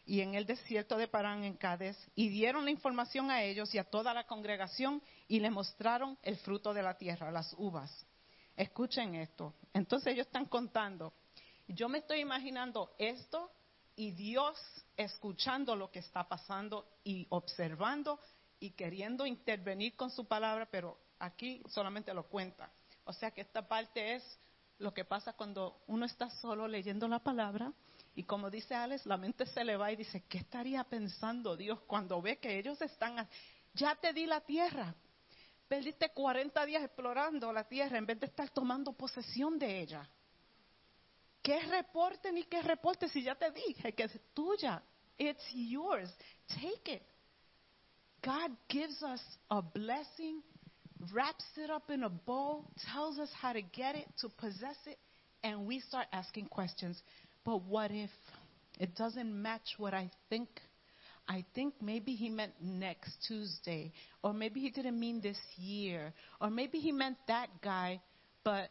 y 0.10 0.22
en 0.22 0.34
el 0.34 0.48
desierto 0.48 0.98
de 0.98 1.08
Parán 1.08 1.44
en 1.44 1.54
Cádiz, 1.54 1.96
y 2.16 2.30
dieron 2.30 2.66
la 2.66 2.72
información 2.72 3.30
a 3.30 3.44
ellos 3.44 3.76
y 3.76 3.78
a 3.78 3.84
toda 3.84 4.12
la 4.12 4.26
congregación, 4.26 5.04
y 5.28 5.40
le 5.40 5.52
mostraron 5.52 6.18
el 6.24 6.36
fruto 6.38 6.74
de 6.74 6.82
la 6.82 6.98
tierra, 6.98 7.30
las 7.30 7.54
uvas. 7.60 8.08
Escuchen 8.56 9.14
esto. 9.14 9.54
Entonces 9.72 10.14
ellos 10.14 10.26
están 10.26 10.48
contando. 10.48 11.14
Yo 11.68 11.88
me 11.90 12.00
estoy 12.00 12.22
imaginando 12.22 12.96
esto 12.98 13.52
y 13.96 14.10
Dios 14.10 14.58
escuchando 14.98 15.76
lo 15.76 15.92
que 15.92 16.00
está 16.00 16.28
pasando 16.28 16.88
y 17.04 17.28
observando 17.30 18.20
y 18.60 18.72
queriendo 18.72 19.28
intervenir 19.28 19.96
con 19.96 20.10
su 20.10 20.26
palabra, 20.26 20.68
pero 20.72 20.98
aquí 21.20 21.62
solamente 21.68 22.16
lo 22.16 22.24
cuenta. 22.24 22.72
O 23.04 23.14
sea 23.14 23.30
que 23.30 23.42
esta 23.42 23.68
parte 23.68 24.16
es 24.16 24.40
lo 24.80 24.92
que 24.92 25.06
pasa 25.06 25.34
cuando 25.34 25.84
uno 25.86 26.08
está 26.08 26.32
solo 26.32 26.68
leyendo 26.68 27.08
la 27.08 27.20
palabra 27.20 27.72
y 28.20 28.24
como 28.24 28.50
dice 28.50 28.76
Alex, 28.76 29.06
la 29.06 29.16
mente 29.16 29.46
se 29.46 29.64
le 29.64 29.78
va 29.78 29.94
y 29.94 29.96
dice, 29.96 30.26
¿qué 30.28 30.40
estaría 30.40 30.84
pensando 30.84 31.56
Dios 31.56 31.80
cuando 31.88 32.22
ve 32.22 32.38
que 32.38 32.60
ellos 32.60 32.82
están, 32.82 33.26
ya 33.74 33.96
te 33.96 34.12
di 34.12 34.26
la 34.26 34.42
tierra, 34.42 34.94
perdiste 35.70 36.10
40 36.10 36.66
días 36.66 36.84
explorando 36.84 37.54
la 37.54 37.64
tierra 37.64 37.98
en 37.98 38.06
vez 38.06 38.20
de 38.20 38.26
estar 38.26 38.50
tomando 38.50 38.92
posesión 38.92 39.58
de 39.58 39.80
ella? 39.80 40.10
¿Qué 41.42 41.62
reporte 41.62 42.34
ni 42.34 42.44
qué 42.44 42.62
reporte 42.62 43.08
si 43.08 43.24
ya 43.24 43.36
te 43.36 43.52
dije 43.52 43.94
que 43.94 44.04
es 44.04 44.20
tuya? 44.34 44.84
It's 45.18 45.50
yours. 45.54 46.14
Take 46.48 46.96
it. 46.96 47.04
God 48.22 48.52
gives 48.68 49.02
us 49.02 49.22
a 49.50 49.62
blessing, 49.62 50.44
wraps 51.14 51.46
it 51.56 51.70
up 51.70 51.90
in 51.90 52.04
a 52.04 52.10
bowl, 52.10 52.70
tells 52.92 53.18
us 53.18 53.30
how 53.32 53.54
to 53.54 53.62
get 53.62 53.96
it, 53.96 54.08
to 54.20 54.28
possess 54.28 54.76
it, 54.88 55.00
and 55.42 55.66
we 55.66 55.80
start 55.80 56.08
asking 56.12 56.48
questions. 56.48 57.02
But 57.44 57.64
what 57.64 57.92
if 57.92 58.10
it 58.80 58.96
doesn't 58.96 59.42
match 59.42 59.76
what 59.78 59.94
I 59.94 60.10
think? 60.30 60.50
I 61.28 61.46
think 61.54 61.76
maybe 61.82 62.16
he 62.16 62.30
meant 62.30 62.54
next 62.62 63.12
Tuesday, 63.28 63.92
or 64.24 64.34
maybe 64.34 64.62
he 64.62 64.72
didn't 64.72 65.00
mean 65.00 65.22
this 65.22 65.38
year, 65.58 66.12
or 66.42 66.50
maybe 66.50 66.80
he 66.80 66.92
meant 66.92 67.18
that 67.28 67.50
guy, 67.62 68.02
but 68.44 68.70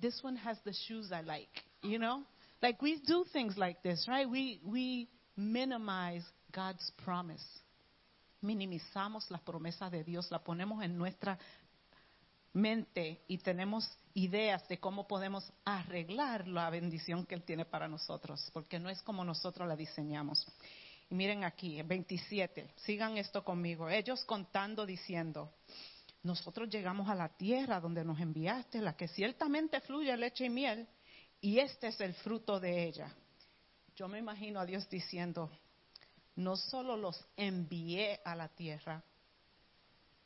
this 0.00 0.18
one 0.22 0.36
has 0.36 0.58
the 0.64 0.74
shoes 0.86 1.10
I 1.12 1.22
like, 1.22 1.48
you 1.82 1.98
know? 1.98 2.22
Like 2.62 2.82
we 2.82 3.00
do 3.06 3.24
things 3.32 3.56
like 3.56 3.82
this, 3.82 4.04
right? 4.08 4.28
We 4.28 4.60
we 4.64 5.08
minimize 5.36 6.24
God's 6.52 6.92
promise. 7.04 7.44
Minimizamos 8.44 9.30
las 9.30 9.40
promesas 9.40 9.90
de 9.90 10.04
Dios, 10.04 10.30
la 10.30 10.38
ponemos 10.40 10.84
en 10.84 10.98
nuestra 10.98 11.38
mente 12.52 13.20
y 13.28 13.38
tenemos 13.38 13.88
ideas 14.18 14.66
de 14.68 14.80
cómo 14.80 15.06
podemos 15.06 15.52
arreglar 15.64 16.48
la 16.48 16.68
bendición 16.70 17.24
que 17.24 17.36
Él 17.36 17.44
tiene 17.44 17.64
para 17.64 17.86
nosotros, 17.86 18.50
porque 18.52 18.78
no 18.78 18.90
es 18.90 19.00
como 19.02 19.24
nosotros 19.24 19.68
la 19.68 19.76
diseñamos. 19.76 20.44
Y 21.08 21.14
miren 21.14 21.44
aquí, 21.44 21.80
27, 21.82 22.74
sigan 22.76 23.16
esto 23.16 23.44
conmigo. 23.44 23.88
Ellos 23.88 24.24
contando 24.24 24.84
diciendo, 24.84 25.52
nosotros 26.24 26.68
llegamos 26.68 27.08
a 27.08 27.14
la 27.14 27.28
tierra 27.28 27.80
donde 27.80 28.04
nos 28.04 28.20
enviaste, 28.20 28.80
la 28.80 28.96
que 28.96 29.06
ciertamente 29.06 29.80
fluye 29.80 30.16
leche 30.16 30.46
y 30.46 30.50
miel, 30.50 30.88
y 31.40 31.60
este 31.60 31.86
es 31.86 32.00
el 32.00 32.14
fruto 32.14 32.58
de 32.58 32.84
ella. 32.84 33.14
Yo 33.94 34.08
me 34.08 34.18
imagino 34.18 34.58
a 34.58 34.66
Dios 34.66 34.88
diciendo, 34.90 35.48
no 36.34 36.56
solo 36.56 36.96
los 36.96 37.24
envié 37.36 38.20
a 38.24 38.34
la 38.34 38.48
tierra, 38.48 39.02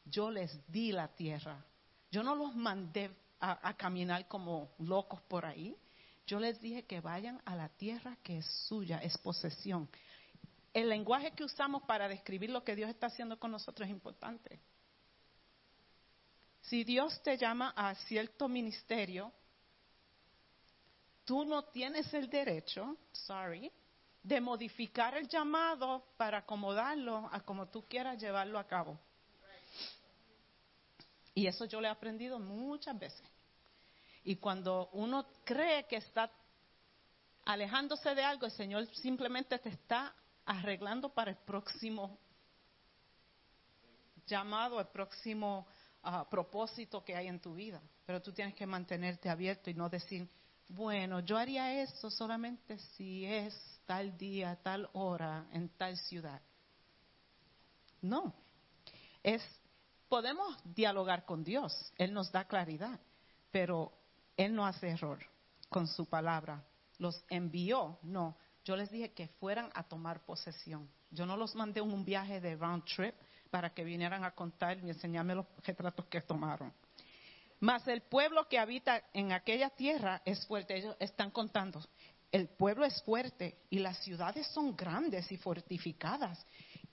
yo 0.06 0.30
les 0.30 0.58
di 0.66 0.92
la 0.92 1.08
tierra. 1.08 1.62
Yo 2.10 2.22
no 2.22 2.34
los 2.34 2.54
mandé 2.54 3.10
a, 3.42 3.74
caminar 3.74 4.28
como 4.28 4.70
locos 4.78 5.20
por 5.22 5.44
ahí. 5.44 5.76
Yo 6.26 6.38
les 6.38 6.60
dije 6.60 6.84
que 6.84 7.00
vayan 7.00 7.42
a 7.44 7.56
la 7.56 7.68
tierra 7.68 8.16
que 8.22 8.38
es 8.38 8.46
suya, 8.68 8.98
es 8.98 9.18
posesión. 9.18 9.88
El 10.72 10.88
lenguaje 10.88 11.32
que 11.32 11.44
usamos 11.44 11.82
para 11.82 12.08
describir 12.08 12.50
lo 12.50 12.62
que 12.62 12.76
Dios 12.76 12.88
está 12.88 13.08
haciendo 13.08 13.38
con 13.38 13.50
nosotros 13.50 13.88
es 13.88 13.92
importante. 13.92 14.60
Si 16.62 16.84
Dios 16.84 17.20
te 17.24 17.36
llama 17.36 17.74
a 17.76 17.94
cierto 18.06 18.48
ministerio, 18.48 19.32
tú 21.24 21.44
no 21.44 21.64
tienes 21.64 22.14
el 22.14 22.30
derecho, 22.30 22.96
sorry, 23.10 23.72
de 24.22 24.40
modificar 24.40 25.16
el 25.16 25.26
llamado 25.26 26.04
para 26.16 26.38
acomodarlo 26.38 27.28
a 27.32 27.40
como 27.40 27.66
tú 27.66 27.84
quieras 27.88 28.22
llevarlo 28.22 28.60
a 28.60 28.68
cabo. 28.68 29.00
Y 31.34 31.46
eso 31.48 31.64
yo 31.64 31.80
lo 31.80 31.88
he 31.88 31.90
aprendido 31.90 32.38
muchas 32.38 32.96
veces. 32.96 33.31
Y 34.24 34.36
cuando 34.36 34.88
uno 34.92 35.26
cree 35.44 35.86
que 35.86 35.96
está 35.96 36.30
alejándose 37.44 38.14
de 38.14 38.22
algo, 38.22 38.46
el 38.46 38.52
Señor 38.52 38.86
simplemente 38.96 39.58
te 39.58 39.70
está 39.70 40.14
arreglando 40.44 41.08
para 41.08 41.30
el 41.30 41.36
próximo 41.38 42.18
llamado, 44.26 44.80
el 44.80 44.86
próximo 44.86 45.66
ah, 46.02 46.28
propósito 46.28 47.04
que 47.04 47.16
hay 47.16 47.28
en 47.28 47.40
tu 47.40 47.54
vida. 47.54 47.80
Pero 48.06 48.22
tú 48.22 48.32
tienes 48.32 48.54
que 48.54 48.66
mantenerte 48.66 49.28
abierto 49.28 49.70
y 49.70 49.74
no 49.74 49.88
decir, 49.88 50.28
bueno, 50.68 51.20
yo 51.20 51.36
haría 51.36 51.82
eso 51.82 52.10
solamente 52.10 52.78
si 52.96 53.24
es 53.26 53.54
tal 53.86 54.16
día, 54.16 54.58
tal 54.62 54.88
hora, 54.92 55.46
en 55.52 55.68
tal 55.70 55.96
ciudad. 55.96 56.40
No, 58.00 58.34
es 59.22 59.42
podemos 60.08 60.56
dialogar 60.64 61.24
con 61.24 61.42
Dios, 61.42 61.72
Él 61.96 62.12
nos 62.12 62.30
da 62.30 62.46
claridad, 62.46 63.00
pero 63.50 63.92
Él 64.36 64.54
no 64.54 64.66
hace 64.66 64.88
error 64.90 65.18
con 65.68 65.86
su 65.86 66.06
palabra. 66.06 66.64
Los 66.98 67.24
envió, 67.28 67.98
no. 68.02 68.36
Yo 68.64 68.76
les 68.76 68.90
dije 68.90 69.12
que 69.12 69.28
fueran 69.28 69.70
a 69.74 69.82
tomar 69.82 70.24
posesión. 70.24 70.88
Yo 71.10 71.26
no 71.26 71.36
los 71.36 71.54
mandé 71.54 71.80
en 71.80 71.92
un 71.92 72.04
viaje 72.04 72.40
de 72.40 72.56
round 72.56 72.84
trip 72.84 73.14
para 73.50 73.74
que 73.74 73.84
vinieran 73.84 74.24
a 74.24 74.30
contar 74.30 74.78
y 74.78 74.88
enseñarme 74.88 75.34
los 75.34 75.46
retratos 75.64 76.06
que 76.06 76.20
tomaron. 76.20 76.72
Mas 77.60 77.86
el 77.86 78.02
pueblo 78.02 78.48
que 78.48 78.58
habita 78.58 79.02
en 79.12 79.32
aquella 79.32 79.70
tierra 79.70 80.22
es 80.24 80.46
fuerte. 80.46 80.76
Ellos 80.76 80.96
están 80.98 81.30
contando. 81.30 81.80
el 82.32 82.48
pueblo 82.48 82.86
es 82.86 83.02
fuerte 83.02 83.58
y 83.68 83.78
las 83.78 83.98
ciudades 83.98 84.46
son 84.48 84.74
grandes 84.74 85.30
y 85.30 85.36
fortificadas. 85.36 86.44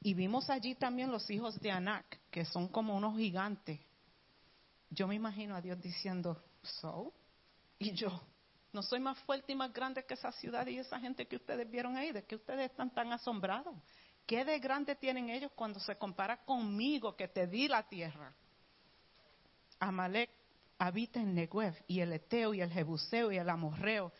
Y 0.02 0.14
vimos 0.14 0.50
allí 0.50 0.76
también 0.76 1.12
los 1.12 1.30
hijos 1.30 1.60
de 1.62 1.72
Anak, 1.72 2.20
que 2.30 2.46
son 2.46 2.68
como 2.68 2.96
unos 2.96 3.18
gigantes. 3.18 3.80
Yo 4.90 5.08
me 5.08 5.16
imagino 5.16 5.56
a 5.56 5.62
Dios 5.62 5.80
diciendo, 5.82 6.44
so, 6.62 7.14
y 7.80 7.94
yo, 7.94 8.22
no 8.74 8.84
soy 8.84 9.00
más 9.00 9.18
fuerte 9.20 9.54
y 9.54 9.56
más 9.56 9.74
grande 9.74 10.06
que 10.06 10.14
esa 10.14 10.32
ciudad 10.34 10.68
y 10.68 10.78
esa 10.78 11.00
gente 11.00 11.26
que 11.26 11.38
ustedes 11.38 11.70
vieron 11.70 11.96
ahí, 11.96 12.12
de 12.12 12.24
que 12.24 12.36
ustedes 12.36 12.70
están 12.70 12.94
tan 12.94 13.12
asombrados. 13.14 13.76
¿Qué 14.28 14.46
de 14.46 14.60
grande 14.60 14.96
tienen 14.96 15.30
ellos 15.30 15.52
cuando 15.56 15.80
se 15.80 15.96
compara 15.96 16.38
conmigo 16.46 17.16
que 17.16 17.28
te 17.28 17.48
di 17.48 17.68
la 17.68 17.82
tierra? 17.88 18.36
Amalek 19.80 20.30
habita 20.78 21.20
en 21.20 21.34
Negev 21.34 21.74
y 21.88 22.02
el 22.02 22.14
Eteo 22.14 22.54
y 22.54 22.62
el 22.62 22.70
Jebuseo 22.70 23.32
y 23.32 23.38
el 23.38 23.50
Amorreo. 23.50 24.12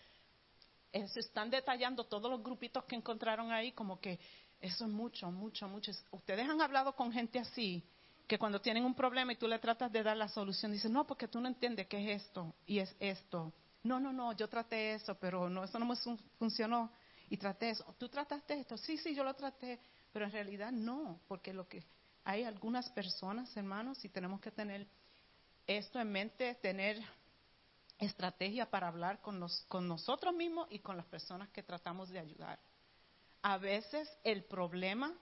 Eh, 0.92 1.08
Se 1.10 1.20
están 1.20 1.52
detallando 1.52 2.06
todos 2.06 2.32
los 2.32 2.42
grupitos 2.42 2.86
que 2.86 2.96
encontraron 2.96 3.52
ahí 3.52 3.72
como 3.74 4.00
que 4.00 4.20
eso 4.62 4.86
es 4.86 4.90
mucho, 4.90 5.30
mucho, 5.32 5.68
mucho. 5.68 5.92
Ustedes 6.12 6.50
han 6.50 6.62
hablado 6.62 6.96
con 6.96 7.12
gente 7.12 7.38
así 7.38 7.84
que 8.30 8.38
cuando 8.38 8.62
tienen 8.62 8.86
un 8.86 8.94
problema 8.94 9.34
y 9.34 9.38
tú 9.38 9.48
le 9.48 9.58
tratas 9.58 9.92
de 9.92 10.04
dar 10.04 10.16
la 10.16 10.28
solución, 10.30 10.72
dicen, 10.72 10.94
no, 10.94 11.06
porque 11.08 11.28
tú 11.28 11.42
no 11.42 11.48
entiendes 11.48 11.88
qué 11.88 12.14
es 12.14 12.22
esto 12.22 12.54
y 12.68 12.78
es 12.78 12.96
esto. 13.00 13.52
No, 13.82 14.00
no, 14.00 14.14
no, 14.14 14.34
yo 14.34 14.48
traté 14.48 14.94
eso, 14.94 15.16
pero 15.16 15.50
no, 15.50 15.64
eso 15.64 15.80
no 15.80 15.86
me 15.88 15.96
fun- 15.96 16.20
funcionó 16.38 16.92
y 17.28 17.38
traté 17.38 17.72
eso. 17.72 17.84
¿Tú 17.98 18.08
trataste 18.08 18.54
esto? 18.60 18.78
Sí, 18.78 18.98
sí, 19.00 19.16
yo 19.16 19.24
lo 19.24 19.34
traté, 19.34 19.80
pero 20.14 20.26
en 20.26 20.32
realidad 20.32 20.72
no, 20.72 21.20
porque 21.28 21.52
lo 21.54 21.68
que 21.68 21.84
hay 22.24 22.44
algunas 22.44 22.88
personas, 22.92 23.58
hermanos, 23.58 24.06
y 24.06 24.10
tenemos 24.10 24.40
que 24.42 24.52
tener 24.52 24.88
esto 25.66 26.00
en 26.00 26.12
mente, 26.12 26.54
tener 26.62 27.02
estrategia 27.98 28.70
para 28.70 28.90
hablar 28.90 29.22
con, 29.22 29.40
nos- 29.40 29.66
con 29.68 29.88
nosotros 29.88 30.36
mismos 30.36 30.68
y 30.70 30.78
con 30.80 30.98
las 30.98 31.08
personas 31.08 31.50
que 31.50 31.64
tratamos 31.64 32.10
de 32.10 32.20
ayudar. 32.20 32.60
A 33.42 33.58
veces 33.58 34.08
el 34.24 34.44
problema 34.44 35.18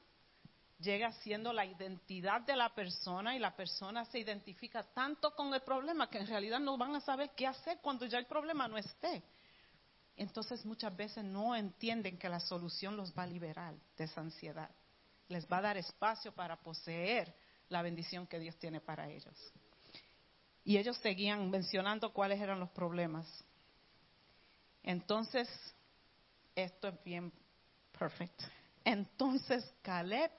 llega 0.80 1.12
siendo 1.12 1.52
la 1.54 1.66
identidad 1.66 2.42
de 2.42 2.56
la 2.56 2.74
persona 2.74 3.36
y 3.36 3.40
la 3.40 3.56
persona 3.56 4.06
se 4.06 4.20
identifica 4.20 4.84
tanto 4.84 5.36
con 5.36 5.54
el 5.54 5.62
problema 5.62 6.10
que 6.10 6.20
en 6.20 6.28
realidad 6.28 6.60
no 6.60 6.78
van 6.78 6.96
a 6.96 7.02
saber 7.02 7.32
qué 7.36 7.48
hacer 7.48 7.80
cuando 7.82 8.06
ya 8.06 8.20
el 8.20 8.26
problema 8.26 8.68
no 8.68 8.78
esté. 8.78 9.24
Entonces 10.16 10.66
muchas 10.66 10.96
veces 10.96 11.24
no 11.24 11.56
entienden 11.56 12.18
que 12.18 12.30
la 12.30 12.40
solución 12.40 12.98
los 12.98 13.14
va 13.14 13.24
a 13.24 13.28
liberar 13.28 13.76
de 13.98 14.04
esa 14.04 14.22
ansiedad. 14.22 14.70
Les 15.28 15.48
va 15.48 15.58
a 15.58 15.62
dar 15.62 15.78
espacio 15.78 16.32
para 16.32 16.56
poseer 16.58 17.36
la 17.70 17.82
bendición 17.82 18.26
que 18.28 18.40
Dios 18.40 18.58
tiene 18.58 18.80
para 18.80 19.10
ellos. 19.10 19.36
Y 20.64 20.78
ellos 20.78 20.98
seguían 20.98 21.50
mencionando 21.50 22.14
cuáles 22.14 22.42
eran 22.42 22.60
los 22.60 22.70
problemas. 22.70 23.28
Entonces, 24.84 25.48
esto 26.56 26.88
es 26.88 27.04
bien 27.04 27.32
perfecto. 27.98 28.46
Entonces 28.84 29.74
Caleb 29.82 30.32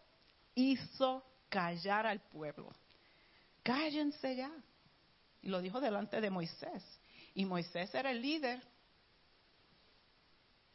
hizo 0.58 1.24
callar 1.48 2.06
al 2.06 2.20
pueblo. 2.20 2.70
Cállense 3.62 4.34
ya. 4.34 4.50
Y 5.40 5.48
lo 5.48 5.60
dijo 5.60 5.80
delante 5.80 6.20
de 6.20 6.30
Moisés. 6.30 6.82
Y 7.34 7.44
Moisés 7.44 7.94
era 7.94 8.10
el 8.10 8.20
líder. 8.20 8.60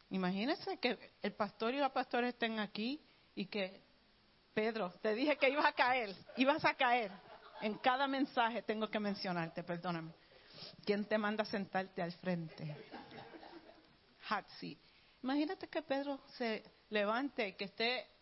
Imagínense 0.09 0.77
que 0.77 0.97
el 1.21 1.33
pastor 1.33 1.73
y 1.73 1.77
la 1.77 1.91
pastora 1.91 2.29
estén 2.29 2.59
aquí 2.59 3.01
y 3.35 3.47
que 3.47 3.81
Pedro, 4.53 4.93
te 5.01 5.15
dije 5.15 5.37
que 5.37 5.49
ibas 5.49 5.65
a 5.65 5.73
caer, 5.73 6.15
ibas 6.37 6.63
a 6.63 6.75
caer. 6.75 7.11
En 7.61 7.77
cada 7.79 8.07
mensaje 8.07 8.61
tengo 8.61 8.87
que 8.89 8.99
mencionarte, 8.99 9.63
perdóname. 9.63 10.13
¿Quién 10.85 11.05
te 11.05 11.17
manda 11.17 11.43
sentarte 11.43 12.01
al 12.01 12.11
frente? 12.13 12.75
Seat. 14.59 14.77
Imagínate 15.23 15.67
que 15.67 15.81
Pedro 15.81 16.21
se 16.37 16.63
levante 16.89 17.55
que 17.55 17.65
esté 17.65 18.12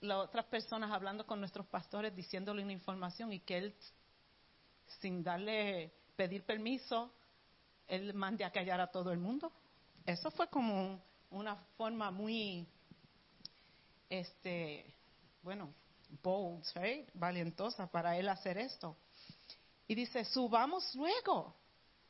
las 0.00 0.18
otras 0.18 0.46
personas 0.46 0.90
hablando 0.90 1.26
con 1.26 1.40
nuestros 1.40 1.66
pastores, 1.66 2.14
diciéndole 2.14 2.62
una 2.62 2.72
información 2.72 3.32
y 3.32 3.40
que 3.40 3.58
él, 3.58 3.74
sin 5.00 5.22
darle, 5.22 5.92
pedir 6.16 6.44
permiso, 6.44 7.12
él 7.86 8.14
mande 8.14 8.44
a 8.44 8.50
callar 8.50 8.80
a 8.80 8.90
todo 8.90 9.12
el 9.12 9.18
mundo. 9.18 9.52
Eso 10.06 10.30
fue 10.30 10.48
como 10.48 10.74
un- 10.80 11.02
una 11.30 11.56
forma 11.76 12.10
muy, 12.10 12.66
este, 14.08 14.94
bueno, 15.42 15.72
bold, 16.22 16.64
right? 16.74 17.08
valientosa 17.14 17.86
para 17.86 18.16
él 18.16 18.28
hacer 18.28 18.58
esto. 18.58 18.96
Y 19.86 19.94
dice, 19.94 20.24
subamos 20.24 20.94
luego 20.94 21.54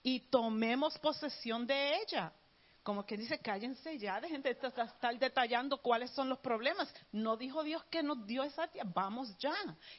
y 0.02 0.20
tomemos 0.20 0.98
posesión 0.98 1.66
de 1.66 1.96
ella. 2.02 2.32
Como 2.82 3.04
que 3.04 3.16
dice, 3.16 3.38
cállense 3.38 3.98
ya, 3.98 4.20
dejen 4.20 4.42
de 4.42 4.50
estar 4.50 5.18
detallando 5.18 5.78
cuáles 5.82 6.10
son 6.12 6.28
los 6.28 6.38
problemas. 6.38 6.92
No 7.12 7.36
dijo 7.36 7.62
Dios 7.62 7.84
que 7.84 8.02
nos 8.02 8.26
dio 8.26 8.42
esa 8.42 8.68
tierra, 8.68 8.90
vamos 8.94 9.36
ya 9.38 9.54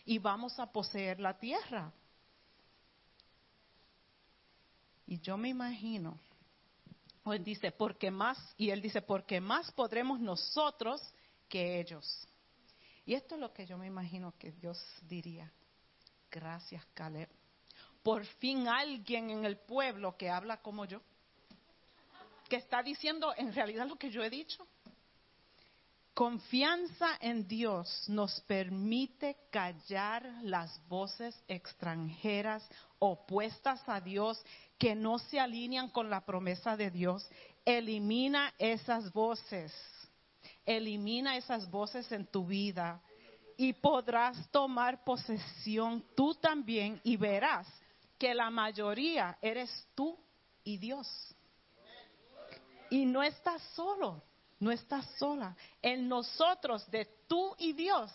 y 0.06 0.18
vamos 0.18 0.60
a 0.60 0.72
poseer 0.72 1.20
la 1.20 1.38
tierra. 1.38 1.91
Y 5.06 5.20
yo 5.20 5.38
me 5.38 5.49
imagino, 5.49 6.20
o 7.24 7.34
él 7.34 7.44
dice, 7.44 7.72
porque 7.72 8.10
más, 8.10 8.38
y 8.58 8.72
él 8.72 8.82
dice, 8.82 9.02
porque 9.02 9.40
más 9.40 9.72
podremos 9.74 10.20
nosotros 10.20 11.02
que 11.48 11.80
ellos. 11.80 12.28
Y 13.06 13.14
esto 13.14 13.36
es 13.36 13.41
lo 13.41 13.53
que 13.53 13.66
yo 13.66 13.78
me 13.78 13.88
imagino 13.88 14.34
que 14.40 14.52
Dios 14.53 14.82
diría. 15.03 15.52
Gracias, 16.32 16.84
Caleb. 16.94 17.30
Por 18.02 18.26
fin 18.26 18.68
alguien 18.68 19.30
en 19.30 19.45
el 19.45 19.58
pueblo 19.58 20.18
que 20.18 20.30
habla 20.30 20.62
como 20.62 20.86
yo, 20.86 21.02
que 22.52 22.57
está 22.57 22.84
diciendo 22.84 23.34
en 23.38 23.53
realidad 23.53 23.88
lo 23.88 23.95
que 23.95 24.10
yo 24.11 24.22
he 24.22 24.30
dicho. 24.30 24.68
Confianza 26.14 27.18
en 27.22 27.48
Dios 27.48 28.10
nos 28.10 28.41
permite 28.41 29.38
callar 29.49 30.30
las 30.41 30.86
voces 30.90 31.34
extranjeras 31.48 32.68
opuestas 32.99 33.82
a 33.88 34.02
Dios 34.02 34.44
que 34.78 34.95
no 34.95 35.18
se 35.18 35.40
alinean 35.40 35.88
con 35.88 36.10
la 36.10 36.26
promesa 36.26 36.76
de 36.76 36.91
Dios. 36.91 37.26
Elimina 37.64 38.53
esas 38.57 39.14
voces. 39.14 39.73
Elimina 40.65 41.38
esas 41.38 41.72
voces 41.72 42.11
en 42.11 42.26
tu 42.26 42.45
vida 42.45 43.02
y 43.56 43.72
podrás 43.72 44.52
tomar 44.52 45.06
posesión 45.06 46.03
tú 46.18 46.36
también 46.36 46.99
y 47.06 47.15
verás 47.15 47.65
que 48.19 48.34
la 48.36 48.49
mayoría 48.49 49.38
eres 49.41 49.88
tú 49.95 50.19
y 50.65 50.76
Dios. 50.76 51.07
Y 52.92 53.06
no 53.06 53.24
estás 53.24 53.62
solo, 53.74 54.22
no 54.60 54.70
estás 54.70 55.06
sola. 55.18 55.56
En 55.82 56.10
nosotros, 56.10 56.92
de 56.92 57.06
tú 57.26 57.56
y 57.58 57.72
Dios, 57.72 58.12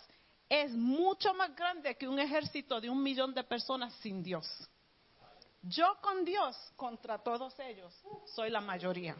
es 0.47 0.71
mucho 0.71 1.33
más 1.33 1.55
grande 1.55 1.97
que 1.97 2.07
un 2.07 2.19
ejército 2.19 2.79
de 2.79 2.87
un 2.87 3.01
millón 3.01 3.33
de 3.33 3.43
personas 3.43 3.91
sin 3.95 4.21
Dios. 4.21 4.47
Yo 5.63 5.97
con 5.99 6.23
Dios, 6.23 6.55
contra 6.75 7.17
todos 7.17 7.59
ellos, 7.59 7.91
soy 8.35 8.51
la 8.51 8.61
mayoría. 8.61 9.15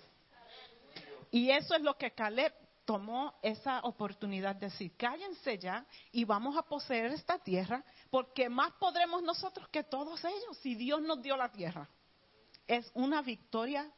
Y 1.32 1.50
eso 1.50 1.74
es 1.74 1.82
lo 1.82 1.98
que 1.98 2.12
Caleb 2.12 2.54
tomó 2.86 3.34
esa 3.42 3.80
oportunidad 3.80 4.56
de 4.56 4.68
decir, 4.68 4.96
cállense 4.96 5.58
ya 5.58 5.88
y 6.12 6.24
vamos 6.24 6.56
a 6.56 6.62
poseer 6.62 7.14
esta 7.14 7.40
tierra, 7.40 7.84
porque 8.12 8.48
más 8.48 8.74
podremos 8.74 9.24
nosotros 9.24 9.68
que 9.70 9.84
todos 9.84 10.24
ellos, 10.24 10.56
si 10.62 10.76
Dios 10.76 11.02
nos 11.02 11.20
dio 11.20 11.36
la 11.36 11.52
tierra. 11.52 11.90
Es 12.68 12.92
una 12.94 13.24
victoria 13.24 13.92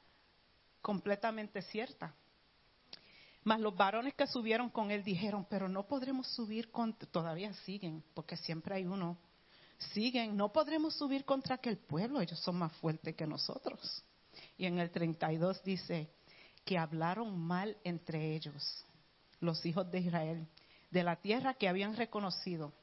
completamente 0.81 1.61
cierta. 1.61 2.13
Mas 3.43 3.59
los 3.59 3.75
varones 3.75 4.13
que 4.13 4.27
subieron 4.27 4.69
con 4.69 4.91
él 4.91 5.03
dijeron, 5.03 5.45
pero 5.49 5.69
no 5.69 5.87
podremos 5.87 6.27
subir 6.27 6.71
contra, 6.71 7.09
todavía 7.09 7.53
siguen, 7.65 8.03
porque 8.13 8.35
siempre 8.35 8.75
hay 8.75 8.85
uno, 8.85 9.17
siguen, 9.93 10.35
no 10.35 10.51
podremos 10.51 10.95
subir 10.95 11.23
contra 11.25 11.55
aquel 11.55 11.77
pueblo, 11.77 12.21
ellos 12.21 12.39
son 12.39 12.57
más 12.57 12.73
fuertes 12.73 13.15
que 13.15 13.25
nosotros. 13.25 14.03
Y 14.57 14.65
en 14.65 14.79
el 14.79 14.91
32 14.91 15.63
dice 15.63 16.09
que 16.65 16.77
hablaron 16.77 17.39
mal 17.39 17.77
entre 17.83 18.35
ellos, 18.35 18.85
los 19.39 19.65
hijos 19.65 19.89
de 19.89 19.99
Israel, 19.99 20.47
de 20.91 21.03
la 21.03 21.15
tierra 21.15 21.53
que 21.53 21.69
habían 21.69 21.95
reconocido, 21.95 22.73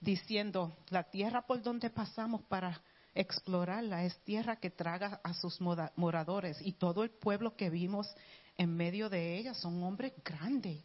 diciendo, 0.00 0.76
la 0.88 1.04
tierra 1.04 1.46
por 1.46 1.62
donde 1.62 1.90
pasamos 1.90 2.42
para 2.42 2.82
explorarla 3.14 4.04
es 4.04 4.18
tierra 4.24 4.56
que 4.56 4.70
traga 4.70 5.20
a 5.22 5.34
sus 5.34 5.60
moradores 5.60 6.58
y 6.60 6.72
todo 6.72 7.04
el 7.04 7.10
pueblo 7.10 7.56
que 7.56 7.70
vimos 7.70 8.14
en 8.56 8.76
medio 8.76 9.08
de 9.08 9.38
ella 9.38 9.54
son 9.54 9.82
hombres 9.82 10.12
grandes. 10.24 10.82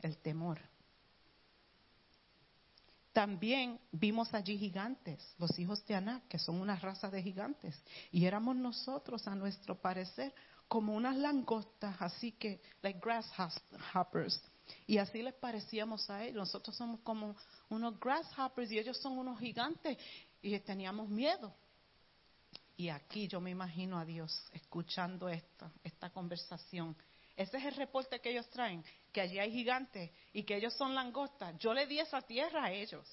El 0.00 0.16
temor. 0.18 0.58
También 3.12 3.80
vimos 3.90 4.32
allí 4.32 4.56
gigantes, 4.56 5.34
los 5.38 5.58
hijos 5.58 5.84
de 5.86 5.96
Anak, 5.96 6.28
que 6.28 6.38
son 6.38 6.60
una 6.60 6.76
raza 6.76 7.10
de 7.10 7.22
gigantes. 7.22 7.76
Y 8.12 8.24
éramos 8.24 8.54
nosotros, 8.56 9.26
a 9.26 9.34
nuestro 9.34 9.74
parecer, 9.74 10.32
como 10.68 10.94
unas 10.94 11.16
langostas, 11.16 12.00
así 12.00 12.32
que, 12.32 12.62
like 12.82 13.00
grasshoppers. 13.00 14.40
Y 14.86 14.98
así 14.98 15.22
les 15.22 15.34
parecíamos 15.34 16.08
a 16.08 16.22
ellos. 16.22 16.36
Nosotros 16.36 16.76
somos 16.76 17.00
como 17.00 17.34
unos 17.68 17.98
grasshoppers 17.98 18.70
y 18.70 18.78
ellos 18.78 18.96
son 18.98 19.18
unos 19.18 19.40
gigantes. 19.40 19.98
Y 20.42 20.58
teníamos 20.60 21.08
miedo. 21.08 21.54
Y 22.76 22.88
aquí 22.88 23.28
yo 23.28 23.40
me 23.40 23.50
imagino 23.50 23.98
a 23.98 24.04
Dios 24.04 24.48
escuchando 24.52 25.28
esta, 25.28 25.70
esta 25.84 26.10
conversación. 26.10 26.96
Ese 27.36 27.58
es 27.58 27.64
el 27.64 27.74
reporte 27.74 28.20
que 28.20 28.30
ellos 28.30 28.48
traen, 28.48 28.82
que 29.12 29.20
allí 29.20 29.38
hay 29.38 29.52
gigantes 29.52 30.10
y 30.32 30.42
que 30.44 30.56
ellos 30.56 30.74
son 30.74 30.94
langostas. 30.94 31.58
Yo 31.58 31.74
le 31.74 31.86
di 31.86 31.98
esa 31.98 32.22
tierra 32.22 32.64
a 32.64 32.72
ellos. 32.72 33.06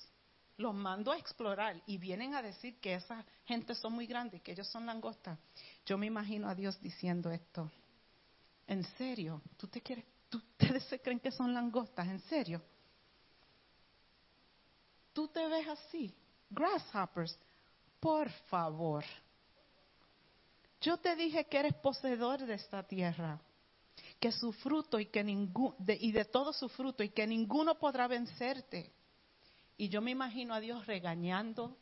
Los 0.58 0.74
mando 0.74 1.12
a 1.12 1.18
explorar 1.18 1.82
y 1.86 1.98
vienen 1.98 2.34
a 2.34 2.42
decir 2.42 2.80
que 2.80 2.96
esa 2.96 3.26
gente 3.46 3.76
son 3.76 3.94
muy 3.94 4.08
grandes 4.08 4.40
y 4.40 4.44
que 4.44 4.54
ellos 4.54 4.68
son 4.68 4.86
langostas. 4.86 5.38
Yo 5.86 5.98
me 5.98 6.08
imagino 6.08 6.50
a 6.50 6.56
Dios 6.56 6.82
diciendo 6.82 7.32
esto. 7.32 7.72
¿En 8.68 8.84
serio? 8.98 9.42
¿Tú 9.56 9.68
te 9.68 9.82
quieres, 9.82 10.06
tú, 10.30 10.38
ustedes 10.60 10.84
se 10.86 11.00
creen 11.00 11.20
que 11.20 11.32
son 11.32 11.54
langostas? 11.54 12.08
¿En 12.08 12.22
serio? 12.22 12.62
¿Tú 15.14 15.28
te 15.28 15.48
ves 15.48 15.68
así? 15.68 16.16
Grasshoppers, 16.50 17.38
por 18.00 18.30
favor. 18.50 19.04
Yo 20.82 20.98
te 20.98 21.16
dije 21.16 21.46
que 21.46 21.60
eres 21.60 21.74
poseedor 21.76 22.46
de 22.46 22.54
esta 22.54 22.84
tierra, 22.84 23.40
que 24.20 24.32
su 24.32 24.54
fruto 24.54 25.00
y 25.00 25.08
que 25.08 25.24
ningún, 25.24 25.74
de, 25.80 25.98
y 26.00 26.12
de 26.12 26.26
todo 26.26 26.54
su 26.54 26.70
fruto 26.70 27.04
y 27.04 27.10
que 27.10 27.26
ninguno 27.26 27.78
podrá 27.78 28.08
vencerte. 28.08 28.92
Y 29.76 29.90
yo 29.90 30.02
me 30.02 30.12
imagino 30.12 30.54
a 30.54 30.60
Dios 30.60 30.86
regañando 30.86 31.78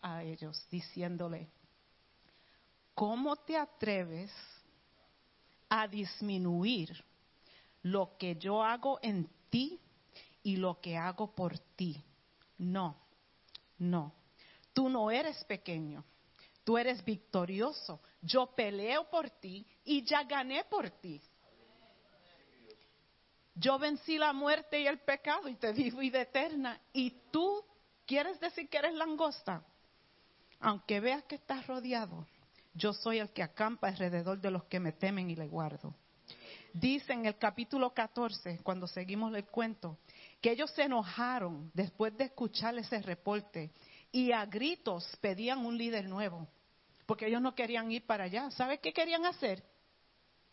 a 0.00 0.22
ellos, 0.22 0.66
diciéndole, 0.70 1.48
¿cómo 2.94 3.36
te 3.36 3.56
atreves 3.56 4.32
a 5.68 5.86
disminuir 5.88 7.04
lo 7.82 8.16
que 8.18 8.36
yo 8.36 8.62
hago 8.62 8.98
en 9.02 9.28
ti 9.48 9.80
y 10.42 10.56
lo 10.56 10.80
que 10.80 10.96
hago 10.96 11.34
por 11.34 11.58
ti? 11.76 12.02
No, 12.58 13.01
no. 13.82 14.14
Tú 14.72 14.88
no 14.88 15.10
eres 15.10 15.44
pequeño, 15.44 16.04
tú 16.64 16.78
eres 16.78 17.04
victorioso. 17.04 18.00
Yo 18.22 18.46
peleo 18.54 19.10
por 19.10 19.28
ti 19.28 19.66
y 19.84 20.04
ya 20.04 20.22
gané 20.24 20.64
por 20.64 20.88
ti. 20.90 21.20
Yo 23.54 23.78
vencí 23.78 24.16
la 24.16 24.32
muerte 24.32 24.80
y 24.80 24.86
el 24.86 25.00
pecado 25.00 25.48
y 25.48 25.56
te 25.56 25.72
di 25.74 25.90
vida 25.90 26.22
eterna. 26.22 26.80
Y 26.92 27.10
tú 27.30 27.62
quieres 28.06 28.40
decir 28.40 28.68
que 28.68 28.78
eres 28.78 28.94
langosta. 28.94 29.62
Aunque 30.60 31.00
veas 31.00 31.24
que 31.24 31.34
estás 31.34 31.66
rodeado, 31.66 32.26
yo 32.72 32.94
soy 32.94 33.18
el 33.18 33.30
que 33.30 33.42
acampa 33.42 33.88
alrededor 33.88 34.40
de 34.40 34.50
los 34.50 34.64
que 34.64 34.80
me 34.80 34.92
temen 34.92 35.28
y 35.28 35.36
le 35.36 35.48
guardo. 35.48 35.94
Dice 36.72 37.12
en 37.12 37.26
el 37.26 37.36
capítulo 37.36 37.92
14, 37.92 38.60
cuando 38.62 38.86
seguimos 38.86 39.34
el 39.34 39.44
cuento, 39.44 39.98
que 40.42 40.50
ellos 40.50 40.70
se 40.72 40.82
enojaron 40.82 41.70
después 41.72 42.16
de 42.18 42.24
escuchar 42.24 42.76
ese 42.76 43.00
reporte 43.00 43.72
y 44.10 44.32
a 44.32 44.44
gritos 44.44 45.16
pedían 45.20 45.64
un 45.64 45.78
líder 45.78 46.08
nuevo, 46.08 46.48
porque 47.06 47.28
ellos 47.28 47.40
no 47.40 47.54
querían 47.54 47.90
ir 47.92 48.04
para 48.04 48.24
allá. 48.24 48.50
¿Sabe 48.50 48.78
qué 48.80 48.92
querían 48.92 49.24
hacer? 49.24 49.64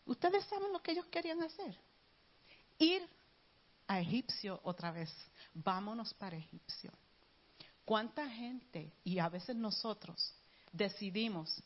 Ustedes 0.06 0.44
saben 0.44 0.72
lo 0.72 0.80
que 0.80 0.92
ellos 0.92 1.06
querían 1.06 1.42
hacer. 1.42 1.76
Ir 2.78 3.02
a 3.88 4.00
Egipcio 4.00 4.60
otra 4.62 4.92
vez. 4.92 5.12
Vámonos 5.52 6.14
para 6.14 6.36
Egipcio. 6.36 6.92
¿Cuánta 7.84 8.28
gente, 8.30 8.92
y 9.02 9.18
a 9.18 9.28
veces 9.28 9.56
nosotros, 9.56 10.32
decidimos 10.72 11.62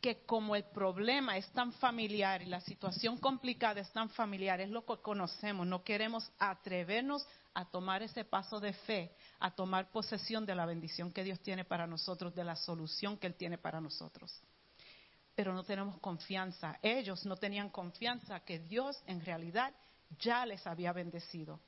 que 0.00 0.24
como 0.24 0.56
el 0.56 0.64
problema 0.64 1.36
es 1.36 1.46
tan 1.50 1.72
familiar 1.74 2.40
y 2.40 2.46
la 2.46 2.60
situación 2.60 3.18
complicada 3.18 3.80
es 3.80 3.90
tan 3.92 4.08
familiar, 4.10 4.60
es 4.60 4.70
lo 4.70 4.86
que 4.86 4.96
conocemos, 5.02 5.66
no 5.66 5.82
queremos 5.82 6.30
atrevernos 6.38 7.26
a 7.58 7.64
tomar 7.64 8.04
ese 8.04 8.24
paso 8.24 8.60
de 8.60 8.72
fe, 8.72 9.10
a 9.40 9.50
tomar 9.50 9.90
posesión 9.90 10.46
de 10.46 10.54
la 10.54 10.64
bendición 10.64 11.10
que 11.10 11.24
Dios 11.24 11.40
tiene 11.40 11.64
para 11.64 11.88
nosotros, 11.88 12.32
de 12.32 12.44
la 12.44 12.54
solución 12.54 13.18
que 13.18 13.26
Él 13.26 13.34
tiene 13.34 13.58
para 13.58 13.80
nosotros. 13.80 14.40
Pero 15.34 15.52
no 15.52 15.64
tenemos 15.64 15.98
confianza. 15.98 16.78
Ellos 16.80 17.26
no 17.26 17.36
tenían 17.36 17.68
confianza 17.70 18.38
que 18.44 18.60
Dios 18.60 19.02
en 19.06 19.24
realidad 19.24 19.74
ya 20.20 20.46
les 20.46 20.64
había 20.68 20.92
bendecido. 20.92 21.58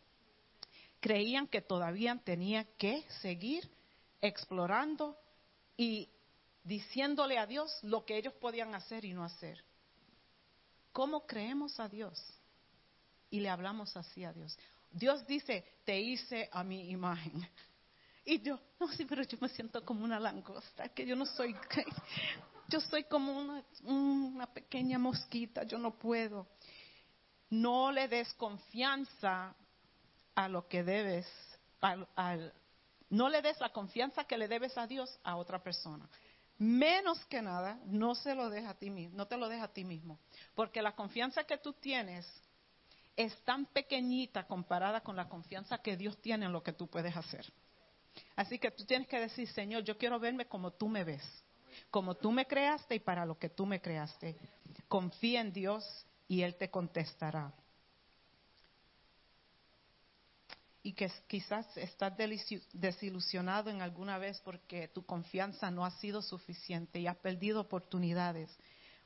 Creían 1.00 1.48
que 1.48 1.60
todavía 1.60 2.16
tenía 2.22 2.64
que 2.76 3.04
seguir 3.20 3.68
explorando 4.20 5.18
y 5.76 6.08
diciéndole 6.62 7.36
a 7.36 7.48
Dios 7.48 7.76
lo 7.82 8.04
que 8.04 8.16
ellos 8.16 8.34
podían 8.34 8.76
hacer 8.76 9.04
y 9.04 9.12
no 9.12 9.24
hacer. 9.24 9.64
¿Cómo 10.92 11.26
creemos 11.26 11.80
a 11.80 11.88
Dios? 11.88 12.24
Y 13.28 13.40
le 13.40 13.48
hablamos 13.48 13.96
así 13.96 14.22
a 14.22 14.32
Dios. 14.32 14.56
Dios 14.92 15.26
dice, 15.26 15.64
te 15.84 15.98
hice 16.00 16.48
a 16.52 16.62
mi 16.64 16.90
imagen. 16.90 17.48
Y 18.24 18.40
yo, 18.42 18.60
no, 18.78 18.88
sí, 18.88 19.04
pero 19.04 19.22
yo 19.22 19.38
me 19.40 19.48
siento 19.48 19.84
como 19.84 20.04
una 20.04 20.20
langosta, 20.20 20.88
que 20.90 21.06
yo 21.06 21.16
no 21.16 21.26
soy, 21.26 21.56
yo 22.68 22.80
soy 22.80 23.04
como 23.04 23.62
una, 23.84 24.46
pequeña 24.52 24.98
mosquita, 24.98 25.64
yo 25.64 25.78
no 25.78 25.98
puedo. 25.98 26.46
No 27.48 27.90
le 27.90 28.06
des 28.08 28.32
confianza 28.34 29.54
a 30.34 30.48
lo 30.48 30.68
que 30.68 30.84
debes, 30.84 31.26
al, 31.80 32.52
no 33.08 33.28
le 33.28 33.42
des 33.42 33.58
la 33.60 33.72
confianza 33.72 34.24
que 34.24 34.38
le 34.38 34.46
debes 34.46 34.76
a 34.78 34.86
Dios 34.86 35.18
a 35.24 35.36
otra 35.36 35.62
persona. 35.62 36.08
Menos 36.58 37.24
que 37.24 37.40
nada, 37.40 37.80
no 37.86 38.14
se 38.14 38.34
lo 38.34 38.50
deja 38.50 38.70
a 38.70 38.78
ti 38.78 38.90
mismo, 38.90 39.16
no 39.16 39.26
te 39.26 39.38
lo 39.38 39.48
deja 39.48 39.64
a 39.64 39.72
ti 39.72 39.82
mismo, 39.82 40.20
porque 40.54 40.82
la 40.82 40.94
confianza 40.94 41.44
que 41.44 41.56
tú 41.56 41.72
tienes 41.72 42.26
es 43.24 43.36
tan 43.44 43.66
pequeñita 43.66 44.46
comparada 44.46 45.02
con 45.02 45.14
la 45.14 45.28
confianza 45.28 45.78
que 45.78 45.96
Dios 45.96 46.16
tiene 46.22 46.46
en 46.46 46.52
lo 46.52 46.62
que 46.62 46.72
tú 46.72 46.86
puedes 46.86 47.14
hacer. 47.14 47.44
Así 48.34 48.58
que 48.58 48.70
tú 48.70 48.84
tienes 48.84 49.08
que 49.08 49.20
decir, 49.20 49.46
Señor, 49.48 49.84
yo 49.84 49.98
quiero 49.98 50.18
verme 50.18 50.46
como 50.46 50.72
tú 50.72 50.88
me 50.88 51.04
ves, 51.04 51.22
como 51.90 52.14
tú 52.14 52.32
me 52.32 52.46
creaste 52.46 52.94
y 52.94 53.00
para 53.00 53.26
lo 53.26 53.38
que 53.38 53.50
tú 53.50 53.66
me 53.66 53.80
creaste. 53.80 54.36
Confía 54.88 55.42
en 55.42 55.52
Dios 55.52 55.84
y 56.28 56.42
Él 56.42 56.54
te 56.56 56.70
contestará. 56.70 57.52
Y 60.82 60.94
que 60.94 61.12
quizás 61.26 61.76
estás 61.76 62.14
desilusionado 62.72 63.68
en 63.68 63.82
alguna 63.82 64.16
vez 64.16 64.40
porque 64.40 64.88
tu 64.88 65.04
confianza 65.04 65.70
no 65.70 65.84
ha 65.84 65.90
sido 65.90 66.22
suficiente 66.22 67.00
y 67.00 67.06
has 67.06 67.18
perdido 67.18 67.60
oportunidades. 67.60 68.50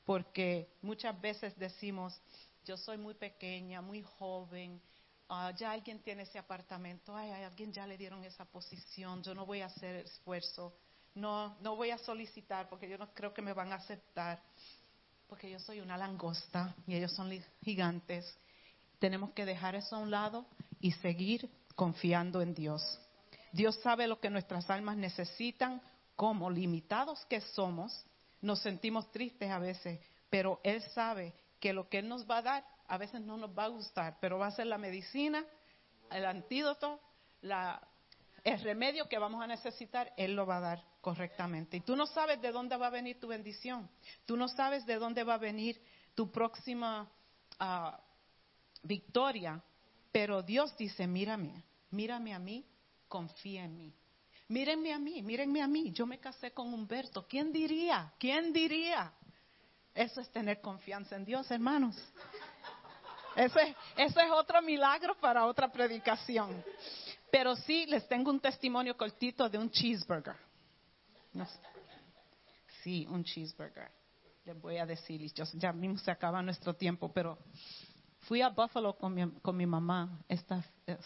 Porque 0.04 0.68
muchas 0.82 1.20
veces 1.20 1.58
decimos, 1.58 2.20
yo 2.64 2.76
soy 2.76 2.98
muy 2.98 3.14
pequeña, 3.14 3.80
muy 3.80 4.02
joven, 4.02 4.80
uh, 5.28 5.54
ya 5.56 5.72
alguien 5.72 6.00
tiene 6.00 6.22
ese 6.22 6.38
apartamento, 6.38 7.14
ay, 7.16 7.30
a 7.30 7.46
alguien 7.46 7.72
ya 7.72 7.86
le 7.86 7.96
dieron 7.96 8.24
esa 8.24 8.44
posición, 8.44 9.22
yo 9.22 9.34
no 9.34 9.46
voy 9.46 9.60
a 9.60 9.66
hacer 9.66 9.96
esfuerzo, 9.96 10.74
no, 11.14 11.56
no 11.60 11.76
voy 11.76 11.90
a 11.90 11.98
solicitar 11.98 12.68
porque 12.68 12.88
yo 12.88 12.98
no 12.98 13.12
creo 13.14 13.32
que 13.32 13.42
me 13.42 13.52
van 13.52 13.72
a 13.72 13.76
aceptar, 13.76 14.42
porque 15.28 15.50
yo 15.50 15.58
soy 15.58 15.80
una 15.80 15.96
langosta 15.96 16.74
y 16.86 16.94
ellos 16.94 17.12
son 17.12 17.30
gigantes. 17.62 18.36
Tenemos 18.98 19.32
que 19.32 19.44
dejar 19.44 19.74
eso 19.74 19.96
a 19.96 19.98
un 19.98 20.10
lado 20.10 20.46
y 20.80 20.92
seguir 20.92 21.50
confiando 21.74 22.40
en 22.40 22.54
Dios. 22.54 23.00
Dios 23.52 23.78
sabe 23.82 24.06
lo 24.06 24.20
que 24.20 24.30
nuestras 24.30 24.68
almas 24.70 24.96
necesitan, 24.96 25.80
como 26.16 26.50
limitados 26.50 27.24
que 27.26 27.40
somos, 27.40 28.04
nos 28.40 28.60
sentimos 28.60 29.10
tristes 29.10 29.50
a 29.50 29.58
veces, 29.58 30.00
pero 30.30 30.60
Él 30.62 30.82
sabe 30.94 31.32
que 31.64 31.72
lo 31.72 31.88
que 31.88 32.00
Él 32.00 32.08
nos 32.08 32.28
va 32.30 32.36
a 32.36 32.42
dar 32.42 32.66
a 32.88 32.98
veces 32.98 33.22
no 33.22 33.38
nos 33.38 33.56
va 33.56 33.64
a 33.64 33.68
gustar, 33.68 34.18
pero 34.20 34.38
va 34.38 34.48
a 34.48 34.50
ser 34.50 34.66
la 34.66 34.76
medicina, 34.76 35.46
el 36.10 36.26
antídoto, 36.26 37.00
el 37.40 38.60
remedio 38.60 39.08
que 39.08 39.16
vamos 39.16 39.42
a 39.42 39.46
necesitar, 39.46 40.12
Él 40.18 40.36
lo 40.36 40.44
va 40.44 40.58
a 40.58 40.60
dar 40.60 40.84
correctamente. 41.00 41.78
Y 41.78 41.80
tú 41.80 41.96
no 41.96 42.04
sabes 42.04 42.42
de 42.42 42.52
dónde 42.52 42.76
va 42.76 42.88
a 42.88 42.90
venir 42.90 43.18
tu 43.18 43.28
bendición, 43.28 43.88
tú 44.26 44.36
no 44.36 44.46
sabes 44.46 44.84
de 44.84 44.96
dónde 44.96 45.24
va 45.24 45.34
a 45.34 45.38
venir 45.38 45.80
tu 46.14 46.30
próxima 46.30 47.10
uh, 47.58 47.96
victoria, 48.82 49.64
pero 50.12 50.42
Dios 50.42 50.76
dice, 50.76 51.06
mírame, 51.06 51.64
mírame 51.92 52.34
a 52.34 52.38
mí, 52.38 52.66
confía 53.08 53.64
en 53.64 53.78
mí. 53.78 53.94
Mírenme 54.48 54.92
a 54.92 54.98
mí, 54.98 55.22
mírenme 55.22 55.62
a 55.62 55.66
mí. 55.66 55.92
Yo 55.92 56.04
me 56.04 56.18
casé 56.18 56.52
con 56.52 56.74
Humberto. 56.74 57.26
¿Quién 57.26 57.50
diría? 57.50 58.12
¿Quién 58.18 58.52
diría? 58.52 59.14
Eso 59.94 60.20
es 60.20 60.30
tener 60.30 60.60
confianza 60.60 61.16
en 61.16 61.24
Dios, 61.24 61.50
hermanos. 61.50 61.96
Ese, 63.36 63.76
ese 63.96 64.20
es 64.22 64.30
otro 64.30 64.60
milagro 64.62 65.14
para 65.20 65.46
otra 65.46 65.70
predicación. 65.70 66.64
Pero 67.30 67.56
sí, 67.56 67.86
les 67.86 68.06
tengo 68.08 68.30
un 68.30 68.40
testimonio 68.40 68.96
cortito 68.96 69.48
de 69.48 69.58
un 69.58 69.70
cheeseburger. 69.70 70.36
No 71.32 71.46
sé. 71.46 71.58
Sí, 72.82 73.06
un 73.08 73.24
cheeseburger. 73.24 73.90
Les 74.44 74.60
voy 74.60 74.76
a 74.78 74.86
decir, 74.86 75.20
ya 75.54 75.72
mismo 75.72 75.98
se 75.98 76.10
acaba 76.10 76.42
nuestro 76.42 76.74
tiempo, 76.74 77.10
pero 77.12 77.38
fui 78.20 78.42
a 78.42 78.50
Buffalo 78.50 78.96
con 78.96 79.14
mi, 79.14 79.30
con 79.40 79.56
mi 79.56 79.66
mamá 79.66 80.20
esta 80.28 80.62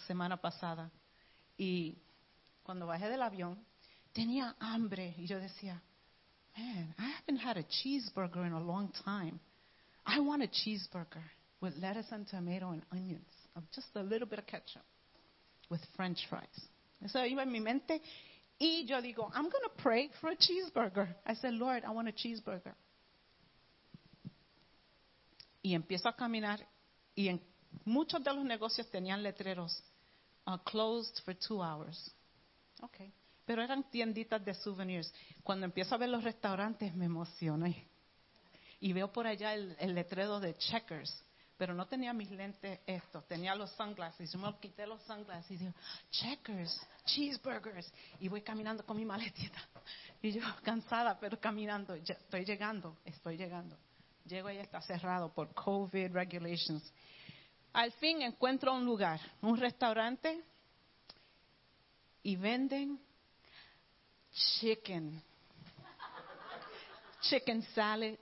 semana 0.06 0.36
pasada 0.36 0.90
y 1.56 1.96
cuando 2.62 2.86
bajé 2.86 3.08
del 3.08 3.22
avión 3.22 3.64
tenía 4.12 4.56
hambre 4.58 5.14
y 5.16 5.26
yo 5.26 5.38
decía, 5.38 5.80
man, 6.58 6.94
I 6.98 7.10
haven't 7.18 7.38
had 7.38 7.56
a 7.56 7.64
cheeseburger 7.64 8.46
in 8.46 8.52
a 8.52 8.60
long 8.60 8.90
time. 9.04 9.40
I 10.06 10.20
want 10.20 10.42
a 10.42 10.46
cheeseburger 10.48 11.22
with 11.60 11.74
lettuce 11.80 12.06
and 12.10 12.26
tomato 12.26 12.70
and 12.70 12.82
onions, 12.92 13.28
of 13.56 13.62
just 13.74 13.88
a 13.94 14.02
little 14.02 14.26
bit 14.26 14.38
of 14.38 14.46
ketchup, 14.46 14.84
with 15.70 15.80
French 15.96 16.18
fries. 16.28 16.42
Eso 17.04 17.18
iba 17.18 17.42
en 17.42 17.52
mi 17.52 17.60
mente 17.60 18.00
Y 18.60 18.84
yo 18.86 19.00
digo, 19.00 19.30
I'm 19.34 19.44
going 19.44 19.64
to 19.64 19.82
pray 19.82 20.10
for 20.20 20.30
a 20.30 20.36
cheeseburger. 20.36 21.08
I 21.24 21.34
said, 21.34 21.54
Lord, 21.54 21.84
I 21.86 21.92
want 21.92 22.08
a 22.08 22.12
cheeseburger. 22.12 22.74
Y 25.62 25.74
empiezo 25.74 26.08
a 26.08 26.16
caminar 26.16 26.58
y 27.14 27.28
en 27.28 27.40
muchos 27.84 28.22
de 28.24 28.32
los 28.32 28.44
negocios 28.44 28.90
tenían 28.90 29.22
letreros, 29.22 29.80
uh, 30.46 30.56
closed 30.58 31.20
for 31.24 31.34
two 31.34 31.60
hours. 31.60 32.10
Okay. 32.82 33.12
Pero 33.48 33.62
eran 33.62 33.82
tienditas 33.84 34.44
de 34.44 34.52
souvenirs. 34.52 35.10
Cuando 35.42 35.64
empiezo 35.64 35.94
a 35.94 35.98
ver 35.98 36.10
los 36.10 36.22
restaurantes 36.22 36.94
me 36.94 37.06
emocioné. 37.06 37.88
Y 38.78 38.92
veo 38.92 39.10
por 39.10 39.26
allá 39.26 39.54
el, 39.54 39.74
el 39.80 39.94
letrero 39.94 40.38
de 40.38 40.54
Checkers. 40.58 41.24
Pero 41.56 41.72
no 41.72 41.86
tenía 41.86 42.12
mis 42.12 42.30
lentes 42.30 42.78
estos, 42.86 43.26
tenía 43.26 43.54
los 43.54 43.70
sunglasses. 43.70 44.30
Yo 44.30 44.38
me 44.38 44.54
quité 44.60 44.86
los 44.86 45.02
sunglasses 45.04 45.50
y 45.50 45.56
digo, 45.56 45.72
Checkers, 46.10 46.78
cheeseburgers. 47.06 47.90
Y 48.20 48.28
voy 48.28 48.42
caminando 48.42 48.84
con 48.84 48.98
mi 48.98 49.06
maletita. 49.06 49.66
Y 50.20 50.32
yo 50.32 50.42
cansada, 50.62 51.18
pero 51.18 51.40
caminando. 51.40 51.96
Ya 51.96 52.16
estoy 52.16 52.44
llegando, 52.44 52.98
estoy 53.06 53.38
llegando. 53.38 53.78
Llego 54.26 54.50
y 54.50 54.58
está 54.58 54.82
cerrado 54.82 55.32
por 55.32 55.54
COVID 55.54 56.12
regulations. 56.12 56.92
Al 57.72 57.92
fin 57.92 58.20
encuentro 58.20 58.74
un 58.74 58.84
lugar, 58.84 59.18
un 59.40 59.56
restaurante, 59.56 60.38
y 62.22 62.36
venden 62.36 63.07
chicken. 64.60 65.22
Chicken 67.22 67.66
salad, 67.74 68.16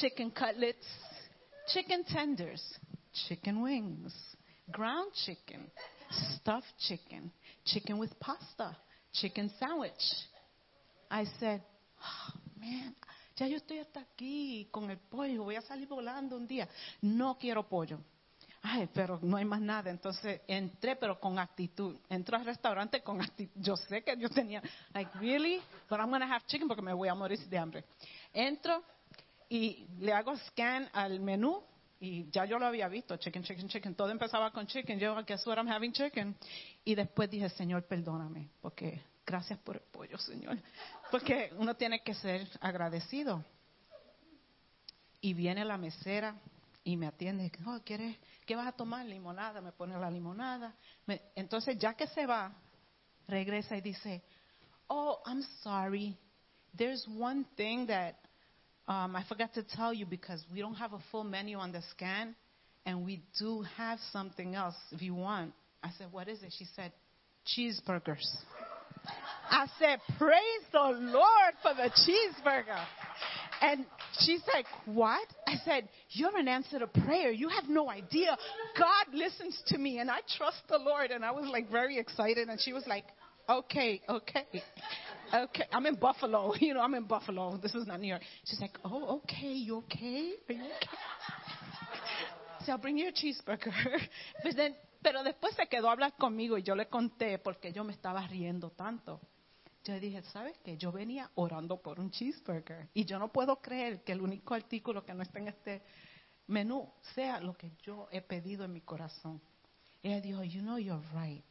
chicken 0.00 0.30
cutlets, 0.30 0.86
chicken 1.72 2.04
tenders, 2.04 2.62
chicken 3.26 3.62
wings, 3.62 4.12
ground 4.70 5.10
chicken, 5.24 5.70
stuffed 6.34 6.66
chicken, 6.86 7.32
chicken 7.64 7.98
with 7.98 8.12
pasta, 8.20 8.76
chicken 9.14 9.50
sandwich. 9.58 9.92
I 11.10 11.24
said, 11.40 11.62
oh, 12.02 12.38
man, 12.60 12.94
ya 13.36 13.46
yo 13.46 13.56
estoy 13.56 13.78
hasta 13.78 14.00
aquí 14.00 14.68
con 14.70 14.90
el 14.90 14.98
pollo, 14.98 15.44
voy 15.44 15.56
a 15.56 15.62
salir 15.62 15.88
volando 15.88 16.36
un 16.36 16.46
día. 16.46 16.68
No 17.00 17.38
quiero 17.38 17.66
pollo. 17.66 17.98
Ay, 18.62 18.88
pero 18.92 19.18
no 19.22 19.36
hay 19.36 19.44
más 19.44 19.60
nada. 19.60 19.90
Entonces 19.90 20.40
entré, 20.46 20.96
pero 20.96 21.18
con 21.20 21.38
actitud. 21.38 21.96
Entro 22.08 22.36
al 22.36 22.44
restaurante 22.44 23.02
con 23.02 23.20
actitud. 23.20 23.60
Yo 23.60 23.76
sé 23.76 24.02
que 24.02 24.16
yo 24.16 24.28
tenía, 24.28 24.62
like, 24.92 25.10
really? 25.18 25.60
But 25.88 26.00
I'm 26.00 26.10
going 26.10 26.20
to 26.20 26.26
have 26.26 26.44
chicken 26.46 26.66
porque 26.66 26.82
me 26.82 26.92
voy 26.92 27.08
a 27.08 27.14
morir 27.14 27.38
de 27.38 27.58
hambre. 27.58 27.84
Entro 28.32 28.82
y 29.48 29.86
le 30.00 30.12
hago 30.12 30.36
scan 30.36 30.88
al 30.92 31.20
menú 31.20 31.62
y 32.00 32.30
ya 32.30 32.44
yo 32.44 32.58
lo 32.58 32.66
había 32.66 32.88
visto, 32.88 33.16
chicken, 33.16 33.42
chicken, 33.42 33.68
chicken. 33.68 33.94
Todo 33.94 34.10
empezaba 34.10 34.50
con 34.52 34.66
chicken. 34.66 34.98
Yo, 34.98 35.16
guess 35.24 35.46
what, 35.46 35.56
I'm 35.56 35.68
having 35.68 35.92
chicken. 35.92 36.36
Y 36.84 36.94
después 36.94 37.30
dije, 37.30 37.48
Señor, 37.50 37.84
perdóname, 37.84 38.50
porque 38.60 39.02
gracias 39.26 39.58
por 39.60 39.76
el 39.76 39.82
pollo, 39.82 40.18
Señor. 40.18 40.58
Porque 41.10 41.52
uno 41.56 41.74
tiene 41.74 42.02
que 42.02 42.14
ser 42.14 42.48
agradecido. 42.60 43.44
Y 45.20 45.34
viene 45.34 45.64
la 45.64 45.76
mesera 45.76 46.36
y 46.84 46.96
me 46.96 47.08
atiende. 47.08 47.50
Oh, 47.66 47.80
¿quieres, 47.84 48.16
¿Qué 48.48 48.56
vas 48.56 48.66
a 48.66 48.72
tomar? 48.72 49.04
Limonada. 49.04 49.60
Me 49.60 49.72
pone 49.72 49.94
la 49.98 50.10
limonada. 50.10 50.74
Me- 51.06 51.20
entonces, 51.36 51.76
ya 51.78 51.92
que 51.92 52.06
se 52.06 52.24
va, 52.24 52.50
regresa 53.28 53.76
y 53.76 53.82
dice, 53.82 54.22
Oh, 54.88 55.20
I'm 55.26 55.42
sorry. 55.62 56.16
There's 56.74 57.06
one 57.06 57.44
thing 57.58 57.86
that 57.88 58.14
um, 58.86 59.14
I 59.14 59.22
forgot 59.28 59.52
to 59.52 59.62
tell 59.62 59.92
you 59.92 60.06
because 60.06 60.42
we 60.50 60.60
don't 60.60 60.76
have 60.76 60.94
a 60.94 60.98
full 61.12 61.24
menu 61.24 61.58
on 61.58 61.72
the 61.72 61.82
scan, 61.90 62.34
and 62.86 63.04
we 63.04 63.22
do 63.38 63.60
have 63.76 63.98
something 64.12 64.54
else 64.54 64.76
if 64.92 65.02
you 65.02 65.14
want. 65.14 65.52
I 65.82 65.90
said, 65.98 66.06
What 66.10 66.28
is 66.28 66.42
it? 66.42 66.54
She 66.58 66.64
said, 66.74 66.92
Cheeseburgers. 67.54 68.26
I 69.50 69.66
said, 69.78 70.00
Praise 70.16 70.64
the 70.72 70.96
Lord 71.12 71.52
for 71.60 71.74
the 71.74 71.90
cheeseburger. 71.90 72.82
And 73.60 73.84
she's 74.20 74.42
like, 74.52 74.66
What? 74.86 75.26
I 75.46 75.56
said, 75.64 75.88
You're 76.10 76.36
an 76.36 76.48
answer 76.48 76.78
to 76.78 76.86
prayer. 76.86 77.30
You 77.30 77.48
have 77.48 77.68
no 77.68 77.90
idea. 77.90 78.36
God 78.78 79.14
listens 79.14 79.60
to 79.68 79.78
me, 79.78 79.98
and 79.98 80.10
I 80.10 80.18
trust 80.36 80.62
the 80.68 80.78
Lord. 80.78 81.10
And 81.10 81.24
I 81.24 81.30
was 81.30 81.48
like 81.50 81.70
very 81.70 81.98
excited. 81.98 82.48
And 82.48 82.60
she 82.60 82.72
was 82.72 82.84
like, 82.86 83.04
Okay, 83.48 84.00
okay. 84.08 84.44
Okay, 85.34 85.64
I'm 85.72 85.86
in 85.86 85.94
Buffalo. 85.96 86.52
You 86.60 86.74
know, 86.74 86.80
I'm 86.80 86.94
in 86.94 87.04
Buffalo. 87.04 87.56
This 87.58 87.74
is 87.74 87.86
not 87.86 88.00
New 88.00 88.08
York. 88.08 88.22
She's 88.44 88.60
like, 88.60 88.72
Oh, 88.84 89.20
okay. 89.24 89.52
You 89.52 89.78
okay? 89.78 90.32
Are 90.48 90.52
you 90.52 90.62
okay? 90.64 90.88
So 92.66 92.72
I'll 92.72 92.78
bring 92.78 92.98
you 92.98 93.08
a 93.08 93.12
cheeseburger. 93.12 93.72
Pues 94.42 94.54
then- 94.56 94.74
pero 95.00 95.22
después 95.22 95.54
se 95.54 95.66
quedó 95.68 95.88
a 95.88 95.92
hablar 95.92 96.14
conmigo 96.18 96.58
y 96.58 96.62
yo 96.62 96.74
le 96.74 96.86
conté 96.86 97.38
porque 97.38 97.72
yo 97.72 97.84
me 97.84 97.92
estaba 97.92 98.26
riendo 98.26 98.70
tanto. 98.70 99.20
Yo 99.88 99.94
le 99.94 100.00
dije, 100.00 100.22
¿sabes 100.24 100.54
qué? 100.62 100.76
Yo 100.76 100.92
venía 100.92 101.30
orando 101.36 101.80
por 101.80 101.98
un 101.98 102.10
cheeseburger 102.10 102.90
y 102.92 103.06
yo 103.06 103.18
no 103.18 103.32
puedo 103.32 103.56
creer 103.56 104.04
que 104.04 104.12
el 104.12 104.20
único 104.20 104.52
artículo 104.52 105.02
que 105.02 105.14
no 105.14 105.22
está 105.22 105.38
en 105.38 105.48
este 105.48 105.80
menú 106.46 106.92
sea 107.14 107.40
lo 107.40 107.56
que 107.56 107.72
yo 107.82 108.06
he 108.10 108.20
pedido 108.20 108.66
en 108.66 108.74
mi 108.74 108.82
corazón. 108.82 109.40
Y 110.02 110.08
ella 110.08 110.20
dijo, 110.20 110.44
you 110.44 110.60
know 110.60 110.76
you're 110.76 111.02
right. 111.14 111.42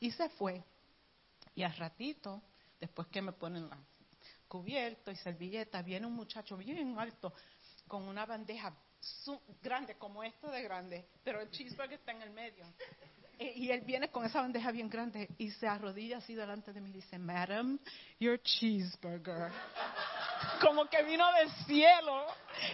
Y 0.00 0.10
se 0.12 0.30
fue. 0.30 0.64
Y 1.54 1.62
al 1.62 1.76
ratito, 1.76 2.40
después 2.80 3.06
que 3.08 3.20
me 3.20 3.32
ponen 3.32 3.68
la 3.68 3.76
cubierto 4.48 5.10
y 5.10 5.16
servilleta, 5.16 5.82
viene 5.82 6.06
un 6.06 6.14
muchacho 6.14 6.56
bien 6.56 6.98
alto 6.98 7.34
con 7.86 8.04
una 8.04 8.24
bandeja 8.24 8.74
grande, 9.62 9.98
como 9.98 10.24
esto 10.24 10.50
de 10.50 10.62
grande, 10.62 11.06
pero 11.22 11.42
el 11.42 11.50
cheeseburger 11.50 11.98
está 11.98 12.12
en 12.12 12.22
el 12.22 12.30
medio. 12.30 12.64
E- 13.38 13.52
Y 13.56 13.70
él 13.70 13.80
viene 13.82 14.08
con 14.08 14.24
esa 14.24 14.40
bandeja 14.40 14.70
bien 14.70 14.88
grande 14.88 15.28
y 15.38 15.50
se 15.50 15.66
arrodilla 15.66 16.18
así 16.18 16.34
delante 16.34 16.72
de 16.72 16.80
mí 16.80 16.90
y 16.90 16.94
dice, 16.94 17.18
Madam, 17.18 17.78
your 18.18 18.40
cheeseburger. 18.42 19.50
Como 20.60 20.86
que 20.86 21.02
vino 21.02 21.24
del 21.32 21.50
cielo 21.66 22.26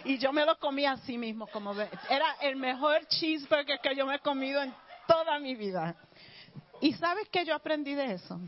y 0.05 0.17
yo 0.17 0.31
me 0.31 0.45
lo 0.45 0.57
comí 0.59 0.85
así 0.85 1.17
mismo. 1.17 1.47
Como 1.47 1.73
era 1.73 2.35
el 2.41 2.55
mejor 2.55 3.05
cheeseburger 3.07 3.79
que 3.79 3.95
yo 3.95 4.05
me 4.05 4.15
he 4.15 4.19
comido 4.19 4.61
en 4.61 4.73
toda 5.07 5.39
mi 5.39 5.55
vida. 5.55 5.95
¿Y 6.81 6.93
sabes 6.93 7.29
qué 7.29 7.45
yo 7.45 7.53
aprendí 7.55 7.93
de 7.93 8.13
eso? 8.13 8.39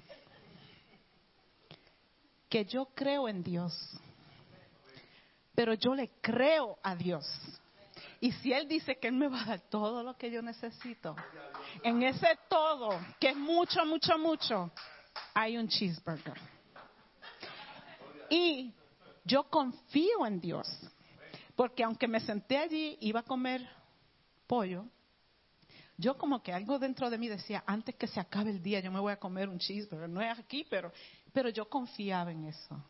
Que 2.50 2.66
yo 2.66 2.86
creo 2.94 3.28
en 3.28 3.44
Dios, 3.44 3.74
pero 5.56 5.74
yo 5.74 5.96
le 5.96 6.10
creo 6.22 6.78
a 6.84 6.96
Dios. 6.96 7.26
Y 8.20 8.32
si 8.32 8.54
Él 8.54 8.68
dice 8.68 8.98
que 8.98 9.08
Él 9.08 9.16
me 9.16 9.28
va 9.28 9.42
a 9.42 9.46
dar 9.46 9.62
todo 9.70 10.02
lo 10.02 10.16
que 10.18 10.32
yo 10.32 10.42
necesito, 10.42 11.16
en 11.82 12.04
ese 12.04 12.38
todo, 12.50 12.90
que 13.20 13.30
es 13.30 13.36
mucho, 13.36 13.86
mucho, 13.86 14.18
mucho, 14.18 14.72
hay 15.34 15.58
un 15.58 15.68
cheeseburger. 15.68 16.40
Y 18.30 18.74
yo 19.24 19.44
confío 19.44 20.26
en 20.26 20.40
Dios, 20.40 20.68
porque 21.56 21.84
aunque 21.84 22.08
me 22.08 22.20
senté 22.20 22.58
allí, 22.58 22.98
iba 23.02 23.22
a 23.22 23.24
comer 23.24 23.68
pollo, 24.48 24.86
yo 25.98 26.18
como 26.18 26.42
que 26.42 26.52
algo 26.52 26.80
dentro 26.80 27.10
de 27.10 27.18
mí 27.18 27.28
decía, 27.28 27.64
antes 27.66 27.96
que 27.96 28.08
se 28.08 28.20
acabe 28.20 28.50
el 28.50 28.62
día, 28.62 28.80
yo 28.80 28.92
me 28.92 29.00
voy 29.00 29.14
a 29.14 29.20
comer 29.20 29.48
un 29.48 29.60
cheeseburger. 29.60 30.10
No 30.10 30.22
es 30.22 30.38
aquí, 30.40 30.66
pero, 30.70 30.92
pero 31.32 31.50
yo 31.50 31.70
confiaba 31.70 32.32
en 32.32 32.46
eso. 32.46 32.84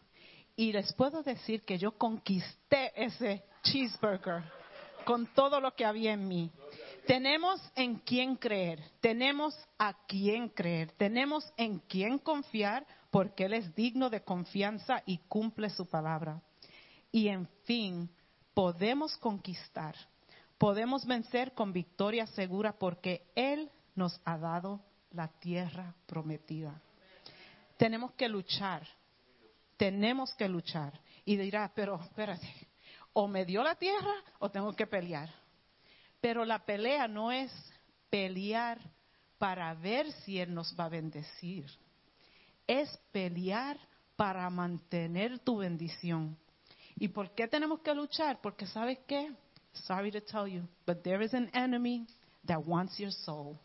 Y 0.56 0.72
les 0.72 0.94
puedo 0.94 1.22
decir 1.22 1.64
que 1.64 1.78
yo 1.78 1.98
conquisté 1.98 2.92
ese 2.96 3.44
cheeseburger 3.64 4.44
con 5.04 5.28
todo 5.34 5.60
lo 5.60 5.76
que 5.76 5.86
había 5.86 6.14
en 6.14 6.28
mí. 6.28 6.52
Tenemos 7.06 7.62
en 7.76 7.96
quién 7.96 8.38
creer, 8.38 8.80
tenemos 9.02 9.54
a 9.78 9.94
quién 10.08 10.48
creer, 10.48 10.92
tenemos 10.94 11.52
en 11.58 11.80
quién 11.80 12.18
confiar 12.18 12.88
porque 13.12 13.46
Él 13.46 13.54
es 13.54 13.76
digno 13.76 14.10
de 14.10 14.24
confianza 14.24 15.04
y 15.06 15.18
cumple 15.28 15.70
su 15.70 15.86
palabra. 15.86 16.42
Y 17.12 17.28
en 17.28 17.48
fin, 17.66 18.10
podemos 18.54 19.18
conquistar, 19.18 19.96
podemos 20.58 21.06
vencer 21.06 21.54
con 21.54 21.74
victoria 21.74 22.26
segura 22.28 22.72
porque 22.72 23.28
Él 23.36 23.70
nos 23.96 24.22
ha 24.24 24.38
dado 24.38 24.80
la 25.12 25.28
tierra 25.28 25.94
prometida. 26.06 26.82
Tenemos 27.78 28.14
que 28.14 28.30
luchar, 28.30 28.88
tenemos 29.76 30.34
que 30.36 30.48
luchar. 30.48 31.00
Y 31.26 31.36
dirá, 31.36 31.70
pero 31.76 32.00
espérate, 32.02 32.50
o 33.12 33.28
me 33.28 33.46
dio 33.46 33.62
la 33.62 33.76
tierra 33.76 34.14
o 34.40 34.50
tengo 34.50 34.74
que 34.74 34.88
pelear. 34.88 35.43
Pero 36.24 36.46
la 36.46 36.60
pelea 36.60 37.10
no 37.10 37.34
es 37.34 37.52
pelear 38.10 38.80
para 39.38 39.74
ver 39.74 40.10
si 40.24 40.40
Él 40.40 40.54
nos 40.54 40.74
va 40.80 40.86
a 40.86 40.90
bendecir. 40.90 41.66
Es 42.66 42.98
pelear 43.12 43.78
para 44.16 44.50
mantener 44.50 45.40
tu 45.40 45.58
bendición. 45.58 46.38
¿Y 46.96 47.10
por 47.10 47.36
qué 47.36 47.50
tenemos 47.50 47.82
que 47.82 47.94
luchar? 47.94 48.40
Porque 48.40 48.66
sabes 48.66 49.00
qué? 49.06 49.34
Sorry 49.74 50.12
to 50.12 50.22
tell 50.22 50.48
you, 50.48 50.66
but 50.86 51.04
there 51.04 51.22
is 51.22 51.34
an 51.34 51.50
enemy 51.54 52.08
that 52.48 52.66
wants 52.66 52.98
your 52.98 53.12
soul. 53.12 53.60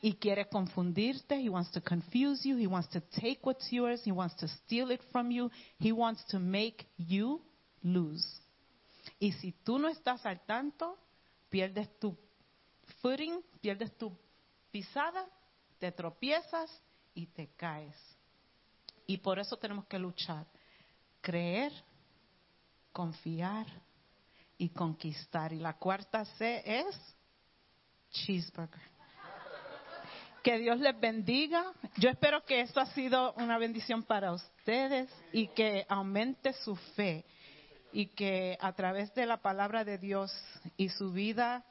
Y 0.00 0.14
quiere 0.14 0.48
confundirte, 0.48 1.38
he 1.38 1.50
wants 1.50 1.70
to 1.72 1.82
confuse 1.82 2.48
you, 2.48 2.56
he 2.56 2.66
wants 2.66 2.88
to 2.88 3.00
take 3.20 3.40
what's 3.42 3.70
yours, 3.70 4.02
he 4.04 4.12
wants 4.12 4.36
to 4.36 4.48
steal 4.48 4.90
it 4.90 5.02
from 5.12 5.30
you, 5.30 5.50
he 5.78 5.92
wants 5.92 6.24
to 6.28 6.38
make 6.38 6.86
you 6.96 7.42
lose. 7.82 8.24
Y 9.20 9.32
si 9.32 9.52
tú 9.52 9.78
no 9.78 9.88
estás 9.90 10.24
al 10.24 10.40
tanto, 10.46 10.96
pierdes 11.52 11.98
tu 12.00 12.16
footing, 13.02 13.44
pierdes 13.60 13.94
tu 13.98 14.18
pisada, 14.70 15.28
te 15.78 15.92
tropiezas 15.92 16.82
y 17.12 17.26
te 17.26 17.48
caes. 17.56 17.94
Y 19.06 19.18
por 19.18 19.38
eso 19.38 19.58
tenemos 19.58 19.84
que 19.84 19.98
luchar. 19.98 20.46
Creer, 21.20 21.70
confiar 22.90 23.66
y 24.56 24.70
conquistar. 24.70 25.52
Y 25.52 25.58
la 25.58 25.74
cuarta 25.74 26.24
C 26.24 26.62
es 26.64 27.16
cheeseburger. 28.10 28.90
Que 30.42 30.58
Dios 30.58 30.80
les 30.80 30.98
bendiga. 30.98 31.70
Yo 31.98 32.08
espero 32.08 32.44
que 32.46 32.62
esto 32.62 32.80
ha 32.80 32.86
sido 32.86 33.34
una 33.34 33.58
bendición 33.58 34.04
para 34.04 34.32
ustedes 34.32 35.10
y 35.32 35.48
que 35.48 35.84
aumente 35.86 36.54
su 36.54 36.74
fe 36.96 37.26
y 37.92 38.06
que 38.08 38.56
a 38.60 38.72
través 38.72 39.14
de 39.14 39.26
la 39.26 39.38
palabra 39.38 39.84
de 39.84 39.98
Dios 39.98 40.32
y 40.76 40.88
su 40.88 41.12
vida 41.12 41.64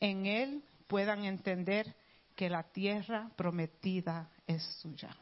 en 0.00 0.26
Él 0.26 0.62
puedan 0.86 1.24
entender 1.24 1.94
que 2.36 2.50
la 2.50 2.64
tierra 2.64 3.30
prometida 3.36 4.30
es 4.46 4.62
suya. 4.80 5.16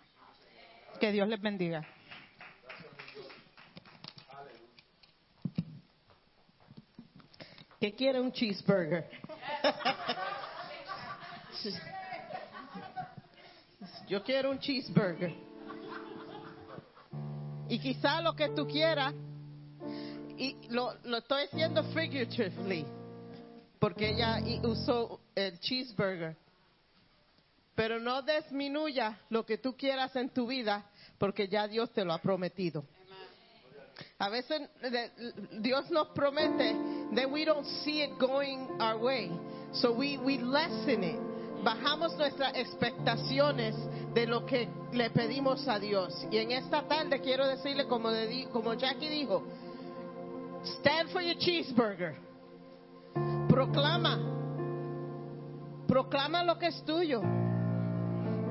Que 1.01 1.13
Dios 1.13 1.29
les 1.29 1.41
bendiga. 1.41 1.87
que 7.81 7.95
quiere 7.95 8.21
un 8.21 8.31
cheeseburger. 8.31 9.09
Yo 14.07 14.23
quiero 14.23 14.51
un 14.51 14.59
cheeseburger. 14.59 15.35
Y 17.69 17.79
quizá 17.79 18.21
lo 18.21 18.35
que 18.35 18.51
tú 18.51 18.67
quieras, 18.67 19.15
y 20.41 20.57
lo, 20.71 20.95
lo 21.05 21.19
estoy 21.19 21.45
haciendo 21.45 21.85
figuratively, 21.93 22.87
porque 23.79 24.11
ella 24.11 24.39
usó 24.63 25.21
el 25.35 25.59
cheeseburger. 25.61 26.37
Pero 27.75 27.99
no 28.01 28.23
disminuya 28.23 29.19
lo 29.31 29.45
que 29.47 29.59
tú 29.59 29.77
quieras 29.77 30.15
en 30.17 30.29
tu 30.31 30.47
vida, 30.47 30.85
porque 31.19 31.47
ya 31.49 31.67
Dios 31.69 31.91
te 31.93 32.05
lo 32.05 32.13
ha 32.13 32.19
prometido. 32.19 32.85
A 34.19 34.29
veces 34.31 34.63
de- 34.83 35.11
Dios 35.61 35.91
nos 35.91 36.09
promete, 36.09 36.75
then 37.15 37.31
we 37.33 37.45
don't 37.45 37.67
see 37.85 38.03
it 38.03 38.19
going 38.19 38.67
our 38.81 38.97
way. 38.99 39.31
So 39.73 39.93
we, 39.93 40.17
we 40.19 40.39
lessen 40.39 41.05
it. 41.05 41.19
Bajamos 41.63 42.17
nuestras 42.17 42.55
expectaciones 42.57 43.75
de 44.15 44.27
lo 44.27 44.45
que 44.47 44.69
le 44.93 45.11
pedimos 45.11 45.69
a 45.69 45.79
Dios. 45.79 46.27
Y 46.31 46.39
en 46.39 46.53
esta 46.53 46.83
tarde 46.89 47.21
quiero 47.21 47.47
decirle, 47.47 47.87
como, 47.87 48.11
di- 48.11 48.47
como 48.47 48.73
Jackie 48.75 49.09
dijo, 49.11 49.43
stand 50.65 51.11
for 51.11 51.21
your 51.21 51.37
cheeseburger. 51.37 52.15
Proclama. 53.49 54.19
Proclama 55.87 56.45
lo 56.45 56.59
que 56.59 56.69
es 56.69 56.85
tuyo. 56.85 57.21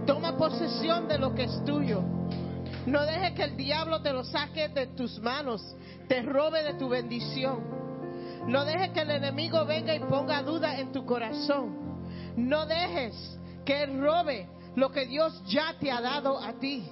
Toma 0.06 0.36
posesión 0.38 1.07
de 1.07 1.18
lo 1.18 1.34
que 1.34 1.44
es 1.44 1.64
tuyo. 1.65 2.03
No 2.86 3.06
dejes 3.06 3.34
que 3.34 3.44
el 3.44 3.56
diablo 3.56 4.02
te 4.02 4.11
lo 4.11 4.23
saque 4.23 4.69
de 4.69 4.88
tus 4.88 5.19
manos, 5.19 5.76
te 6.07 6.22
robe 6.22 6.64
de 6.64 6.73
tu 6.73 6.90
bendición. 6.90 7.64
No 8.48 8.65
dejes 8.65 8.90
que 8.90 9.02
el 9.02 9.11
enemigo 9.11 9.65
venga 9.65 9.94
y 9.94 9.99
ponga 9.99 10.41
duda 10.41 10.80
en 10.80 10.91
tu 10.91 11.06
corazón. 11.06 11.77
No 12.36 12.65
dejes 12.65 13.40
que 13.65 13.84
él 13.84 14.02
robe 14.02 14.48
lo 14.76 14.91
que 14.91 15.06
Dios 15.06 15.44
ya 15.45 15.76
te 15.80 15.91
ha 15.91 16.02
dado 16.02 16.40
a 16.40 16.53
ti. 16.53 16.90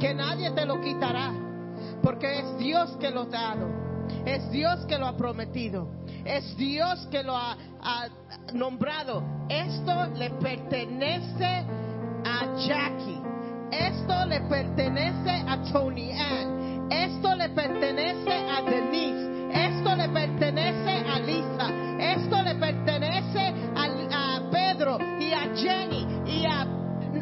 Que 0.00 0.14
nadie 0.14 0.50
te 0.52 0.64
lo 0.64 0.80
quitará. 0.80 1.32
Porque 2.02 2.40
es 2.40 2.58
Dios 2.58 2.96
que 2.98 3.10
lo 3.10 3.22
ha 3.22 3.26
dado. 3.26 3.85
Es 4.24 4.50
Dios 4.50 4.84
que 4.86 4.98
lo 4.98 5.06
ha 5.06 5.16
prometido. 5.16 5.88
Es 6.24 6.56
Dios 6.56 7.06
que 7.10 7.22
lo 7.22 7.36
ha, 7.36 7.56
nombrado. 8.52 9.22
Esto 9.48 10.06
le 10.14 10.30
pertenece 10.30 11.64
a 12.24 12.56
Jackie. 12.66 13.22
Esto 13.70 14.26
le 14.26 14.40
pertenece 14.42 15.30
a 15.30 15.62
Tony 15.72 16.12
Ann. 16.12 16.90
Esto 16.90 17.34
le 17.34 17.48
pertenece 17.50 18.32
a 18.32 18.62
Denise. 18.62 19.36
Esto 19.52 19.94
le 19.94 20.08
pertenece 20.08 20.90
a 20.90 21.18
Lisa. 21.20 21.86
Esto 21.98 22.42
le 22.42 22.54
pertenece 22.56 23.54
a, 23.74 24.40
Pedro 24.50 24.98
y 25.18 25.32
a 25.32 25.54
Jenny 25.56 26.06
y 26.26 26.44
a 26.44 26.64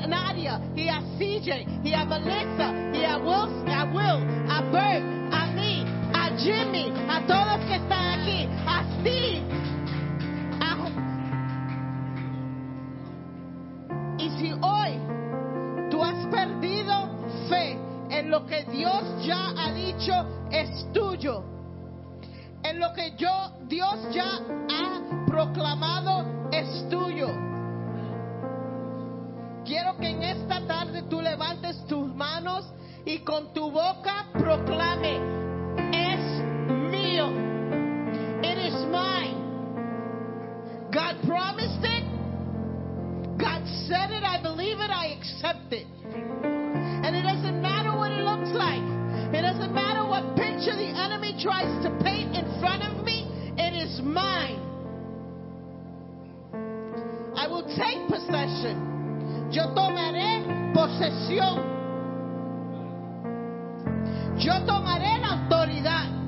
Nadia 0.06 0.60
y 0.74 0.88
a 0.88 1.00
CJ 1.16 1.82
y 1.84 1.94
a 1.94 2.04
Melissa 2.04 2.72
y 2.92 3.04
a 3.04 3.18
Will, 3.18 3.68
a 3.68 3.84
Will, 3.84 4.50
a 4.50 4.60
Bert, 4.72 5.04
a 5.32 5.43
Jimmy, 6.44 6.92
a 7.08 7.22
todos 7.26 7.58
que 7.64 7.76
están 7.76 8.20
aquí, 8.20 8.46
a 8.66 8.84
Steve, 9.00 9.42
a 10.60 10.76
y 14.18 14.28
si 14.28 14.52
hoy 14.52 14.98
tú 15.90 16.04
has 16.04 16.26
perdido 16.26 16.92
fe 17.48 17.78
en 18.10 18.30
lo 18.30 18.44
que 18.44 18.62
Dios 18.64 19.24
ya 19.24 19.54
ha 19.56 19.72
dicho 19.72 20.12
es 20.50 20.86
tuyo, 20.92 21.44
en 22.62 22.78
lo 22.78 22.92
que 22.92 23.16
yo 23.16 23.52
Dios 23.66 24.06
ya 24.12 24.38
ha 24.70 25.24
proclamado 25.26 26.50
es 26.52 26.86
tuyo. 26.90 27.28
Quiero 29.64 29.96
que 29.96 30.10
en 30.10 30.22
esta 30.22 30.66
tarde 30.66 31.04
tú 31.04 31.22
levantes 31.22 31.86
tus 31.86 32.14
manos 32.14 32.70
y 33.06 33.20
con 33.20 33.54
tu 33.54 33.70
boca 33.70 34.26
proclame, 34.34 35.43
It 37.16 38.58
is 38.58 38.74
mine. 38.90 39.38
God 40.92 41.16
promised 41.26 41.78
it. 41.82 42.04
God 43.38 43.62
said 43.86 44.10
it, 44.10 44.24
I 44.24 44.42
believe 44.42 44.78
it, 44.78 44.90
I 44.90 45.14
accept 45.14 45.72
it. 45.72 45.86
And 46.02 47.14
it 47.14 47.22
doesn't 47.22 47.62
matter 47.62 47.96
what 47.96 48.10
it 48.10 48.22
looks 48.22 48.50
like. 48.50 48.82
It 49.34 49.42
doesn't 49.42 49.72
matter 49.72 50.04
what 50.06 50.34
picture 50.36 50.74
the 50.74 50.90
enemy 50.90 51.38
tries 51.40 51.70
to 51.84 51.90
paint 52.02 52.34
in 52.34 52.44
front 52.60 52.82
of 52.82 53.04
me. 53.04 53.30
It 53.58 53.74
is 53.74 54.00
mine. 54.02 54.58
I 57.36 57.46
will 57.46 57.62
take 57.76 58.08
possession. 58.08 59.50
Yo 59.52 59.72
tomaré 59.74 60.42
posesión. 60.74 61.62
Yo 64.38 64.52
tomaré 64.66 65.18
la 65.20 65.44
autoridad. 65.44 66.23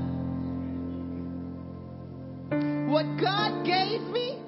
What 2.97 3.21
God 3.21 3.67
gave 3.67 4.01
me, 4.09 4.41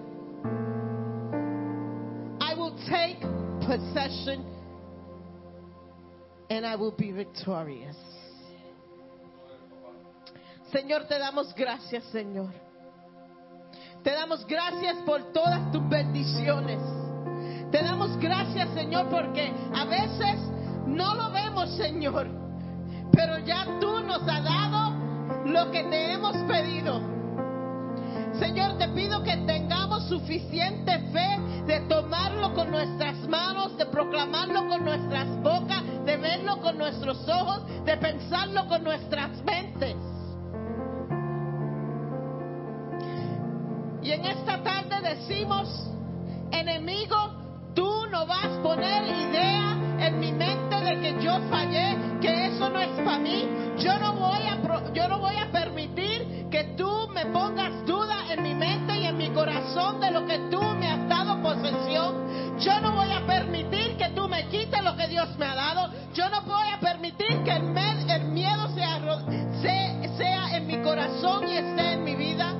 I 2.41 2.55
will 2.55 2.75
take 2.89 3.21
possession 3.61 4.43
and 6.49 6.65
I 6.65 6.75
will 6.77 6.93
be 6.93 7.13
victorious. 7.13 7.95
Señor, 10.73 11.07
te 11.09 11.19
damos 11.19 11.53
gracias, 11.55 12.05
Señor. 12.05 12.49
Te 14.03 14.13
damos 14.13 14.47
gracias 14.47 14.97
por 15.05 15.31
todas 15.35 15.71
tus 15.71 15.87
bendiciones. 15.87 16.81
Te 17.71 17.83
damos 17.83 18.17
gracias, 18.17 18.73
Señor, 18.73 19.11
porque 19.11 19.53
a 19.75 19.85
veces 19.85 20.41
no 20.87 21.15
lo 21.17 21.31
vemos, 21.33 21.69
Señor, 21.77 22.27
pero 23.13 23.41
ya 23.41 23.67
tú 23.79 24.01
nos 24.01 24.23
has 24.27 24.43
dado 24.43 24.95
lo 25.45 25.71
que 25.71 25.85
te 25.85 26.13
hemos 26.15 26.35
pedido. 26.51 27.18
Señor, 28.39 28.79
te 28.79 28.89
pido 28.89 29.23
que 29.23 29.37
tengamos 29.39 30.09
suficiente 30.09 30.99
fe 31.13 31.39
de 31.67 31.81
tomarlo 31.89 32.55
con 32.55 32.71
nuestras 32.71 33.17
manos, 33.29 33.77
de 33.77 33.87
proclamarlo 33.87 34.69
con 34.69 34.85
nuestras 34.85 35.27
bocas, 35.43 35.83
de 36.05 36.17
verlo 36.17 36.61
con 36.61 36.79
nuestros 36.79 37.29
ojos, 37.29 37.63
de 37.85 37.97
pensarlo 37.97 38.67
con 38.69 38.85
nuestras 38.85 39.31
mentes. 39.45 39.97
Y 44.03 44.13
en 44.13 44.25
esta 44.25 44.63
tarde 44.63 45.01
decimos, 45.03 45.69
enemigo, 46.53 47.17
tú 47.75 48.07
no 48.11 48.27
vas 48.27 48.47
a 48.47 48.63
poner 48.63 49.03
idea 49.05 49.77
en 50.07 50.21
mi 50.21 50.33
mente 50.33 50.77
de 50.77 51.01
que 51.01 51.23
yo 51.25 51.41
fallé, 51.51 51.99
que 52.21 52.47
eso 52.47 52.71
no 52.71 52.81
es 52.81 52.91
para 53.05 53.19
mí. 53.19 53.49
Yo 53.79 53.99
no 53.99 54.15
voy 54.15 54.43
a 54.43 54.93
yo 54.93 55.09
no 55.09 55.19
voy 55.19 55.38
de 60.01 60.11
lo 60.11 60.27
que 60.27 60.39
tú 60.51 60.61
me 60.61 60.87
has 60.91 61.09
dado 61.09 61.41
posesión. 61.43 62.59
Yo 62.59 62.81
no 62.81 62.93
voy 62.93 63.11
a 63.13 63.25
permitir 63.27 63.97
que 63.97 64.09
tú 64.11 64.29
me 64.29 64.47
quites 64.49 64.83
lo 64.83 64.97
que 64.97 65.07
Dios 65.09 65.29
me 65.39 65.47
ha 65.47 65.55
dado. 65.55 65.91
Yo 66.15 66.29
no 66.29 66.43
voy 66.43 66.69
a 66.77 66.81
permitir 66.81 67.43
que 67.45 67.53
el, 67.53 68.25
miedo 68.33 68.69
sea, 68.75 68.99
ro- 68.99 69.21
se- 69.63 70.09
sea 70.17 70.57
en 70.57 70.67
mi 70.67 70.79
corazón 70.83 71.49
y 71.49 71.57
esté 71.57 71.93
en 71.93 72.05
mi 72.05 72.17
vida. 72.17 72.53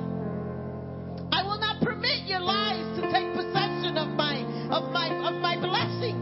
I 1.31 1.43
will 1.43 1.59
not 1.59 1.79
permit 1.81 2.25
your 2.25 2.39
lies 2.41 2.85
to 2.95 3.01
take 3.11 3.33
possession 3.35 3.97
of 3.97 4.07
my 4.15 4.41
of 4.71 4.91
my 4.93 5.09
of 5.27 5.35
my 5.41 5.57
blessing. 5.57 6.15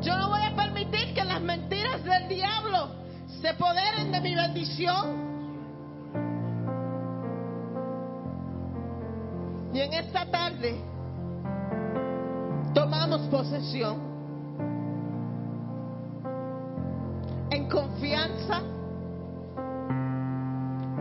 Yo 0.00 0.16
no 0.16 0.28
voy 0.28 0.40
a 0.42 0.54
permitir 0.56 1.12
que 1.14 1.24
las 1.24 1.40
mentiras 1.40 2.02
del 2.04 2.28
diablo 2.28 2.88
se 3.40 3.48
apoderen 3.50 4.10
de 4.12 4.20
mi 4.20 4.34
bendición. 4.34 5.27
Y 9.72 9.80
en 9.80 9.92
esta 9.92 10.30
tarde 10.30 10.76
tomamos 12.74 13.22
posesión. 13.28 14.08
en 17.50 17.68
confianza, 17.68 18.60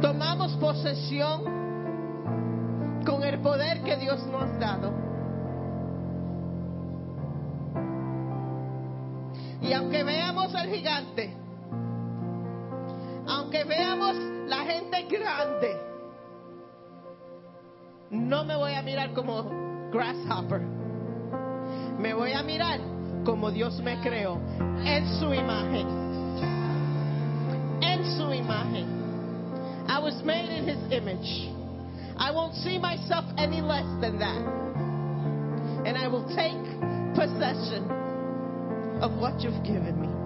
tomamos 0.02 0.54
posesión 0.54 1.44
con 3.06 3.24
el 3.24 3.40
poder 3.40 3.82
que 3.84 3.98
Dios 3.98 4.26
nos 4.28 4.44
ha 4.44 4.58
dado. 4.58 4.92
Y 9.62 9.74
aunque 9.74 10.04
veamos 10.04 10.54
al 10.56 10.70
gigante, 10.70 11.36
aunque 13.28 13.64
veamos 13.66 14.16
la 14.48 14.60
gente 14.60 15.08
grande, 15.10 15.87
no 18.12 18.44
me 18.44 18.56
voy 18.56 18.74
a 18.74 18.82
mirar 18.82 19.14
como 19.14 19.90
grasshopper. 19.92 20.62
Me 22.00 22.14
voy 22.14 22.34
a 22.34 22.44
mirar 22.44 22.80
como 23.26 23.52
Dios 23.52 23.82
me 23.82 24.00
creó, 24.02 24.40
en 24.86 25.06
su 25.20 25.34
imagen. 25.34 25.88
En 27.82 28.06
su 28.18 28.34
imagen. 28.34 28.88
I 29.90 30.00
was 30.00 30.22
made 30.24 30.50
in 30.50 30.68
his 30.68 30.92
image. 30.92 31.50
I 32.18 32.32
won't 32.32 32.56
see 32.56 32.78
myself 32.78 33.26
any 33.38 33.62
less 33.62 33.86
than 34.02 34.20
that. 34.20 34.42
And 35.86 35.98
I 35.98 36.08
will 36.08 36.26
take 36.36 36.58
possession 37.16 37.90
of 39.02 39.20
what 39.20 39.42
you've 39.42 39.64
given 39.64 40.02
me. 40.02 40.17